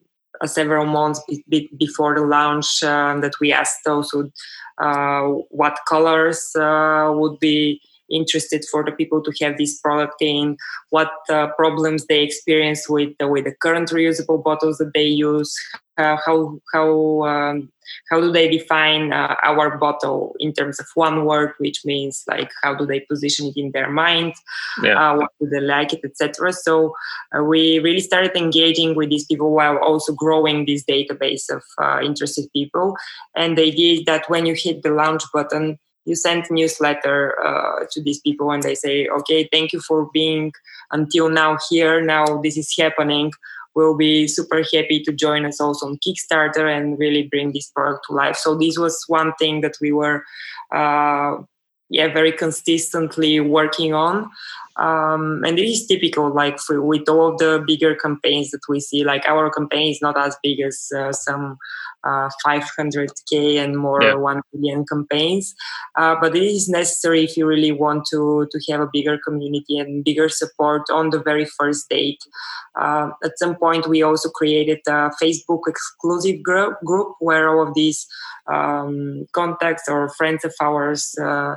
several 0.46 0.86
months 0.86 1.22
be- 1.50 1.70
before 1.78 2.16
the 2.16 2.22
launch 2.22 2.84
um, 2.84 3.22
that 3.22 3.34
we 3.40 3.52
asked 3.52 3.88
also 3.88 4.32
uh, 4.78 5.22
what 5.50 5.80
colors 5.88 6.52
uh, 6.56 7.12
would 7.14 7.40
be 7.40 7.82
interested 8.10 8.64
for 8.72 8.84
the 8.84 8.92
people 8.92 9.22
to 9.24 9.32
have 9.42 9.58
this 9.58 9.80
product 9.80 10.22
in 10.22 10.58
what 10.90 11.12
uh, 11.30 11.48
problems 11.58 12.06
they 12.06 12.22
experience 12.22 12.88
with 12.90 13.14
uh, 13.22 13.28
with 13.28 13.46
the 13.46 13.56
current 13.62 13.90
reusable 13.90 14.44
bottles 14.44 14.78
that 14.78 14.92
they 14.94 15.06
use. 15.06 15.54
Uh, 15.98 16.18
how 16.26 16.60
how 16.74 17.24
um, 17.24 17.72
how 18.10 18.20
do 18.20 18.30
they 18.30 18.50
define 18.50 19.14
uh, 19.14 19.36
our 19.44 19.78
bottle 19.78 20.36
in 20.40 20.52
terms 20.52 20.78
of 20.78 20.86
one 20.96 21.24
word 21.24 21.54
which 21.60 21.86
means 21.86 22.24
like 22.28 22.52
how 22.64 22.76
do 22.76 22.86
they 22.86 23.00
position 23.00 23.46
it 23.48 23.56
in 23.56 23.72
their 23.72 23.90
mind 23.90 24.34
yeah. 24.84 25.14
uh, 25.14 25.16
what 25.16 25.30
do 25.40 25.48
they 25.48 25.62
like 25.62 25.94
it 25.94 26.02
etc 26.04 26.52
so 26.52 26.94
uh, 27.36 27.44
we 27.44 27.80
really 27.80 28.00
started 28.00 28.36
engaging 28.36 28.96
with 28.96 29.10
these 29.10 29.26
people 29.26 29.52
while 29.52 29.78
also 29.78 30.14
growing 30.14 30.66
this 30.66 30.84
database 30.84 31.50
of 31.50 31.64
uh, 31.82 32.00
interested 32.04 32.48
people. 32.54 32.96
And 33.36 33.58
the 33.58 33.64
idea 33.64 34.00
is 34.00 34.06
that 34.06 34.30
when 34.30 34.46
you 34.46 34.56
hit 34.58 34.84
the 34.84 34.92
launch 34.92 35.24
button 35.34 35.78
you 36.06 36.16
send 36.16 36.46
newsletter 36.50 37.40
uh, 37.44 37.86
to 37.92 38.02
these 38.02 38.20
people 38.20 38.52
and 38.52 38.64
they 38.64 38.76
say 38.76 39.08
okay 39.08 39.50
thank 39.52 39.74
you 39.74 39.80
for 39.80 40.10
being 40.14 40.52
until 40.92 41.30
now 41.30 41.58
here. 41.70 42.02
Now 42.02 42.42
this 42.42 42.58
is 42.58 42.74
happening. 42.78 43.32
We'll 43.76 43.98
be 43.98 44.28
super 44.28 44.64
happy 44.74 45.02
to 45.04 45.12
join 45.12 45.46
us 45.46 45.60
also 45.60 45.88
on 45.88 45.98
kickstarter 45.98 46.66
and 46.76 46.98
really 46.98 47.24
bring 47.24 47.52
this 47.52 47.68
product 47.68 48.06
to 48.08 48.14
life. 48.14 48.38
So 48.38 48.56
this 48.56 48.78
was 48.78 49.04
one 49.08 49.34
thing 49.38 49.62
that 49.62 49.76
we 49.82 49.92
were 49.92 50.24
uh, 50.74 51.38
yeah 51.90 52.12
very 52.12 52.32
consistently 52.32 53.40
working 53.40 53.94
on 53.94 54.30
um, 54.78 55.42
and 55.46 55.58
it 55.58 55.64
is 55.64 55.86
typical 55.86 56.34
like 56.34 56.60
for, 56.60 56.82
with 56.82 57.08
all 57.08 57.36
the 57.38 57.64
bigger 57.66 57.96
campaigns 57.96 58.52
that 58.52 58.62
we 58.68 58.80
see 58.80 59.04
like 59.04 59.26
our 59.26 59.50
campaign 59.50 59.92
is 59.92 60.02
not 60.02 60.18
as 60.18 60.36
big 60.44 60.60
as 60.60 60.92
uh, 60.96 61.12
some 61.12 61.58
uh, 62.04 62.30
500k 62.46 63.58
and 63.58 63.78
more 63.78 64.02
yeah. 64.02 64.16
1 64.16 64.42
billion 64.52 64.86
campaigns 64.86 65.56
uh, 65.96 66.16
but 66.20 66.36
it 66.36 66.44
is 66.44 66.68
necessary 66.68 67.24
if 67.24 67.38
you 67.38 67.46
really 67.46 67.72
want 67.72 68.06
to 68.06 68.48
to 68.52 68.60
have 68.72 68.82
a 68.82 68.90
bigger 68.92 69.18
community 69.26 69.78
and 69.78 70.04
bigger 70.04 70.28
support 70.30 70.84
on 70.90 71.10
the 71.10 71.20
very 71.20 71.46
first 71.46 71.88
date 71.90 72.24
uh, 72.80 73.10
at 73.24 73.40
some 73.40 73.56
point 73.56 73.88
we 73.88 74.02
also 74.02 74.30
created 74.30 74.80
a 74.88 75.10
facebook 75.22 75.62
exclusive 75.68 76.44
group, 76.44 76.78
group 76.86 77.16
where 77.20 77.50
all 77.50 77.68
of 77.68 77.74
these 77.74 78.08
um, 78.48 79.26
contacts 79.32 79.88
or 79.88 80.10
friends 80.10 80.46
of 80.46 80.54
ours 80.62 81.16
uh, 81.22 81.56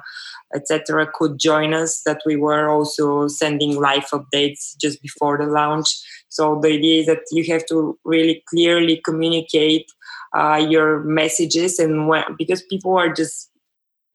etc 0.54 1.06
could 1.14 1.38
join 1.38 1.74
us 1.74 2.02
that 2.04 2.20
we 2.24 2.36
were 2.36 2.68
also 2.68 3.28
sending 3.28 3.80
live 3.80 4.06
updates 4.12 4.76
just 4.80 5.00
before 5.02 5.36
the 5.38 5.46
launch 5.46 5.88
so 6.28 6.58
the 6.62 6.68
idea 6.68 7.00
is 7.00 7.06
that 7.06 7.22
you 7.32 7.44
have 7.52 7.64
to 7.66 7.98
really 8.04 8.42
clearly 8.48 9.00
communicate 9.04 9.90
uh, 10.36 10.56
your 10.56 11.00
messages 11.04 11.78
and 11.78 12.08
when, 12.08 12.22
because 12.36 12.62
people 12.70 12.96
are 12.96 13.12
just 13.12 13.50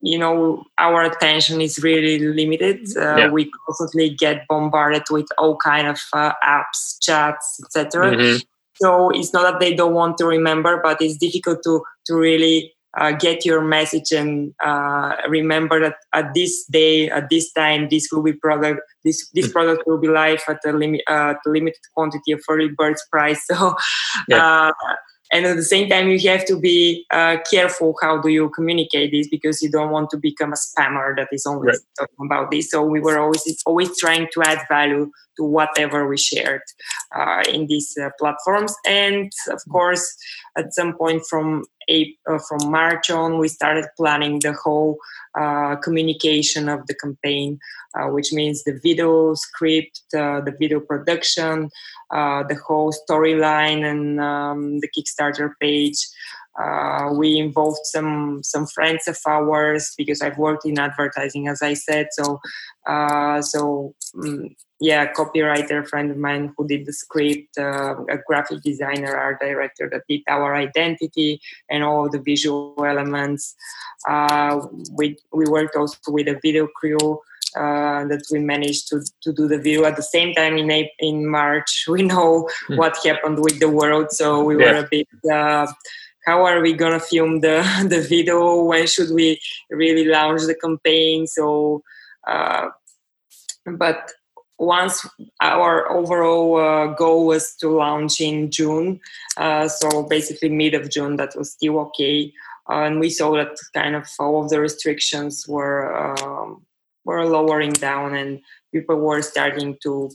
you 0.02 0.20
know 0.20 0.64
our 0.78 1.04
attention 1.04 1.62
is 1.62 1.82
really 1.82 2.20
limited 2.20 2.80
uh, 2.98 3.16
yeah. 3.16 3.30
we 3.30 3.50
constantly 3.66 4.10
get 4.10 4.46
bombarded 4.50 5.04
with 5.10 5.28
all 5.38 5.56
kind 5.58 5.88
of 5.88 6.00
uh, 6.12 6.34
apps 6.44 6.98
chats 7.02 7.60
etc 7.64 8.12
mm-hmm. 8.12 8.38
so 8.76 9.10
it's 9.12 9.34
not 9.34 9.44
that 9.44 9.60
they 9.60 9.74
don't 9.74 9.94
want 9.94 10.18
to 10.18 10.26
remember 10.26 10.80
but 10.84 11.02
it's 11.02 11.18
difficult 11.18 11.64
to 11.64 11.82
to 12.06 12.16
really 12.16 12.74
uh, 12.98 13.12
get 13.12 13.46
your 13.46 13.62
message 13.62 14.12
and 14.12 14.54
uh, 14.64 15.16
remember 15.28 15.80
that 15.80 15.96
at 16.14 16.34
this 16.34 16.66
day 16.66 17.10
at 17.10 17.30
this 17.30 17.52
time 17.54 17.88
this 17.89 18.10
will 18.12 18.24
be 18.24 18.34
product 18.34 18.82
this 19.04 19.30
this 19.34 19.48
mm. 19.48 19.54
product 19.54 19.84
will 19.88 19.98
be 19.98 20.08
live 20.08 20.41
at 20.48 20.60
a 20.66 20.72
limit 20.72 21.02
uh, 21.08 21.34
limited 21.46 21.80
quantity 21.94 22.32
of 22.32 22.41
early 22.50 22.70
birds 22.70 23.04
price 23.12 23.46
so 23.48 23.76
yeah. 24.28 24.70
Uh, 24.70 24.96
and 25.32 25.48
at 25.48 25.56
the 25.56 25.64
same 25.64 25.89
time 25.89 26.08
you 26.10 26.30
have 26.30 26.46
to 26.46 26.60
be 26.60 27.06
uh, 27.12 27.38
careful 27.50 27.96
how 28.02 28.22
do 28.22 28.30
you 28.30 28.50
communicate 28.50 29.12
this 29.12 29.28
because 29.28 29.62
you 29.62 29.70
don't 29.70 29.91
want 29.91 30.10
to 30.10 30.18
become 30.18 30.54
a 30.54 30.56
spammer 30.56 31.16
that 31.16 31.28
is 31.32 31.46
always 31.46 31.68
right. 31.68 32.08
talking 32.08 32.26
about 32.26 32.52
this 32.52 32.70
so 32.70 32.84
we 32.84 33.00
were 33.00 33.20
always 33.20 33.64
always 33.66 33.98
trying 34.00 34.28
to 34.32 34.41
add 34.44 34.60
value 34.70 35.10
to 35.36 35.44
whatever 35.44 36.08
we 36.08 36.18
shared 36.18 36.62
uh, 37.16 37.41
in 37.52 37.66
these 37.68 37.98
uh, 37.98 38.10
platforms 38.20 38.74
and 38.86 39.32
of 39.50 39.62
course 39.72 40.16
at 40.58 40.74
some 40.74 40.94
point 40.96 41.24
from 41.28 41.64
April, 41.88 42.36
uh, 42.36 42.40
from 42.48 42.72
march 42.72 43.10
on 43.10 43.40
we 43.40 43.48
started 43.48 43.86
planning 43.98 44.40
the 44.40 44.54
whole 44.54 44.98
uh, 45.40 45.76
communication 45.78 46.70
of 46.70 46.86
the 46.88 46.96
campaign 46.96 47.60
uh, 47.96 48.08
which 48.08 48.34
means 48.34 48.64
the 48.64 48.80
video 48.84 49.34
script 49.34 50.02
the 50.12 50.56
video 50.60 50.80
production 50.80 51.70
uh, 52.14 52.44
the 52.44 52.56
whole 52.56 52.94
storyline 52.94 53.84
and 53.84 54.20
um, 54.22 54.80
the 54.80 54.88
Kickstarter 54.88 55.54
page. 55.60 55.98
Uh, 56.62 57.10
we 57.14 57.38
involved 57.38 57.80
some 57.84 58.41
some 58.43 58.68
friends 58.68 59.08
of 59.08 59.18
ours 59.28 59.93
because 59.97 60.22
I've 60.22 60.38
worked 60.38 60.66
in 60.66 60.78
advertising, 60.78 61.47
as 61.47 61.62
I 61.62 61.74
said. 61.74 62.10
So, 62.12 62.39
uh, 62.88 63.41
so 63.41 63.95
um, 64.24 64.56
yeah, 64.80 65.12
copywriter 65.14 65.88
friend 65.88 66.12
of 66.12 66.18
mine 66.18 66.54
who 66.58 66.68
did 66.68 66.86
the 66.86 66.93
script, 66.93 67.58
uh, 67.58 67.95
a 68.10 68.18
graphic 68.28 68.62
designer, 68.62 69.16
art 69.16 69.39
director 69.39 69.89
that 69.91 70.04
did 70.08 70.22
our 70.28 70.56
identity 70.56 71.41
and 71.70 71.84
all 71.84 72.10
the 72.10 72.20
visual 72.20 72.76
elements. 72.86 73.56
Uh, 74.08 74.60
we 74.91 75.18
we 75.32 75.45
worked 75.45 75.76
also 75.76 75.97
with 76.10 76.28
a 76.28 76.39
video 76.43 76.68
crew 76.68 77.20
uh, 77.56 78.06
that 78.06 78.24
we 78.32 78.39
managed 78.39 78.88
to, 78.89 78.99
to 79.22 79.32
do 79.32 79.47
the 79.47 79.58
video 79.58 79.86
at 79.86 79.95
the 79.95 80.04
same 80.04 80.34
time 80.34 80.58
in 80.58 80.88
in 80.99 81.30
March. 81.30 81.86
We 81.88 82.04
know 82.04 82.49
mm. 82.68 82.78
what 82.78 82.97
happened 83.06 83.39
with 83.39 83.60
the 83.60 83.70
world, 83.70 84.12
so 84.12 84.43
we 84.43 84.58
yeah. 84.58 84.72
were 84.72 84.80
a 84.80 84.88
bit. 84.89 85.08
Uh, 85.32 85.68
how 86.26 86.45
are 86.45 86.61
we 86.61 86.74
gonna 86.74 86.99
film 86.99 87.41
the 87.41 87.63
the 87.88 88.01
video? 88.01 88.63
When 88.63 88.88
should 88.88 89.11
we 89.11 89.39
really 89.69 90.05
launch 90.05 90.43
the 90.43 90.55
campaign? 90.55 91.28
So, 91.28 91.84
uh, 92.28 92.69
but 93.65 94.11
once 94.57 95.05
our 95.41 95.91
overall 95.91 96.57
uh, 96.57 96.88
goal 96.93 97.26
was 97.26 97.55
to 97.55 97.69
launch 97.69 98.21
in 98.21 98.49
June, 98.51 98.99
uh, 99.38 99.67
so 99.67 100.03
basically 100.03 100.49
mid 100.49 100.74
of 100.74 100.89
June, 100.89 101.17
that 101.17 101.36
was 101.36 101.51
still 101.51 101.80
okay. 101.80 102.32
Uh, 102.69 102.84
and 102.84 102.99
we 102.99 103.09
saw 103.09 103.34
that 103.34 103.57
kind 103.74 103.95
of 103.95 104.07
all 104.19 104.43
of 104.43 104.49
the 104.49 104.59
restrictions 104.61 105.45
were 105.47 106.15
um, 106.24 106.65
were 107.05 107.26
lowering 107.26 107.74
down 107.74 108.15
and 108.15 108.39
people 108.74 108.95
were 108.95 109.21
starting 109.21 109.78
to 109.84 110.09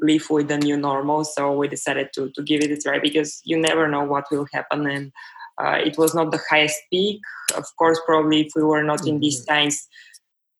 live 0.00 0.26
with 0.30 0.48
the 0.48 0.58
new 0.58 0.76
normal. 0.76 1.24
So 1.24 1.52
we 1.52 1.68
decided 1.68 2.08
to, 2.14 2.30
to 2.30 2.42
give 2.42 2.62
it 2.62 2.70
a 2.70 2.76
try 2.76 2.98
because 2.98 3.40
you 3.44 3.58
never 3.58 3.88
know 3.88 4.04
what 4.04 4.24
will 4.30 4.46
happen. 4.52 4.86
And 4.86 5.12
uh, 5.62 5.78
it 5.84 5.98
was 5.98 6.14
not 6.14 6.30
the 6.30 6.40
highest 6.48 6.78
peak. 6.90 7.20
Of 7.56 7.64
course, 7.76 8.00
probably 8.06 8.42
if 8.42 8.52
we 8.54 8.62
were 8.62 8.82
not 8.82 9.00
mm-hmm. 9.00 9.08
in 9.08 9.20
these 9.20 9.44
times, 9.44 9.86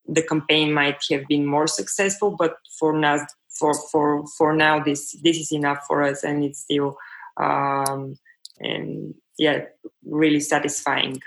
the 0.06 0.22
campaign 0.22 0.72
might 0.72 1.00
have 1.10 1.26
been 1.28 1.46
more 1.46 1.66
successful. 1.66 2.34
But 2.38 2.56
for 2.78 2.92
now, 2.92 3.18
for 3.58 3.74
for 3.90 4.26
for 4.38 4.54
now, 4.54 4.82
this 4.82 5.16
this 5.22 5.36
is 5.36 5.52
enough 5.52 5.84
for 5.86 6.02
us, 6.02 6.24
and 6.24 6.42
it's 6.42 6.60
still 6.60 6.96
um, 7.38 8.16
and 8.58 9.14
yeah, 9.38 9.64
really 10.04 10.40
satisfying. 10.40 11.20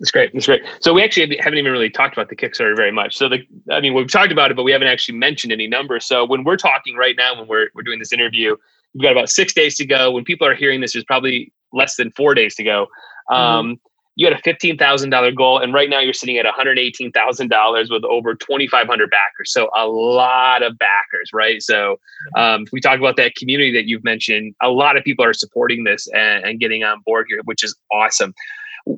That's 0.00 0.10
great. 0.10 0.32
That's 0.32 0.46
great. 0.46 0.62
So 0.80 0.94
we 0.94 1.04
actually 1.04 1.36
haven't 1.40 1.58
even 1.58 1.70
really 1.70 1.90
talked 1.90 2.16
about 2.16 2.30
the 2.30 2.36
Kickstarter 2.36 2.74
very 2.74 2.90
much. 2.90 3.16
So 3.16 3.28
the, 3.28 3.40
I 3.70 3.80
mean, 3.80 3.92
we've 3.92 4.10
talked 4.10 4.32
about 4.32 4.50
it, 4.50 4.56
but 4.56 4.62
we 4.62 4.72
haven't 4.72 4.88
actually 4.88 5.18
mentioned 5.18 5.52
any 5.52 5.68
numbers. 5.68 6.06
So 6.06 6.24
when 6.24 6.42
we're 6.42 6.56
talking 6.56 6.96
right 6.96 7.14
now, 7.16 7.38
when 7.38 7.46
we're 7.46 7.68
we're 7.74 7.82
doing 7.82 7.98
this 7.98 8.12
interview, 8.12 8.56
we've 8.94 9.02
got 9.02 9.12
about 9.12 9.28
six 9.28 9.52
days 9.52 9.76
to 9.76 9.84
go. 9.84 10.10
When 10.10 10.24
people 10.24 10.46
are 10.46 10.54
hearing 10.54 10.80
this, 10.80 10.94
there's 10.94 11.04
probably 11.04 11.52
less 11.74 11.96
than 11.96 12.10
four 12.12 12.34
days 12.34 12.54
to 12.54 12.64
go. 12.64 12.86
Mm-hmm. 13.30 13.42
Um, 13.42 13.80
you 14.16 14.26
had 14.26 14.32
a 14.32 14.42
fifteen 14.42 14.78
thousand 14.78 15.10
dollar 15.10 15.32
goal, 15.32 15.58
and 15.58 15.74
right 15.74 15.90
now 15.90 16.00
you're 16.00 16.14
sitting 16.14 16.38
at 16.38 16.46
one 16.46 16.54
hundred 16.54 16.78
eighteen 16.78 17.12
thousand 17.12 17.48
dollars 17.48 17.90
with 17.90 18.02
over 18.04 18.34
twenty 18.34 18.68
five 18.68 18.86
hundred 18.86 19.10
backers. 19.10 19.52
So 19.52 19.68
a 19.76 19.86
lot 19.86 20.62
of 20.62 20.78
backers, 20.78 21.30
right? 21.34 21.62
So 21.62 22.00
um, 22.36 22.64
we 22.72 22.80
talk 22.80 22.98
about 22.98 23.16
that 23.16 23.34
community 23.34 23.72
that 23.74 23.86
you've 23.86 24.02
mentioned. 24.02 24.54
A 24.62 24.70
lot 24.70 24.96
of 24.96 25.04
people 25.04 25.26
are 25.26 25.34
supporting 25.34 25.84
this 25.84 26.08
and, 26.14 26.42
and 26.44 26.58
getting 26.58 26.84
on 26.84 27.02
board 27.04 27.26
here, 27.28 27.40
which 27.44 27.62
is 27.62 27.76
awesome 27.92 28.32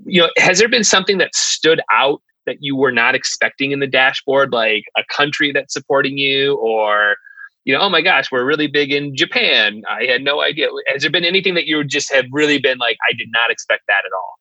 you 0.07 0.21
know, 0.21 0.31
has 0.37 0.59
there 0.59 0.69
been 0.69 0.85
something 0.85 1.19
that 1.19 1.35
stood 1.35 1.81
out 1.91 2.23
that 2.47 2.57
you 2.61 2.77
were 2.77 2.93
not 2.93 3.15
expecting 3.15 3.73
in 3.73 3.81
the 3.81 3.87
dashboard, 3.87 4.53
like 4.53 4.85
a 4.97 5.03
country 5.15 5.53
that's 5.53 5.73
supporting 5.73 6.19
you, 6.19 6.57
or 6.57 7.17
you 7.65 7.73
know, 7.73 7.81
oh 7.81 7.89
my 7.89 8.01
gosh, 8.01 8.33
we're 8.33 8.45
really 8.45 8.67
big 8.67 8.93
in 8.93 9.15
Japan. 9.17 9.83
I 9.89 10.05
had 10.05 10.23
no 10.23 10.43
idea. 10.43 10.69
Has 10.89 11.03
there 11.03 11.11
been 11.11 11.25
anything 11.25 11.55
that 11.55 11.67
you 11.67 11.85
just 11.85 12.13
have 12.13 12.25
really 12.33 12.59
been 12.59 12.79
like, 12.79 12.97
I 13.09 13.13
did 13.13 13.29
not 13.33 13.51
expect 13.51 13.85
that 13.87 14.03
at 14.05 14.13
all? 14.13 14.35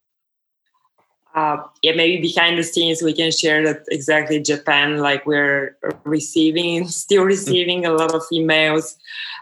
Uh, 1.34 1.57
yeah, 1.82 1.93
maybe 1.95 2.21
behind 2.21 2.57
the 2.57 2.63
scenes 2.63 3.01
we 3.01 3.13
can 3.13 3.32
share 3.32 3.63
that 3.63 3.84
exactly 3.89 4.41
Japan, 4.41 4.97
like 4.97 5.25
we're 5.25 5.77
receiving, 6.03 6.88
still 7.03 7.23
receiving 7.23 7.86
a 7.86 7.91
lot 7.91 8.13
of 8.13 8.21
emails 8.34 8.97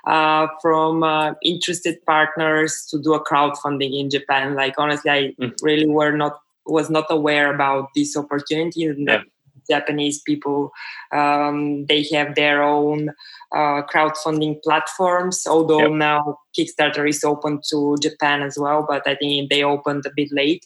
uh, 0.06 0.48
from 0.62 1.04
uh, 1.04 1.34
interested 1.44 2.04
partners 2.06 2.88
to 2.92 3.00
do 3.00 3.14
a 3.14 3.24
crowdfunding 3.24 4.00
in 4.00 4.10
Japan. 4.10 4.54
Like 4.54 4.76
honestly, 4.78 5.12
I 5.12 5.36
mm. 5.40 5.54
really 5.64 5.88
were 5.88 6.16
not 6.16 6.40
was 6.66 6.90
not 6.90 7.06
aware 7.10 7.54
about 7.54 7.90
this 7.96 8.16
opportunity. 8.16 8.82
Yeah. 8.82 9.24
Japanese 9.70 10.22
people 10.22 10.72
um, 11.12 11.86
they 11.86 12.06
have 12.12 12.36
their 12.36 12.64
own 12.64 13.10
uh, 13.54 13.82
crowdfunding 13.92 14.62
platforms. 14.64 15.46
Although 15.48 15.80
yep. 15.80 15.92
now 15.92 16.38
Kickstarter 16.58 17.08
is 17.08 17.24
open 17.24 17.62
to 17.70 17.96
Japan 18.02 18.42
as 18.42 18.58
well, 18.58 18.86
but 18.88 19.08
I 19.08 19.16
think 19.16 19.50
they 19.50 19.64
opened 19.64 20.06
a 20.06 20.12
bit 20.16 20.30
late. 20.32 20.66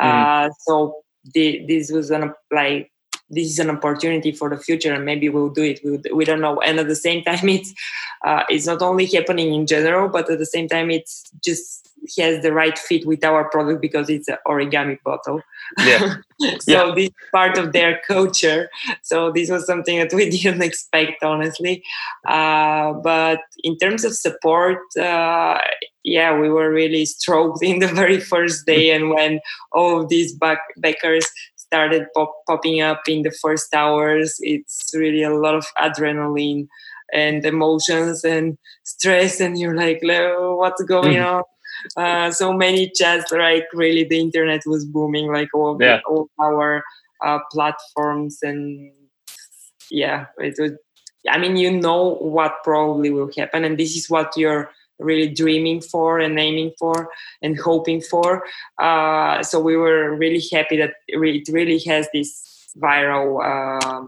Mm. 0.00 0.48
Uh, 0.48 0.50
so 0.60 1.02
the, 1.34 1.64
this 1.66 1.90
was 1.90 2.10
an 2.10 2.32
like 2.50 2.90
this 3.30 3.48
is 3.48 3.58
an 3.58 3.70
opportunity 3.70 4.30
for 4.30 4.50
the 4.50 4.58
future 4.58 4.92
and 4.92 5.06
maybe 5.06 5.28
we'll 5.28 5.48
do 5.48 5.62
it 5.62 5.80
we, 5.84 5.98
we 6.12 6.24
don't 6.24 6.40
know 6.40 6.60
and 6.60 6.78
at 6.78 6.88
the 6.88 6.96
same 6.96 7.22
time 7.28 7.48
it's 7.48 7.72
uh, 8.26 8.42
it's 8.48 8.66
not 8.66 8.82
only 8.82 9.06
happening 9.06 9.54
in 9.54 9.66
general 9.66 10.08
but 10.08 10.28
at 10.28 10.38
the 10.38 10.46
same 10.46 10.68
time 10.68 10.90
it's 10.90 11.30
just 11.42 11.81
has 12.18 12.42
the 12.42 12.52
right 12.52 12.78
fit 12.78 13.06
with 13.06 13.24
our 13.24 13.48
product 13.50 13.80
because 13.80 14.08
it's 14.08 14.28
an 14.28 14.36
origami 14.46 14.98
bottle 15.04 15.40
yeah 15.84 16.16
so 16.60 16.88
yeah. 16.88 16.94
this 16.94 17.10
part 17.32 17.56
of 17.56 17.72
their 17.72 18.00
culture 18.06 18.68
so 19.02 19.30
this 19.30 19.50
was 19.50 19.66
something 19.66 19.98
that 19.98 20.12
we 20.12 20.28
didn't 20.36 20.62
expect 20.62 21.22
honestly 21.22 21.82
uh, 22.28 22.92
but 22.92 23.40
in 23.62 23.76
terms 23.78 24.04
of 24.04 24.14
support 24.14 24.78
uh, 24.98 25.58
yeah 26.04 26.36
we 26.36 26.48
were 26.48 26.72
really 26.72 27.04
stroked 27.04 27.62
in 27.62 27.78
the 27.78 27.86
very 27.88 28.18
first 28.18 28.66
day 28.66 28.90
and 28.90 29.10
when 29.10 29.40
all 29.72 30.00
of 30.00 30.08
these 30.08 30.34
back- 30.34 30.74
backers 30.78 31.26
started 31.72 32.06
pop- 32.14 32.44
popping 32.46 32.82
up 32.82 33.00
in 33.08 33.22
the 33.22 33.30
first 33.30 33.74
hours. 33.74 34.36
It's 34.40 34.90
really 34.94 35.22
a 35.22 35.34
lot 35.34 35.54
of 35.54 35.64
adrenaline 35.78 36.68
and 37.14 37.44
emotions 37.46 38.24
and 38.24 38.58
stress, 38.84 39.40
and 39.40 39.58
you're 39.58 39.74
like, 39.74 40.00
what's 40.02 40.82
going 40.84 41.14
mm. 41.14 41.26
on? 41.26 41.42
Uh, 41.96 42.30
so 42.30 42.52
many 42.52 42.90
chats, 42.90 43.30
like 43.32 43.66
really, 43.72 44.04
the 44.04 44.18
internet 44.18 44.62
was 44.66 44.84
booming, 44.84 45.32
like 45.32 45.48
all, 45.54 45.76
yeah. 45.80 45.96
the, 45.96 46.02
all 46.02 46.28
our 46.40 46.82
uh, 47.24 47.38
platforms, 47.50 48.38
and 48.42 48.92
yeah, 49.90 50.26
it 50.38 50.56
was. 50.58 50.72
I 51.28 51.38
mean, 51.38 51.56
you 51.56 51.70
know 51.70 52.16
what 52.16 52.64
probably 52.64 53.10
will 53.10 53.30
happen, 53.36 53.64
and 53.64 53.78
this 53.78 53.96
is 53.96 54.10
what 54.10 54.36
you're 54.36 54.70
really 54.98 55.28
dreaming 55.28 55.80
for 55.80 56.18
and 56.18 56.38
aiming 56.38 56.72
for 56.78 57.10
and 57.42 57.58
hoping 57.58 58.00
for. 58.00 58.44
Uh, 58.78 59.42
so 59.42 59.60
we 59.60 59.76
were 59.76 60.16
really 60.16 60.42
happy 60.52 60.76
that 60.76 60.94
it 61.08 61.48
really 61.48 61.78
has 61.80 62.08
this 62.12 62.72
viral 62.80 63.40
uh, 63.42 64.06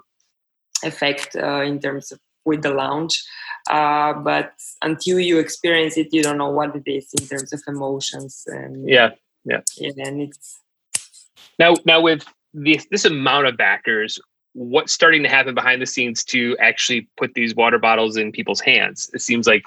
effect 0.85 1.37
uh, 1.37 1.63
in 1.63 1.81
terms 1.81 2.13
of 2.13 2.19
with 2.45 2.63
the 2.63 2.71
launch. 2.71 3.23
Uh, 3.71 4.13
but 4.13 4.53
until 4.83 5.19
you 5.19 5.39
experience 5.39 5.97
it, 5.97 6.09
you 6.13 6.23
don't 6.23 6.39
know 6.39 6.51
what 6.51 6.75
it 6.77 6.83
is 6.87 7.13
in 7.19 7.27
terms 7.27 7.53
of 7.53 7.63
emotions. 7.67 8.45
And 8.47 8.89
yeah, 8.89 9.11
yeah, 9.45 9.61
yeah 9.77 9.91
and 9.99 10.23
it's 10.23 10.61
now 11.59 11.75
now 11.85 12.01
with 12.01 12.25
this 12.53 12.87
this 12.91 13.05
amount 13.05 13.47
of 13.47 13.57
backers 13.57 14.19
what's 14.57 14.93
starting 14.93 15.25
to 15.25 15.29
happen 15.29 15.53
behind 15.53 15.83
the 15.83 15.87
scenes 15.87 16.23
to 16.23 16.57
actually 16.61 17.09
put 17.17 17.35
these 17.35 17.57
water 17.57 17.77
bottles 17.77 18.17
in 18.17 18.31
people's 18.31 18.61
hands 18.61 19.11
it 19.13 19.21
seems 19.21 19.49
like 19.49 19.65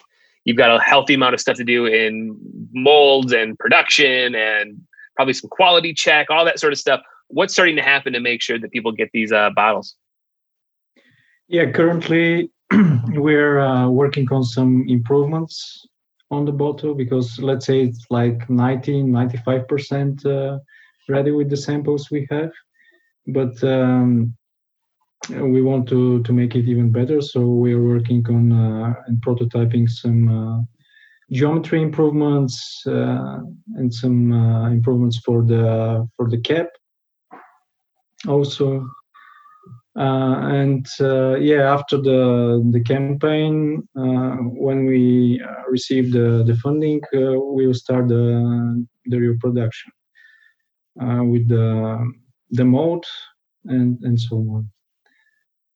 you've 0.48 0.56
got 0.56 0.74
a 0.74 0.82
healthy 0.82 1.14
amount 1.14 1.34
of 1.34 1.41
stuff 1.41 1.58
to 1.58 1.64
do 1.66 1.86
in 1.86 2.38
molds 2.72 3.34
and 3.34 3.60
production 3.60 4.34
and 4.34 4.80
probably 5.18 5.34
some 5.34 5.50
quality 5.50 5.93
check, 5.93 6.28
all 6.30 6.45
that 6.45 6.58
sort 6.58 6.72
of 6.72 6.80
stuff. 6.80 7.02
What's 7.28 7.52
starting 7.52 7.76
to 7.76 7.82
happen 7.82 8.14
to 8.14 8.22
make 8.22 8.41
sure 8.41 8.58
that 8.58 8.72
people 8.72 8.93
get 8.93 9.10
these 9.12 9.34
uh, 9.34 9.50
bottles? 9.50 9.95
Yeah, 11.50 11.70
currently 11.72 12.50
we're 13.09 13.59
uh, 13.59 13.88
working 13.89 14.28
on 14.32 14.43
some 14.43 14.86
improvements 14.88 15.88
on 16.30 16.45
the 16.45 16.51
bottle 16.51 16.93
because 16.93 17.39
let's 17.39 17.65
say 17.65 17.82
it's 17.82 18.05
like 18.09 18.49
90 18.49 19.03
95% 19.03 20.26
uh, 20.26 20.59
ready 21.07 21.32
with 21.32 21.49
the 21.49 21.57
samples 21.57 22.11
we 22.11 22.28
have. 22.30 22.51
But 23.28 23.61
um, 23.63 24.36
we 25.30 25.61
want 25.61 25.88
to 25.89 26.22
to 26.24 26.34
make 26.34 26.55
it 26.55 26.68
even 26.68 26.91
better. 26.91 27.22
So 27.22 27.41
we 27.41 27.74
are 27.74 27.84
working 27.84 28.26
on 28.30 28.51
uh, 28.51 28.93
and 29.07 29.22
prototyping 29.22 29.89
some 29.89 30.28
uh, 30.30 30.61
geometry 31.32 31.82
improvements 31.82 32.84
uh, 32.88 33.39
and 33.76 33.93
some 33.93 34.32
uh, 34.32 34.70
improvements 34.70 35.18
for 35.20 35.43
the 35.43 36.07
for 36.15 36.30
the 36.30 36.39
cap. 36.39 36.68
Also 38.28 38.88
Uh, 39.98 40.50
and 40.50 40.88
uh, 41.00 41.36
yeah 41.38 41.74
after 41.74 41.98
the 41.98 42.62
the 42.72 42.82
campaign 42.82 43.82
uh, 43.98 44.36
when 44.54 44.86
we 44.86 45.41
uh, 45.41 45.64
receive 45.72 46.12
the 46.12 46.43
the 46.45 46.56
funding 46.58 47.02
we 47.56 47.66
will 47.66 47.74
start 47.74 48.08
the 48.08 48.86
the 49.06 49.18
real 49.18 49.36
production 49.39 49.91
with 51.32 51.48
the 51.50 52.14
the 52.52 52.64
mold 52.64 53.04
and 53.66 53.98
and 54.04 54.20
so 54.20 54.36
on 54.36 54.70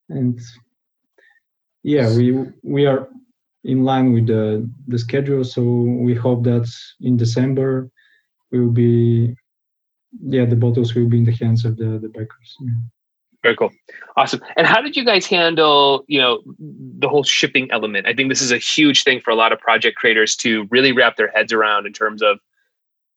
and 0.10 0.40
yeah 1.82 2.08
we 2.16 2.46
we 2.62 2.86
are 2.86 3.08
in 3.64 3.84
line 3.84 4.14
with 4.14 4.28
the 4.28 4.70
the 4.88 5.00
schedule 5.00 5.44
so 5.44 5.64
we 5.64 6.14
hope 6.14 6.44
that 6.44 6.70
in 7.00 7.18
december 7.18 7.90
we 8.52 8.60
will 8.60 8.76
be 8.86 9.36
yeah 10.22 10.46
the 10.46 10.56
bottles 10.56 10.94
will 10.94 11.10
be 11.10 11.18
in 11.18 11.24
the 11.24 11.38
hands 11.42 11.66
of 11.66 11.76
the 11.76 11.98
the 11.98 12.10
backers 12.10 12.56
yeah. 12.62 13.01
Very 13.44 13.56
cool. 13.56 13.72
Awesome. 14.18 14.42
And 14.56 14.68
how 14.68 14.82
did 14.82 14.96
you 14.96 15.04
guys 15.04 15.26
handle 15.26 16.04
you 16.08 16.20
know 16.20 16.42
the 16.58 17.10
whole 17.10 17.24
shipping 17.24 17.70
element? 17.72 18.08
I 18.08 18.14
think 18.14 18.30
this 18.30 18.42
is 18.42 18.52
a 18.52 18.58
huge 18.58 19.04
thing 19.04 19.20
for 19.20 19.32
a 19.32 19.36
lot 19.36 19.52
of 19.52 19.60
project 19.60 19.98
creators 19.98 20.36
to 20.38 20.68
really 20.70 20.92
wrap 20.92 21.18
their 21.18 21.30
heads 21.30 21.52
around 21.52 21.86
in 21.86 21.94
terms 21.94 22.22
of 22.22 22.40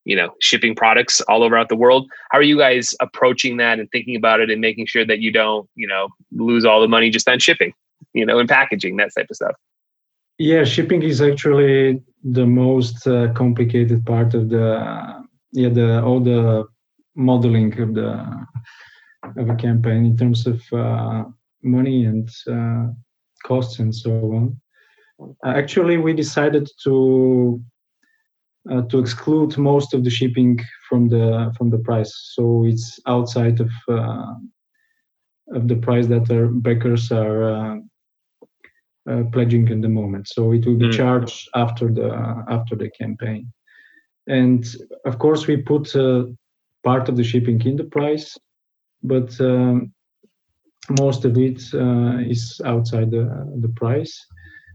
you 0.05 0.17
know 0.17 0.35
shipping 0.41 0.75
products 0.75 1.21
all 1.23 1.43
over 1.43 1.63
the 1.69 1.77
world. 1.77 2.09
How 2.31 2.39
are 2.39 2.43
you 2.43 2.59
guys 2.59 2.95
approaching 3.01 3.59
that 3.59 3.79
and 3.79 3.91
thinking 3.91 4.17
about 4.17 4.41
it 4.41 4.51
and 4.51 4.61
making 4.61 4.87
sure 4.87 5.05
that 5.05 5.21
you 5.21 5.31
don't 5.31 5.69
you 5.75 5.87
know 5.87 6.09
lose 6.33 6.65
all 6.65 6.81
the 6.81 6.89
money 6.89 7.11
just 7.11 7.29
on 7.29 7.39
shipping 7.39 7.73
you 8.13 8.25
know 8.25 8.39
and 8.39 8.49
packaging 8.49 8.97
that 8.97 9.11
type 9.17 9.27
of 9.29 9.37
stuff? 9.37 9.57
Yeah 10.39 10.65
shipping 10.65 11.03
is 11.03 11.21
actually 11.21 12.03
the 12.23 12.47
most 12.47 13.07
uh, 13.07 13.33
complicated 13.35 14.07
part 14.07 14.33
of 14.33 14.49
the 14.49 15.23
yeah 15.53 15.69
the 15.69 16.03
all 16.03 16.21
the 16.21 16.67
modeling 17.15 17.79
of 17.81 17.95
the 17.95 18.47
of 19.37 19.49
a 19.49 19.55
campaign 19.55 20.05
in 20.05 20.17
terms 20.17 20.47
of 20.47 20.63
uh, 20.73 21.25
money 21.63 22.05
and 22.05 22.29
uh, 22.51 22.87
costs 23.45 23.79
and 23.79 23.95
so 23.95 24.11
on 24.33 24.61
actually 25.45 25.97
we 25.97 26.13
decided 26.13 26.69
to 26.83 27.63
uh, 28.71 28.83
to 28.83 28.99
exclude 28.99 29.59
most 29.59 29.93
of 29.95 30.05
the 30.05 30.11
shipping 30.11 30.59
from 30.89 31.09
the 31.09 31.53
from 31.57 31.71
the 31.71 31.79
price. 31.79 32.13
So 32.35 32.65
it's 32.65 32.99
outside 33.07 33.61
of 33.61 33.71
uh, 33.89 34.35
of 35.53 35.69
the 35.69 35.77
price 35.77 36.07
that 36.07 36.31
our 36.31 36.47
backers 36.47 37.13
are 37.13 37.43
uh, 37.43 37.77
uh 39.07 39.25
pledging 39.33 39.69
in 39.69 39.81
the 39.81 39.89
moment. 39.89 40.29
So 40.29 40.53
it 40.53 40.65
will 40.67 40.77
be 40.77 40.89
mm. 40.89 40.97
charged 40.97 41.49
after 41.55 41.93
the 41.93 42.45
after 42.49 42.75
the 42.75 42.91
campaign. 42.91 43.53
And 44.27 44.65
of 45.05 45.19
course, 45.19 45.47
we 45.47 45.59
put 45.59 45.95
uh, 45.95 46.25
part 46.83 47.11
of 47.11 47.17
the 47.17 47.25
shipping 47.25 47.61
in 47.61 47.77
the 47.77 47.85
price, 47.85 48.39
but 49.05 49.41
um, 49.41 49.93
most 51.01 51.25
of 51.25 51.37
it 51.39 51.63
uh, 51.75 52.19
is 52.19 52.61
outside 52.65 53.11
the 53.11 53.27
the 53.61 53.69
price 53.69 54.15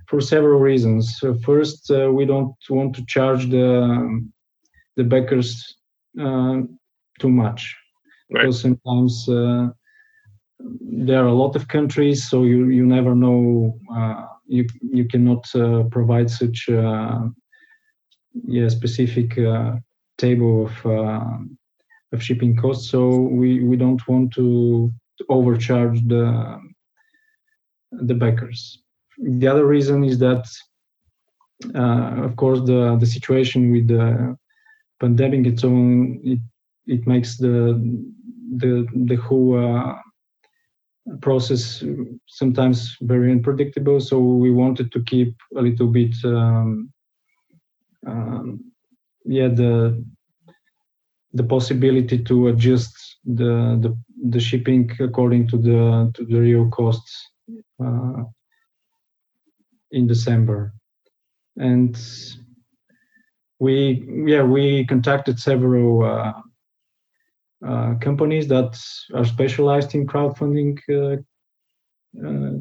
for 0.08 0.20
several 0.22 0.60
reasons. 0.60 1.22
first, 1.44 1.92
uh, 1.92 2.12
we 2.12 2.26
don't 2.26 2.56
want 2.70 2.96
to 2.96 3.06
charge 3.06 3.50
the 3.50 4.22
the 4.98 5.04
backers 5.04 5.78
uh, 6.20 6.62
too 7.20 7.30
much 7.30 7.76
right. 8.32 8.42
because 8.42 8.62
sometimes 8.62 9.30
uh, 9.30 9.68
there 10.82 11.24
are 11.24 11.28
a 11.28 11.34
lot 11.34 11.56
of 11.56 11.68
countries, 11.68 12.28
so 12.30 12.44
you 12.44 12.70
you 12.70 12.86
never 12.86 13.16
know. 13.16 13.78
Uh, 13.96 14.26
you 14.48 14.66
you 14.82 15.06
cannot 15.06 15.46
uh, 15.56 15.84
provide 15.92 16.30
such 16.30 16.70
uh, 16.70 17.22
yeah 18.48 18.68
specific 18.68 19.38
table 20.18 20.66
of 20.66 20.74
of 22.12 22.24
shipping 22.24 22.56
costs. 22.56 22.90
So 22.90 23.08
we 23.10 23.64
we 23.64 23.78
don't 23.78 24.06
want 24.08 24.34
to, 24.34 24.92
to 25.18 25.26
overcharge 25.30 26.02
the 26.08 26.60
the 27.92 28.14
backers 28.14 28.82
the 29.20 29.48
other 29.48 29.66
reason 29.66 30.04
is 30.04 30.18
that, 30.20 30.48
uh, 31.76 32.24
of 32.24 32.36
course, 32.36 32.62
the 32.62 32.98
the 33.00 33.06
situation 33.06 33.72
with 33.72 33.88
the 33.88 34.38
pandemic 35.00 35.46
its 35.46 35.64
own 35.64 36.20
it 36.24 36.40
it 36.88 37.06
makes 37.08 37.38
the 37.38 37.80
the 38.58 38.88
the 39.08 39.16
whole 39.16 39.58
uh, 39.58 39.96
process 41.22 41.84
sometimes 42.28 42.96
very 43.02 43.32
unpredictable. 43.32 44.00
So 44.00 44.20
we 44.20 44.52
wanted 44.52 44.92
to 44.94 45.04
keep 45.04 45.36
a 45.58 45.62
little 45.62 45.88
bit, 45.88 46.16
um, 46.24 46.92
um, 48.08 48.72
yeah, 49.26 49.50
the 49.50 50.04
the 51.34 51.44
possibility 51.44 52.24
to 52.24 52.48
adjust 52.48 53.18
the 53.26 53.78
the, 53.82 53.98
the 54.30 54.40
shipping 54.40 54.90
according 55.00 55.48
to 55.48 55.58
the 55.58 56.12
to 56.14 56.26
the 56.26 56.40
real 56.40 56.70
costs 56.70 57.30
uh, 57.84 58.24
in 59.92 60.08
December, 60.08 60.74
and 61.58 61.98
we 63.60 64.04
yeah 64.26 64.44
we 64.44 64.86
contacted 64.86 65.40
several. 65.40 66.04
Uh, 66.04 66.34
uh, 67.66 67.96
companies 67.96 68.48
that 68.48 68.80
are 69.14 69.26
specialized 69.26 69.94
in 69.94 70.08
crowdfunding 70.08 70.80
uh, 70.90 71.18
uh, 72.26 72.58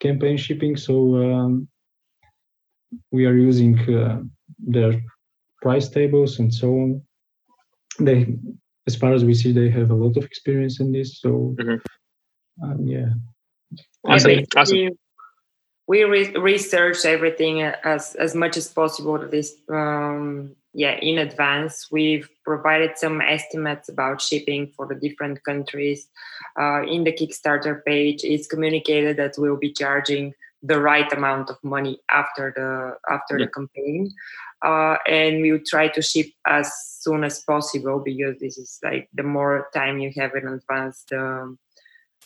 campaign 0.00 0.36
shipping. 0.36 0.76
So 0.76 1.22
um, 1.22 1.68
we 3.12 3.26
are 3.26 3.36
using 3.36 3.76
their 4.58 5.00
price 5.60 5.88
tables 5.88 6.40
and 6.40 6.52
so 6.52 6.68
on. 6.70 7.02
They, 7.98 8.34
as 8.86 8.96
far 8.96 9.12
as 9.12 9.24
we 9.24 9.34
see, 9.34 9.52
they 9.52 9.70
have 9.70 9.90
a 9.90 9.94
lot 9.94 10.16
of 10.16 10.24
experience 10.24 10.80
in 10.80 10.92
this. 10.92 11.20
So 11.20 11.54
mm-hmm. 11.58 12.64
um, 12.64 12.86
yeah. 12.86 13.10
Awesome. 14.04 14.44
awesome. 14.56 14.90
We 15.86 16.04
re- 16.04 16.32
research 16.36 17.04
everything 17.04 17.62
as 17.62 18.14
as 18.14 18.34
much 18.34 18.56
as 18.56 18.68
possible. 18.68 19.18
This 19.28 19.54
um, 19.68 20.56
yeah 20.74 20.98
in 21.00 21.18
advance 21.18 21.88
we've 21.90 22.28
provided 22.44 22.96
some 22.96 23.20
estimates 23.20 23.88
about 23.88 24.20
shipping 24.20 24.72
for 24.74 24.86
the 24.86 24.94
different 24.94 25.42
countries 25.44 26.08
uh, 26.58 26.82
in 26.82 27.04
the 27.04 27.12
kickstarter 27.12 27.84
page 27.84 28.20
it's 28.24 28.46
communicated 28.46 29.16
that 29.16 29.34
we'll 29.38 29.56
be 29.56 29.72
charging 29.72 30.32
the 30.62 30.80
right 30.80 31.12
amount 31.12 31.50
of 31.50 31.56
money 31.62 32.00
after 32.08 32.52
the 32.56 33.12
after 33.12 33.38
yeah. 33.38 33.44
the 33.44 33.50
campaign 33.50 34.10
uh, 34.64 34.96
and 35.06 35.42
we 35.42 35.52
will 35.52 35.66
try 35.66 35.88
to 35.88 36.02
ship 36.02 36.26
as 36.46 36.70
soon 37.00 37.24
as 37.24 37.42
possible 37.42 38.00
because 38.04 38.38
this 38.38 38.58
is 38.58 38.78
like 38.82 39.08
the 39.14 39.22
more 39.22 39.68
time 39.74 39.98
you 39.98 40.12
have 40.16 40.34
in 40.34 40.46
advance 40.48 41.04
the 41.10 41.56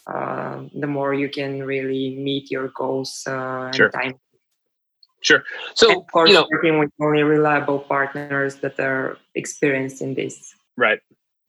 uh, 0.07 0.63
the 0.75 0.87
more 0.87 1.13
you 1.15 1.29
can 1.29 1.65
really 1.65 2.17
meet 2.17 2.51
your 2.51 2.69
goals 2.69 3.25
uh, 3.27 3.73
sure. 3.73 3.87
and 3.87 3.95
time 3.95 4.15
Sure. 5.23 5.43
So, 5.75 5.89
and 5.89 5.99
of 5.99 6.07
course, 6.13 6.31
you 6.31 6.37
know, 6.37 6.47
working 6.53 6.79
with 6.79 6.91
only 7.01 7.25
reliable 7.25 7.81
partners 7.81 8.57
that 8.57 8.79
are 8.79 9.19
experienced 9.35 10.01
in 10.01 10.15
this. 10.15 10.55
Right. 10.77 11.01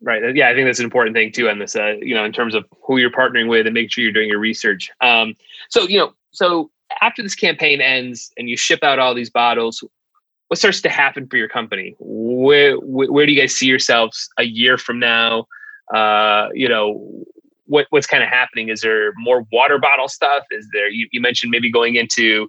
Right. 0.02 0.36
Yeah, 0.36 0.50
I 0.50 0.54
think 0.54 0.68
that's 0.68 0.80
an 0.80 0.86
important 0.86 1.16
thing 1.16 1.32
too 1.32 1.50
on 1.50 1.60
this. 1.60 1.76
Uh, 1.76 1.96
you 2.02 2.16
know, 2.16 2.24
in 2.24 2.32
terms 2.32 2.56
of 2.56 2.66
who 2.86 2.98
you're 2.98 3.12
partnering 3.12 3.50
with 3.50 3.68
and 3.68 3.74
make 3.74 3.92
sure 3.92 4.04
you're 4.04 4.14
doing 4.14 4.30
your 4.30 4.40
research. 4.40 4.90
Um, 5.02 5.36
so 5.70 5.84
you 5.88 6.00
know, 6.00 6.14
so 6.32 6.72
after 7.02 7.22
this 7.22 7.36
campaign 7.36 7.82
ends 7.82 8.32
and 8.38 8.50
you 8.50 8.58
ship 8.58 8.84
out 8.84 9.00
all 9.00 9.14
these 9.14 9.30
bottles, 9.30 9.84
what 10.48 10.58
starts 10.58 10.82
to 10.82 10.90
happen 10.90 11.28
for 11.28 11.38
your 11.38 11.50
company? 11.50 11.96
Where 12.00 12.76
where, 12.76 13.12
where 13.12 13.26
do 13.26 13.32
you 13.32 13.40
guys 13.40 13.56
see 13.56 13.68
yourselves 13.68 14.30
a 14.38 14.44
year 14.44 14.78
from 14.78 15.00
now? 15.00 15.46
Uh, 15.94 16.50
you 16.54 16.70
know, 16.70 17.26
what 17.66 17.88
what's 17.90 18.08
kind 18.08 18.24
of 18.24 18.30
happening? 18.30 18.70
Is 18.70 18.82
there 18.82 19.14
more 19.18 19.46
water 19.52 19.78
bottle 19.78 20.08
stuff? 20.08 20.44
Is 20.52 20.68
there? 20.74 20.90
You, 20.90 21.08
you 21.12 21.22
mentioned 21.22 21.52
maybe 21.52 21.72
going 21.72 21.96
into 21.96 22.48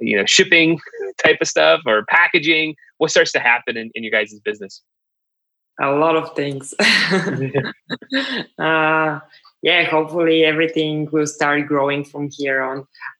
you 0.00 0.16
know 0.16 0.24
shipping 0.26 0.80
type 1.22 1.38
of 1.40 1.48
stuff 1.48 1.80
or 1.86 2.04
packaging 2.06 2.74
what 2.98 3.10
starts 3.10 3.32
to 3.32 3.38
happen 3.38 3.76
in, 3.76 3.90
in 3.94 4.02
your 4.02 4.10
guys' 4.10 4.38
business 4.44 4.82
a 5.80 5.90
lot 5.92 6.16
of 6.16 6.34
things 6.34 6.74
uh, 8.58 9.20
yeah 9.62 9.84
hopefully 9.84 10.44
everything 10.44 11.08
will 11.12 11.26
start 11.26 11.66
growing 11.66 12.04
from 12.04 12.28
here 12.30 12.62
on 12.62 12.78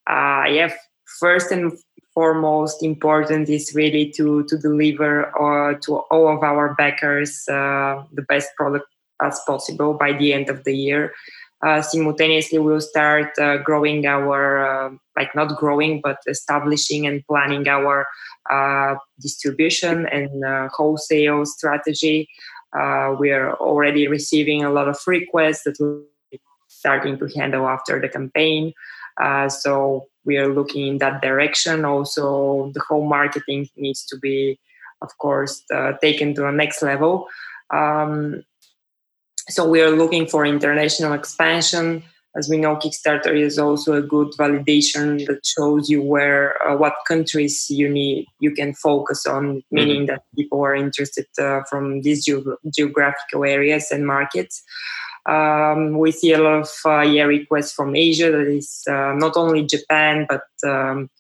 uh, 0.08 0.48
yeah 0.48 0.72
first 1.18 1.50
and 1.50 1.72
foremost 2.14 2.82
important 2.82 3.48
is 3.48 3.74
really 3.74 4.10
to 4.10 4.44
to 4.44 4.58
deliver 4.58 5.30
uh, 5.38 5.74
to 5.80 5.98
all 6.10 6.28
of 6.28 6.42
our 6.42 6.74
backers 6.74 7.48
uh, 7.48 8.02
the 8.12 8.22
best 8.22 8.50
product 8.56 8.86
as 9.22 9.40
possible 9.46 9.94
by 9.94 10.12
the 10.12 10.32
end 10.32 10.48
of 10.48 10.64
the 10.64 10.74
year. 10.74 11.12
Uh, 11.62 11.82
simultaneously 11.82 12.58
we'll 12.58 12.80
start 12.80 13.38
uh, 13.38 13.58
growing 13.58 14.06
our 14.06 14.64
uh, 14.64 14.90
like 15.16 15.34
not 15.34 15.54
growing 15.58 16.00
but 16.00 16.16
establishing 16.26 17.06
and 17.06 17.22
planning 17.26 17.68
our 17.68 18.06
uh, 18.48 18.94
distribution 19.20 20.06
and 20.06 20.30
wholesale 20.72 21.44
strategy. 21.44 22.26
We 23.20 23.30
are 23.30 23.54
already 23.56 24.08
receiving 24.08 24.64
a 24.64 24.70
lot 24.70 24.88
of 24.88 24.98
requests 25.06 25.64
that 25.64 25.76
we're 25.78 26.40
starting 26.68 27.18
to 27.18 27.26
handle 27.36 27.68
after 27.68 28.00
the 28.00 28.08
campaign. 28.08 28.72
So 29.48 30.06
we 30.24 30.36
are 30.36 30.52
looking 30.52 30.86
in 30.86 30.98
that 30.98 31.20
direction 31.22 31.84
also 31.84 32.70
the 32.74 32.82
whole 32.88 33.06
marketing 33.06 33.68
needs 33.76 34.04
to 34.04 34.18
be 34.18 34.58
of 35.02 35.16
course 35.18 35.62
taken 36.00 36.34
to 36.34 36.46
a 36.46 36.52
next 36.52 36.82
level 36.82 37.26
um, 37.70 38.42
so 39.50 39.68
we 39.68 39.80
are 39.80 39.90
looking 39.90 40.26
for 40.26 40.46
international 40.46 41.12
expansion. 41.12 42.02
As 42.36 42.48
we 42.48 42.58
know, 42.58 42.76
Kickstarter 42.76 43.36
is 43.36 43.58
also 43.58 43.94
a 43.94 44.02
good 44.02 44.28
validation 44.38 45.26
that 45.26 45.44
shows 45.44 45.90
you 45.90 46.00
where 46.00 46.54
uh, 46.62 46.76
what 46.76 46.94
countries 47.08 47.66
you 47.68 47.88
need 47.88 48.26
you 48.38 48.52
can 48.52 48.72
focus 48.74 49.26
on, 49.26 49.62
meaning 49.72 50.02
mm-hmm. 50.02 50.06
that 50.06 50.22
people 50.36 50.62
are 50.64 50.76
interested 50.76 51.26
uh, 51.40 51.62
from 51.68 52.02
these 52.02 52.24
ge- 52.24 52.46
geographical 52.72 53.44
areas 53.44 53.90
and 53.90 54.06
markets. 54.06 54.62
Um, 55.26 55.98
we 55.98 56.12
see 56.12 56.32
a 56.32 56.38
lot 56.38 56.60
of 56.60 56.70
uh, 56.84 57.02
yeah 57.02 57.24
requests 57.24 57.72
from 57.72 57.94
Asia. 57.94 58.30
That 58.30 58.48
is 58.48 58.82
uh, 58.88 59.12
not 59.14 59.36
only 59.36 59.66
Japan, 59.66 60.26
but 60.28 60.44
um, 60.68 61.10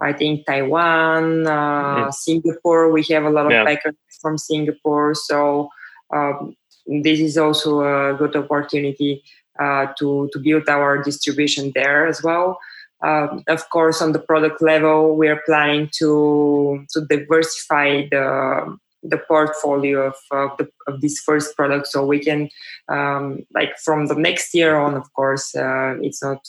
I 0.00 0.12
think 0.12 0.46
Taiwan, 0.46 1.46
uh, 1.46 1.50
mm-hmm. 1.50 2.10
Singapore. 2.10 2.90
We 2.90 3.04
have 3.10 3.24
a 3.24 3.30
lot 3.30 3.46
of 3.46 3.52
yeah. 3.52 3.64
backers 3.64 3.94
from 4.20 4.38
Singapore. 4.38 5.14
So 5.14 5.68
um, 6.14 6.56
this 6.86 7.20
is 7.20 7.36
also 7.36 7.82
a 7.82 8.14
good 8.14 8.34
opportunity 8.36 9.22
uh, 9.60 9.86
to 9.98 10.28
to 10.32 10.38
build 10.38 10.68
our 10.68 11.02
distribution 11.02 11.72
there 11.74 12.06
as 12.06 12.22
well. 12.22 12.58
Um, 13.00 13.44
of 13.46 13.70
course, 13.70 14.02
on 14.02 14.12
the 14.12 14.18
product 14.18 14.60
level, 14.60 15.16
we 15.16 15.28
are 15.28 15.42
planning 15.46 15.90
to 15.98 16.84
to 16.90 17.06
diversify 17.06 18.08
the 18.10 18.78
the 19.02 19.18
portfolio 19.28 20.06
of, 20.08 20.14
of, 20.30 20.56
the, 20.58 20.68
of 20.86 21.00
this 21.00 21.20
first 21.20 21.56
product 21.56 21.86
so 21.86 22.04
we 22.04 22.18
can 22.18 22.48
um, 22.88 23.40
like 23.54 23.76
from 23.78 24.06
the 24.06 24.14
next 24.14 24.54
year 24.54 24.76
on 24.76 24.94
of 24.94 25.12
course 25.12 25.54
uh, 25.54 25.94
it's 26.00 26.22
not 26.22 26.40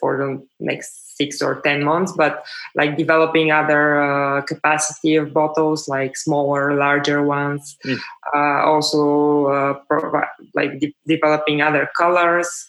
for 0.00 0.16
the 0.18 0.46
next 0.60 1.16
six 1.16 1.40
or 1.40 1.60
ten 1.60 1.84
months 1.84 2.12
but 2.16 2.44
like 2.74 2.96
developing 2.96 3.52
other 3.52 4.02
uh, 4.02 4.42
capacity 4.42 5.14
of 5.14 5.32
bottles 5.32 5.86
like 5.86 6.16
smaller 6.16 6.74
larger 6.74 7.22
ones 7.22 7.76
mm. 7.84 7.98
uh, 8.34 8.66
also 8.66 9.46
uh, 9.46 9.74
provi- 9.88 10.26
like 10.54 10.78
de- 10.80 10.94
developing 11.06 11.62
other 11.62 11.88
colors 11.96 12.68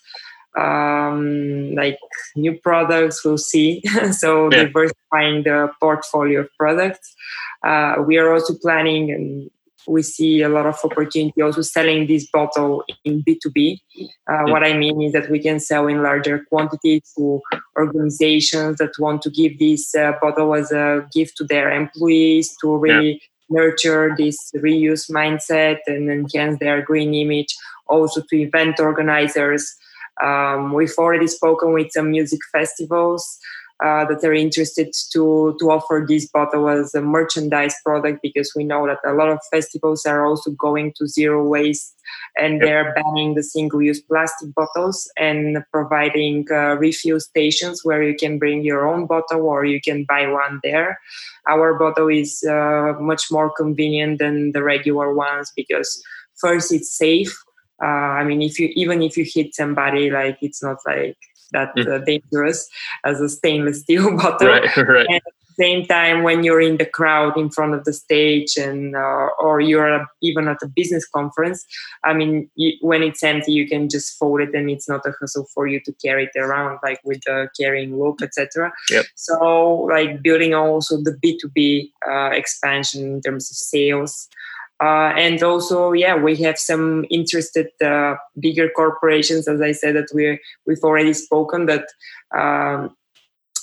um, 0.58 1.74
like 1.76 1.98
new 2.36 2.58
products 2.60 3.24
we'll 3.26 3.38
see 3.38 3.82
so 4.12 4.50
yeah. 4.52 4.64
diversifying 4.64 5.44
the 5.44 5.70
portfolio 5.80 6.42
of 6.42 6.50
products 6.58 7.16
uh, 7.64 7.96
we 8.06 8.18
are 8.18 8.34
also 8.34 8.54
planning 8.62 9.12
and 9.12 9.50
we 9.88 10.02
see 10.02 10.42
a 10.42 10.50
lot 10.50 10.66
of 10.66 10.80
opportunity 10.84 11.42
also 11.42 11.62
selling 11.62 12.08
this 12.08 12.28
bottle 12.32 12.84
in 13.04 13.24
B2B. 13.24 13.80
Uh, 14.28 14.52
What 14.52 14.64
I 14.64 14.74
mean 14.74 15.02
is 15.02 15.14
that 15.14 15.30
we 15.30 15.40
can 15.40 15.60
sell 15.60 15.88
in 15.88 16.02
larger 16.02 16.46
quantities 16.50 17.02
to 17.18 17.42
organizations 17.78 18.78
that 18.78 18.92
want 19.00 19.22
to 19.24 19.30
give 19.30 19.60
this 19.60 19.94
uh, 19.96 20.14
bottle 20.22 20.56
as 20.56 20.72
a 20.72 21.08
gift 21.14 21.38
to 21.38 21.44
their 21.44 21.72
employees 21.72 22.56
to 22.62 22.78
really 22.78 23.12
yeah. 23.12 23.18
nurture 23.50 24.16
this 24.18 24.52
reuse 24.56 25.10
mindset 25.12 25.80
and 25.88 26.10
enhance 26.10 26.60
their 26.60 26.82
green 26.82 27.14
image. 27.14 27.56
Also 27.88 28.22
to 28.30 28.36
event 28.36 28.80
organizers. 28.80 29.76
Um, 30.24 30.74
we've 30.74 30.94
already 30.98 31.28
spoken 31.28 31.74
with 31.74 31.92
some 31.92 32.12
music 32.12 32.40
festivals 32.52 33.40
uh, 33.84 34.06
that 34.06 34.24
are 34.24 34.34
interested 34.34 34.94
to 35.12 35.56
to 35.60 35.70
offer 35.70 36.06
this 36.08 36.28
bottle 36.30 36.70
as 36.70 36.96
a 36.96 37.02
merchandise 37.02 37.76
product 37.84 38.20
because 38.22 38.54
we 38.56 38.64
know 38.64 38.88
that 38.88 39.00
a 39.06 39.14
lot 39.14 39.30
of 39.30 39.40
festivals 39.52 40.06
are 40.06 40.26
also 40.26 40.52
going 40.52 40.94
to 40.96 41.08
zero 41.08 41.46
waste 41.46 41.94
and 42.38 42.62
they're 42.62 42.94
banning 42.94 43.34
the 43.36 43.44
single-use 43.44 44.02
plastic 44.02 44.54
bottles 44.54 45.12
and 45.18 45.58
providing 45.72 46.46
uh, 46.52 46.76
refill 46.76 47.20
stations 47.20 47.82
where 47.84 48.04
you 48.04 48.16
can 48.16 48.38
bring 48.38 48.64
your 48.64 48.88
own 48.88 49.06
bottle 49.08 49.42
or 49.42 49.66
you 49.66 49.82
can 49.82 50.06
buy 50.06 50.28
one 50.28 50.60
there. 50.64 51.00
Our 51.48 51.78
bottle 51.78 52.08
is 52.08 52.44
uh, 52.44 52.94
much 53.00 53.24
more 53.32 53.52
convenient 53.52 54.20
than 54.20 54.52
the 54.54 54.64
regular 54.64 55.14
ones 55.14 55.52
because 55.56 56.02
first 56.36 56.72
it's 56.72 56.96
safe 56.96 57.36
uh, 57.84 58.14
i 58.20 58.24
mean 58.24 58.42
if 58.42 58.60
you 58.60 58.72
even 58.76 59.02
if 59.02 59.18
you 59.18 59.26
hit 59.28 59.54
somebody 59.54 60.10
like 60.10 60.38
it's 60.42 60.64
not 60.64 60.78
like 60.86 61.18
that 61.52 61.76
mm. 61.76 61.88
uh, 61.88 62.04
dangerous 62.06 62.68
as 63.06 63.22
a 63.22 63.30
stainless 63.30 63.80
steel 63.84 64.18
bottle. 64.18 64.48
Right, 64.48 64.78
right. 64.78 65.08
And 65.10 65.22
same 65.58 65.86
time 65.86 66.24
when 66.24 66.44
you're 66.44 66.62
in 66.62 66.78
the 66.78 66.86
crowd 66.86 67.38
in 67.38 67.50
front 67.50 67.74
of 67.74 67.86
the 67.86 67.94
stage 67.94 68.58
and 68.58 68.96
uh, 68.96 69.28
or 69.40 69.62
you're 69.62 70.06
even 70.22 70.50
at 70.50 70.58
a 70.62 70.68
business 70.68 71.08
conference 71.08 71.66
i 72.04 72.14
mean 72.14 72.50
you, 72.56 72.74
when 72.82 73.02
it's 73.02 73.24
empty 73.24 73.54
you 73.54 73.66
can 73.66 73.88
just 73.88 74.18
fold 74.18 74.42
it 74.42 74.54
and 74.54 74.70
it's 74.70 74.90
not 74.90 75.06
a 75.06 75.14
hassle 75.20 75.48
for 75.54 75.66
you 75.66 75.80
to 75.86 75.94
carry 75.94 76.26
it 76.26 76.38
around 76.38 76.78
like 76.84 77.00
with 77.06 77.22
the 77.26 77.48
carrying 77.58 77.98
loop 77.98 78.22
etc 78.22 78.72
yep. 78.90 79.06
so 79.16 79.88
like 79.90 80.22
building 80.22 80.54
also 80.54 80.98
the 80.98 81.18
b2b 81.24 81.90
uh, 82.06 82.36
expansion 82.36 83.04
in 83.04 83.22
terms 83.22 83.50
of 83.50 83.56
sales 83.56 84.28
uh, 84.82 85.14
and 85.16 85.42
also, 85.42 85.94
yeah, 85.94 86.16
we 86.16 86.36
have 86.36 86.58
some 86.58 87.06
interested 87.10 87.70
uh, 87.82 88.16
bigger 88.40 88.70
corporations, 88.70 89.48
as 89.48 89.62
I 89.62 89.72
said, 89.72 89.96
that 89.96 90.10
we 90.14 90.40
we've 90.66 90.84
already 90.84 91.14
spoken 91.14 91.66
that 91.68 91.88
um, 92.36 92.96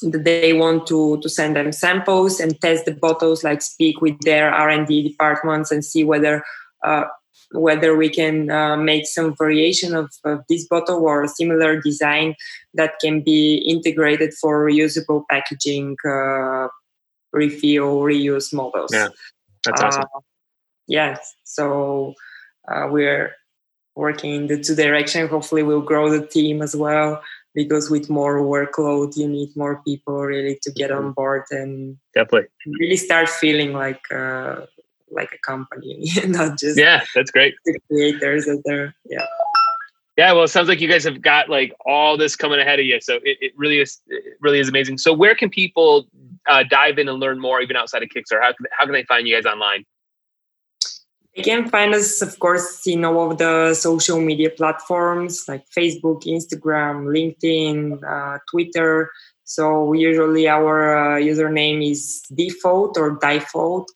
that 0.01 0.25
they 0.25 0.55
want 0.55 0.87
to 0.87 1.21
to 1.21 1.29
send 1.29 1.57
them 1.57 1.71
samples 1.71 2.41
and 2.41 2.59
test 2.63 2.87
the 2.87 2.95
bottles, 2.95 3.45
like 3.45 3.61
speak 3.61 4.01
with 4.01 4.19
their 4.21 4.51
R 4.51 4.71
and 4.71 4.87
D 4.87 5.07
departments 5.07 5.71
and 5.71 5.85
see 5.85 6.03
whether 6.03 6.43
uh, 6.83 7.05
whether 7.51 7.95
we 7.95 8.09
can 8.09 8.51
uh, 8.51 8.79
make 8.79 9.07
some 9.07 9.37
variation 9.37 9.95
of, 9.95 10.11
of, 10.25 10.41
this 10.49 10.67
bottle 10.67 11.05
or 11.05 11.23
a 11.23 11.29
similar 11.29 11.79
design 11.79 12.35
that 12.73 12.95
can 13.03 13.21
be 13.21 13.57
integrated 13.57 14.33
for 14.41 14.65
reusable 14.65 15.25
packaging, 15.29 15.95
uh, 16.07 16.69
refill, 17.35 18.01
reuse 18.01 18.55
models. 18.55 18.91
Yeah, 18.95 19.09
that's 19.65 19.83
awesome 19.83 20.05
uh, 20.05 20.21
yes, 20.87 21.35
so 21.45 22.15
uh, 22.69 22.89
we're 22.91 23.33
working 23.95 24.35
in 24.35 24.47
the 24.47 24.59
two 24.59 24.75
direction. 24.75 25.29
Hopefully, 25.29 25.63
we'll 25.63 25.81
grow 25.81 26.11
the 26.11 26.27
team 26.27 26.63
as 26.63 26.75
well 26.75 27.23
because 27.55 27.91
with 27.91 28.09
more 28.09 28.41
workload, 28.41 29.17
you 29.17 29.29
need 29.29 29.55
more 29.57 29.83
people 29.85 30.23
really 30.23 30.59
to 30.63 30.71
get 30.73 30.91
on 30.91 31.13
board 31.13 31.45
and 31.51 31.97
definitely 32.15 32.49
really 32.67 32.97
start 32.97 33.29
feeling 33.29 33.73
like 33.73 34.01
uh, 34.13 34.67
like 35.11 35.33
a 35.33 35.39
company, 35.39 36.11
not 36.27 36.59
just 36.59 36.79
yeah. 36.79 37.03
That's 37.15 37.31
great. 37.31 37.55
The 37.65 37.79
creators 37.89 38.47
that 38.47 38.63
are 38.69 38.95
yeah. 39.05 39.27
Yeah, 40.19 40.33
well, 40.33 40.45
it 40.45 40.49
sounds 40.49 40.69
like 40.69 40.81
you 40.81 40.89
guys 40.89 41.05
have 41.05 41.23
got 41.23 41.49
like 41.49 41.75
all 41.87 42.19
this 42.19 42.37
coming 42.37 42.61
ahead 42.61 42.79
of 42.79 42.85
you. 42.85 43.01
So 43.01 43.17
it, 43.25 43.39
it 43.41 43.53
really 43.57 43.81
is, 43.81 44.01
it 44.09 44.37
really 44.41 44.59
is 44.59 44.69
amazing. 44.69 44.99
So 44.99 45.15
where 45.15 45.35
can 45.35 45.49
people 45.49 46.07
uh, 46.47 46.65
dive 46.69 46.99
in 46.99 47.09
and 47.09 47.19
learn 47.19 47.41
more, 47.41 47.63
even 47.63 47.77
outside 47.77 48.03
of 48.03 48.11
Kickstarter? 48.11 48.43
How 48.43 48.53
can, 48.53 48.67
how 48.73 48.85
can 48.85 48.93
they 48.93 49.05
find 49.05 49.27
you 49.27 49.35
guys 49.35 49.51
online? 49.51 49.87
You 51.35 51.43
can 51.43 51.69
find 51.69 51.95
us, 51.95 52.21
of 52.21 52.39
course, 52.39 52.87
in 52.87 53.05
all 53.05 53.31
of 53.31 53.39
the 53.39 53.73
social 53.75 54.21
media 54.21 54.51
platforms 54.51 55.49
like 55.49 55.65
Facebook, 55.71 56.25
Instagram, 56.25 57.09
LinkedIn, 57.09 58.05
uh, 58.05 58.39
Twitter. 58.51 59.11
So 59.45 59.95
usually 59.95 60.47
our 60.47 61.17
uh, 61.17 61.19
username 61.19 61.91
is 61.91 62.23
Difold 62.33 62.97
or 62.99 63.19
Difold. 63.19 63.89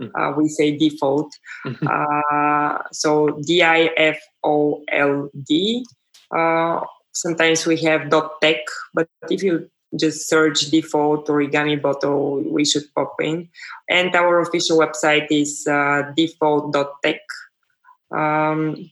Mm. 0.00 0.10
Uh, 0.14 0.36
we 0.36 0.48
say 0.48 0.76
Difold. 0.78 1.30
Uh, 1.86 2.78
so 2.92 3.40
D 3.44 3.62
I 3.62 3.90
F 3.96 4.18
O 4.44 4.84
L 4.92 5.28
D. 5.44 5.84
Uh, 6.30 6.80
sometimes 7.12 7.66
we 7.66 7.76
have 7.78 8.10
.tech, 8.40 8.58
but 8.94 9.08
if 9.30 9.42
you 9.42 9.68
just 9.98 10.28
search 10.28 10.70
Difold 10.70 11.26
origami 11.26 11.80
bottle 11.80 12.42
we 12.42 12.64
should 12.64 12.84
pop 12.94 13.14
in. 13.20 13.48
And 13.88 14.14
our 14.14 14.40
official 14.40 14.78
website 14.78 15.26
is 15.30 15.66
uh, 15.66 16.12
difold.tech 16.16 17.20
um, 18.10 18.90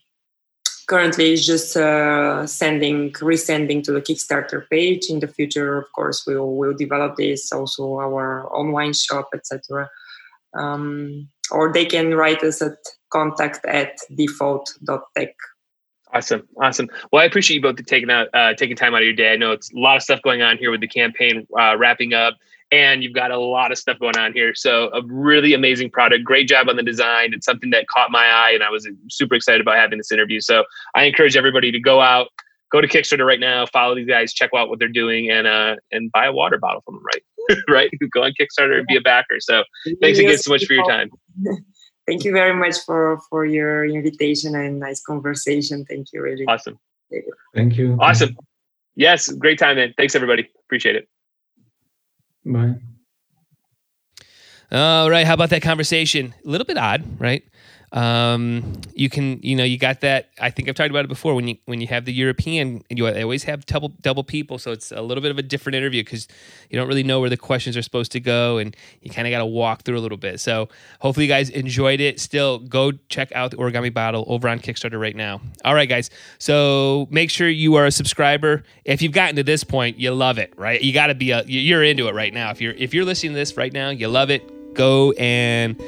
currently 0.89 1.33
it's 1.33 1.47
just 1.47 1.77
uh, 1.77 2.47
sending 2.47 3.13
resending 3.13 3.83
to 3.85 3.93
the 3.93 4.01
kickstarter 4.01 4.69
page. 4.71 5.07
In 5.09 5.21
the 5.21 5.29
future 5.29 5.79
of 5.79 5.91
course 5.93 6.25
we'll 6.27 6.51
we'll 6.51 6.77
develop 6.77 7.17
this 7.17 7.53
also 7.53 7.95
our 7.95 8.47
online 8.55 8.93
shop 8.93 9.29
etc 9.35 9.89
um, 10.57 11.29
or 11.51 11.73
they 11.73 11.85
can 11.85 12.15
write 12.15 12.43
us 12.43 12.63
at 12.63 12.77
contact 13.11 13.65
at 13.67 13.99
difold.tech 14.13 15.35
Awesome, 16.15 16.47
awesome. 16.63 16.89
Well, 17.13 17.23
I 17.23 17.25
appreciate 17.25 17.57
you 17.57 17.63
both 17.63 17.85
taking 17.87 18.09
out 18.09 18.29
uh, 18.33 18.55
taking 18.55 18.77
time 18.77 18.95
out 18.95 19.01
of 19.01 19.05
your 19.05 19.15
day. 19.15 19.33
I 19.33 19.37
know 19.37 19.51
it's 19.51 19.73
a 19.73 19.79
lot 19.79 19.97
of 19.97 20.03
stuff 20.03 20.23
going 20.23 20.43
on 20.43 20.59
here 20.59 20.71
with 20.71 20.81
the 20.81 20.87
campaign 20.87 21.45
uh, 21.59 21.77
wrapping 21.77 22.15
up, 22.15 22.35
and 22.71 23.03
you've 23.03 23.15
got 23.15 23.33
a 23.33 23.39
lot 23.39 23.73
of 23.73 23.79
stuff 23.79 23.99
going 23.99 24.17
on 24.17 24.33
here. 24.33 24.55
So, 24.55 24.91
a 24.93 25.03
really 25.07 25.55
amazing 25.55 25.91
product. 25.91 26.23
Great 26.23 26.47
job 26.47 26.69
on 26.69 26.77
the 26.77 26.85
design. 26.85 27.33
It's 27.35 27.45
something 27.45 27.71
that 27.71 27.89
caught 27.89 28.13
my 28.13 28.27
eye, 28.27 28.53
and 28.55 28.63
I 28.63 28.71
was 28.71 28.89
super 29.11 29.35
excited 29.35 29.61
about 29.61 29.75
having 29.75 29.99
this 29.99 30.13
interview. 30.13 30.41
So, 30.41 30.65
I 30.95 31.03
encourage 31.03 31.37
everybody 31.37 31.73
to 31.73 31.81
go 31.81 32.01
out, 32.01 32.29
go 32.71 32.81
to 32.81 32.87
Kickstarter 32.87 33.27
right 33.27 33.41
now, 33.41 33.67
follow 33.67 33.97
these 33.97 34.07
guys, 34.07 34.33
check 34.33 34.51
out 34.57 34.69
what 34.69 34.79
they're 34.79 34.87
doing, 34.87 35.33
and 35.33 35.49
uh, 35.49 35.77
and 35.91 36.13
buy 36.13 36.27
a 36.27 36.33
water 36.33 36.59
bottle 36.59 36.83
from 36.83 36.95
them. 36.95 37.05
Right, 37.05 37.59
right. 37.69 37.91
Go 38.13 38.23
on 38.23 38.33
Kickstarter 38.41 38.79
and 38.79 38.87
be 38.87 38.97
a 38.97 39.01
backer. 39.01 39.41
So, 39.41 39.65
thanks 40.01 40.21
again 40.21 40.39
so 40.39 40.53
much 40.53 40.65
for 40.65 40.75
your 40.75 40.87
time. 40.87 41.11
thank 42.07 42.25
you 42.25 42.33
very 42.33 42.55
much 42.55 42.79
for 42.85 43.21
for 43.29 43.45
your 43.45 43.85
invitation 43.85 44.55
and 44.55 44.81
nice 44.81 45.01
conversation. 45.03 45.85
Thank 45.85 46.13
you, 46.13 46.23
really. 46.23 46.45
Awesome. 46.47 46.79
Thank 47.55 47.77
you. 47.77 47.97
Awesome. 48.01 48.37
Yes, 48.97 49.29
great 49.29 49.59
time, 49.59 49.77
man. 49.77 49.95
Thanks, 49.97 50.15
everybody. 50.15 50.49
Appreciate 50.67 50.97
it. 50.97 51.09
Bye. 52.45 52.75
All 54.73 55.11
right. 55.11 55.27
How 55.27 55.35
about 55.35 55.51
that 55.51 55.63
conversation? 55.63 56.35
A 56.45 56.49
little 56.49 56.65
bit 56.65 56.77
odd, 56.77 57.05
right? 57.21 57.45
Um, 57.95 58.81
you 58.93 59.09
can, 59.09 59.39
you 59.41 59.55
know, 59.55 59.63
you 59.63 59.79
got 59.79 60.01
that. 60.01 60.31
I 60.41 60.51
think 60.51 60.69
I've 60.69 60.75
talked 60.75 60.91
about 60.91 61.05
it 61.05 61.09
before. 61.09 61.37
When 61.37 61.47
you 61.47 61.57
when 61.67 61.81
you 61.81 61.87
have 61.87 62.05
the 62.05 62.13
European, 62.13 62.83
you 62.91 63.07
always 63.07 63.45
have 63.45 63.65
double 63.67 63.91
double 64.01 64.25
people, 64.25 64.59
so 64.59 64.73
it's 64.73 64.91
a 64.91 65.01
little 65.01 65.23
bit 65.23 65.31
of 65.31 65.39
a 65.39 65.43
different 65.43 65.77
interview 65.77 66.03
because 66.03 66.27
you 66.71 66.79
don't 66.79 66.89
really 66.89 67.05
know 67.05 67.21
where 67.21 67.31
the 67.31 67.37
questions 67.37 67.77
are 67.77 67.83
supposed 67.83 68.11
to 68.13 68.21
go, 68.21 68.59
and 68.59 68.77
you 69.01 69.13
kind 69.13 69.29
of 69.29 69.31
got 69.31 69.39
to 69.39 69.47
walk 69.47 69.83
through 69.83 69.97
a 69.97 70.01
little 70.01 70.19
bit. 70.19 70.41
So 70.41 70.69
hopefully, 70.99 71.27
you 71.27 71.33
guys 71.33 71.51
enjoyed 71.51 72.01
it. 72.01 72.19
Still, 72.19 72.59
go 72.59 72.91
check 73.09 73.31
out 73.31 73.53
the 73.53 73.59
Origami 73.59 73.95
Bottle 73.95 74.25
over 74.27 74.49
on 74.49 74.59
Kickstarter 74.59 75.01
right 75.01 75.15
now. 75.15 75.41
All 75.65 75.75
right, 75.75 75.89
guys. 75.89 76.11
So 76.39 77.07
make 77.13 77.31
sure 77.31 77.49
you 77.49 77.77
are 77.77 77.87
a 77.87 77.93
subscriber. 77.93 78.65
If 78.85 79.03
you've 79.03 79.13
gotten 79.13 79.37
to 79.37 79.45
this 79.45 79.63
point, 79.63 80.01
you 80.01 80.13
love 80.13 80.39
it, 80.39 80.53
right? 80.57 80.83
You 80.83 80.93
got 80.93 81.07
to 81.07 81.15
be 81.15 81.31
a 81.31 81.45
you're 81.45 81.85
into 81.85 82.09
it 82.09 82.15
right 82.15 82.35
now. 82.35 82.51
If 82.51 82.61
you're 82.61 82.75
if 82.75 82.93
you're 82.93 83.05
listening 83.05 83.35
to 83.35 83.39
this 83.39 83.57
right 83.57 83.73
now, 83.73 83.91
you 83.91 84.09
love 84.09 84.31
it. 84.31 84.75
Go 84.75 85.13
and 85.13 85.81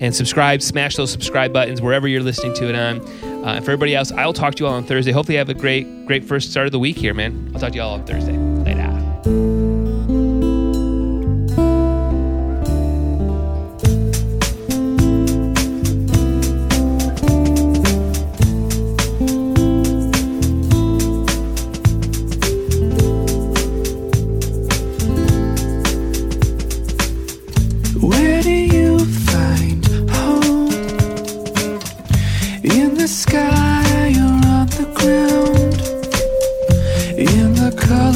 and 0.00 0.14
subscribe. 0.14 0.62
Smash 0.62 0.96
those 0.96 1.10
subscribe 1.10 1.52
buttons 1.52 1.80
wherever 1.80 2.08
you're 2.08 2.22
listening 2.22 2.54
to 2.54 2.68
it 2.68 2.74
on. 2.74 3.00
Uh, 3.44 3.54
and 3.54 3.64
for 3.64 3.70
everybody 3.72 3.94
else, 3.94 4.12
I'll 4.12 4.32
talk 4.32 4.54
to 4.56 4.64
you 4.64 4.66
all 4.68 4.74
on 4.74 4.84
Thursday. 4.84 5.12
Hopefully, 5.12 5.34
you 5.34 5.38
have 5.38 5.48
a 5.48 5.54
great, 5.54 6.06
great 6.06 6.24
first 6.24 6.50
start 6.50 6.66
of 6.66 6.72
the 6.72 6.78
week 6.78 6.96
here, 6.96 7.14
man. 7.14 7.50
I'll 7.54 7.60
talk 7.60 7.70
to 7.70 7.76
you 7.76 7.82
all 7.82 7.94
on 7.94 8.04
Thursday. 8.04 8.53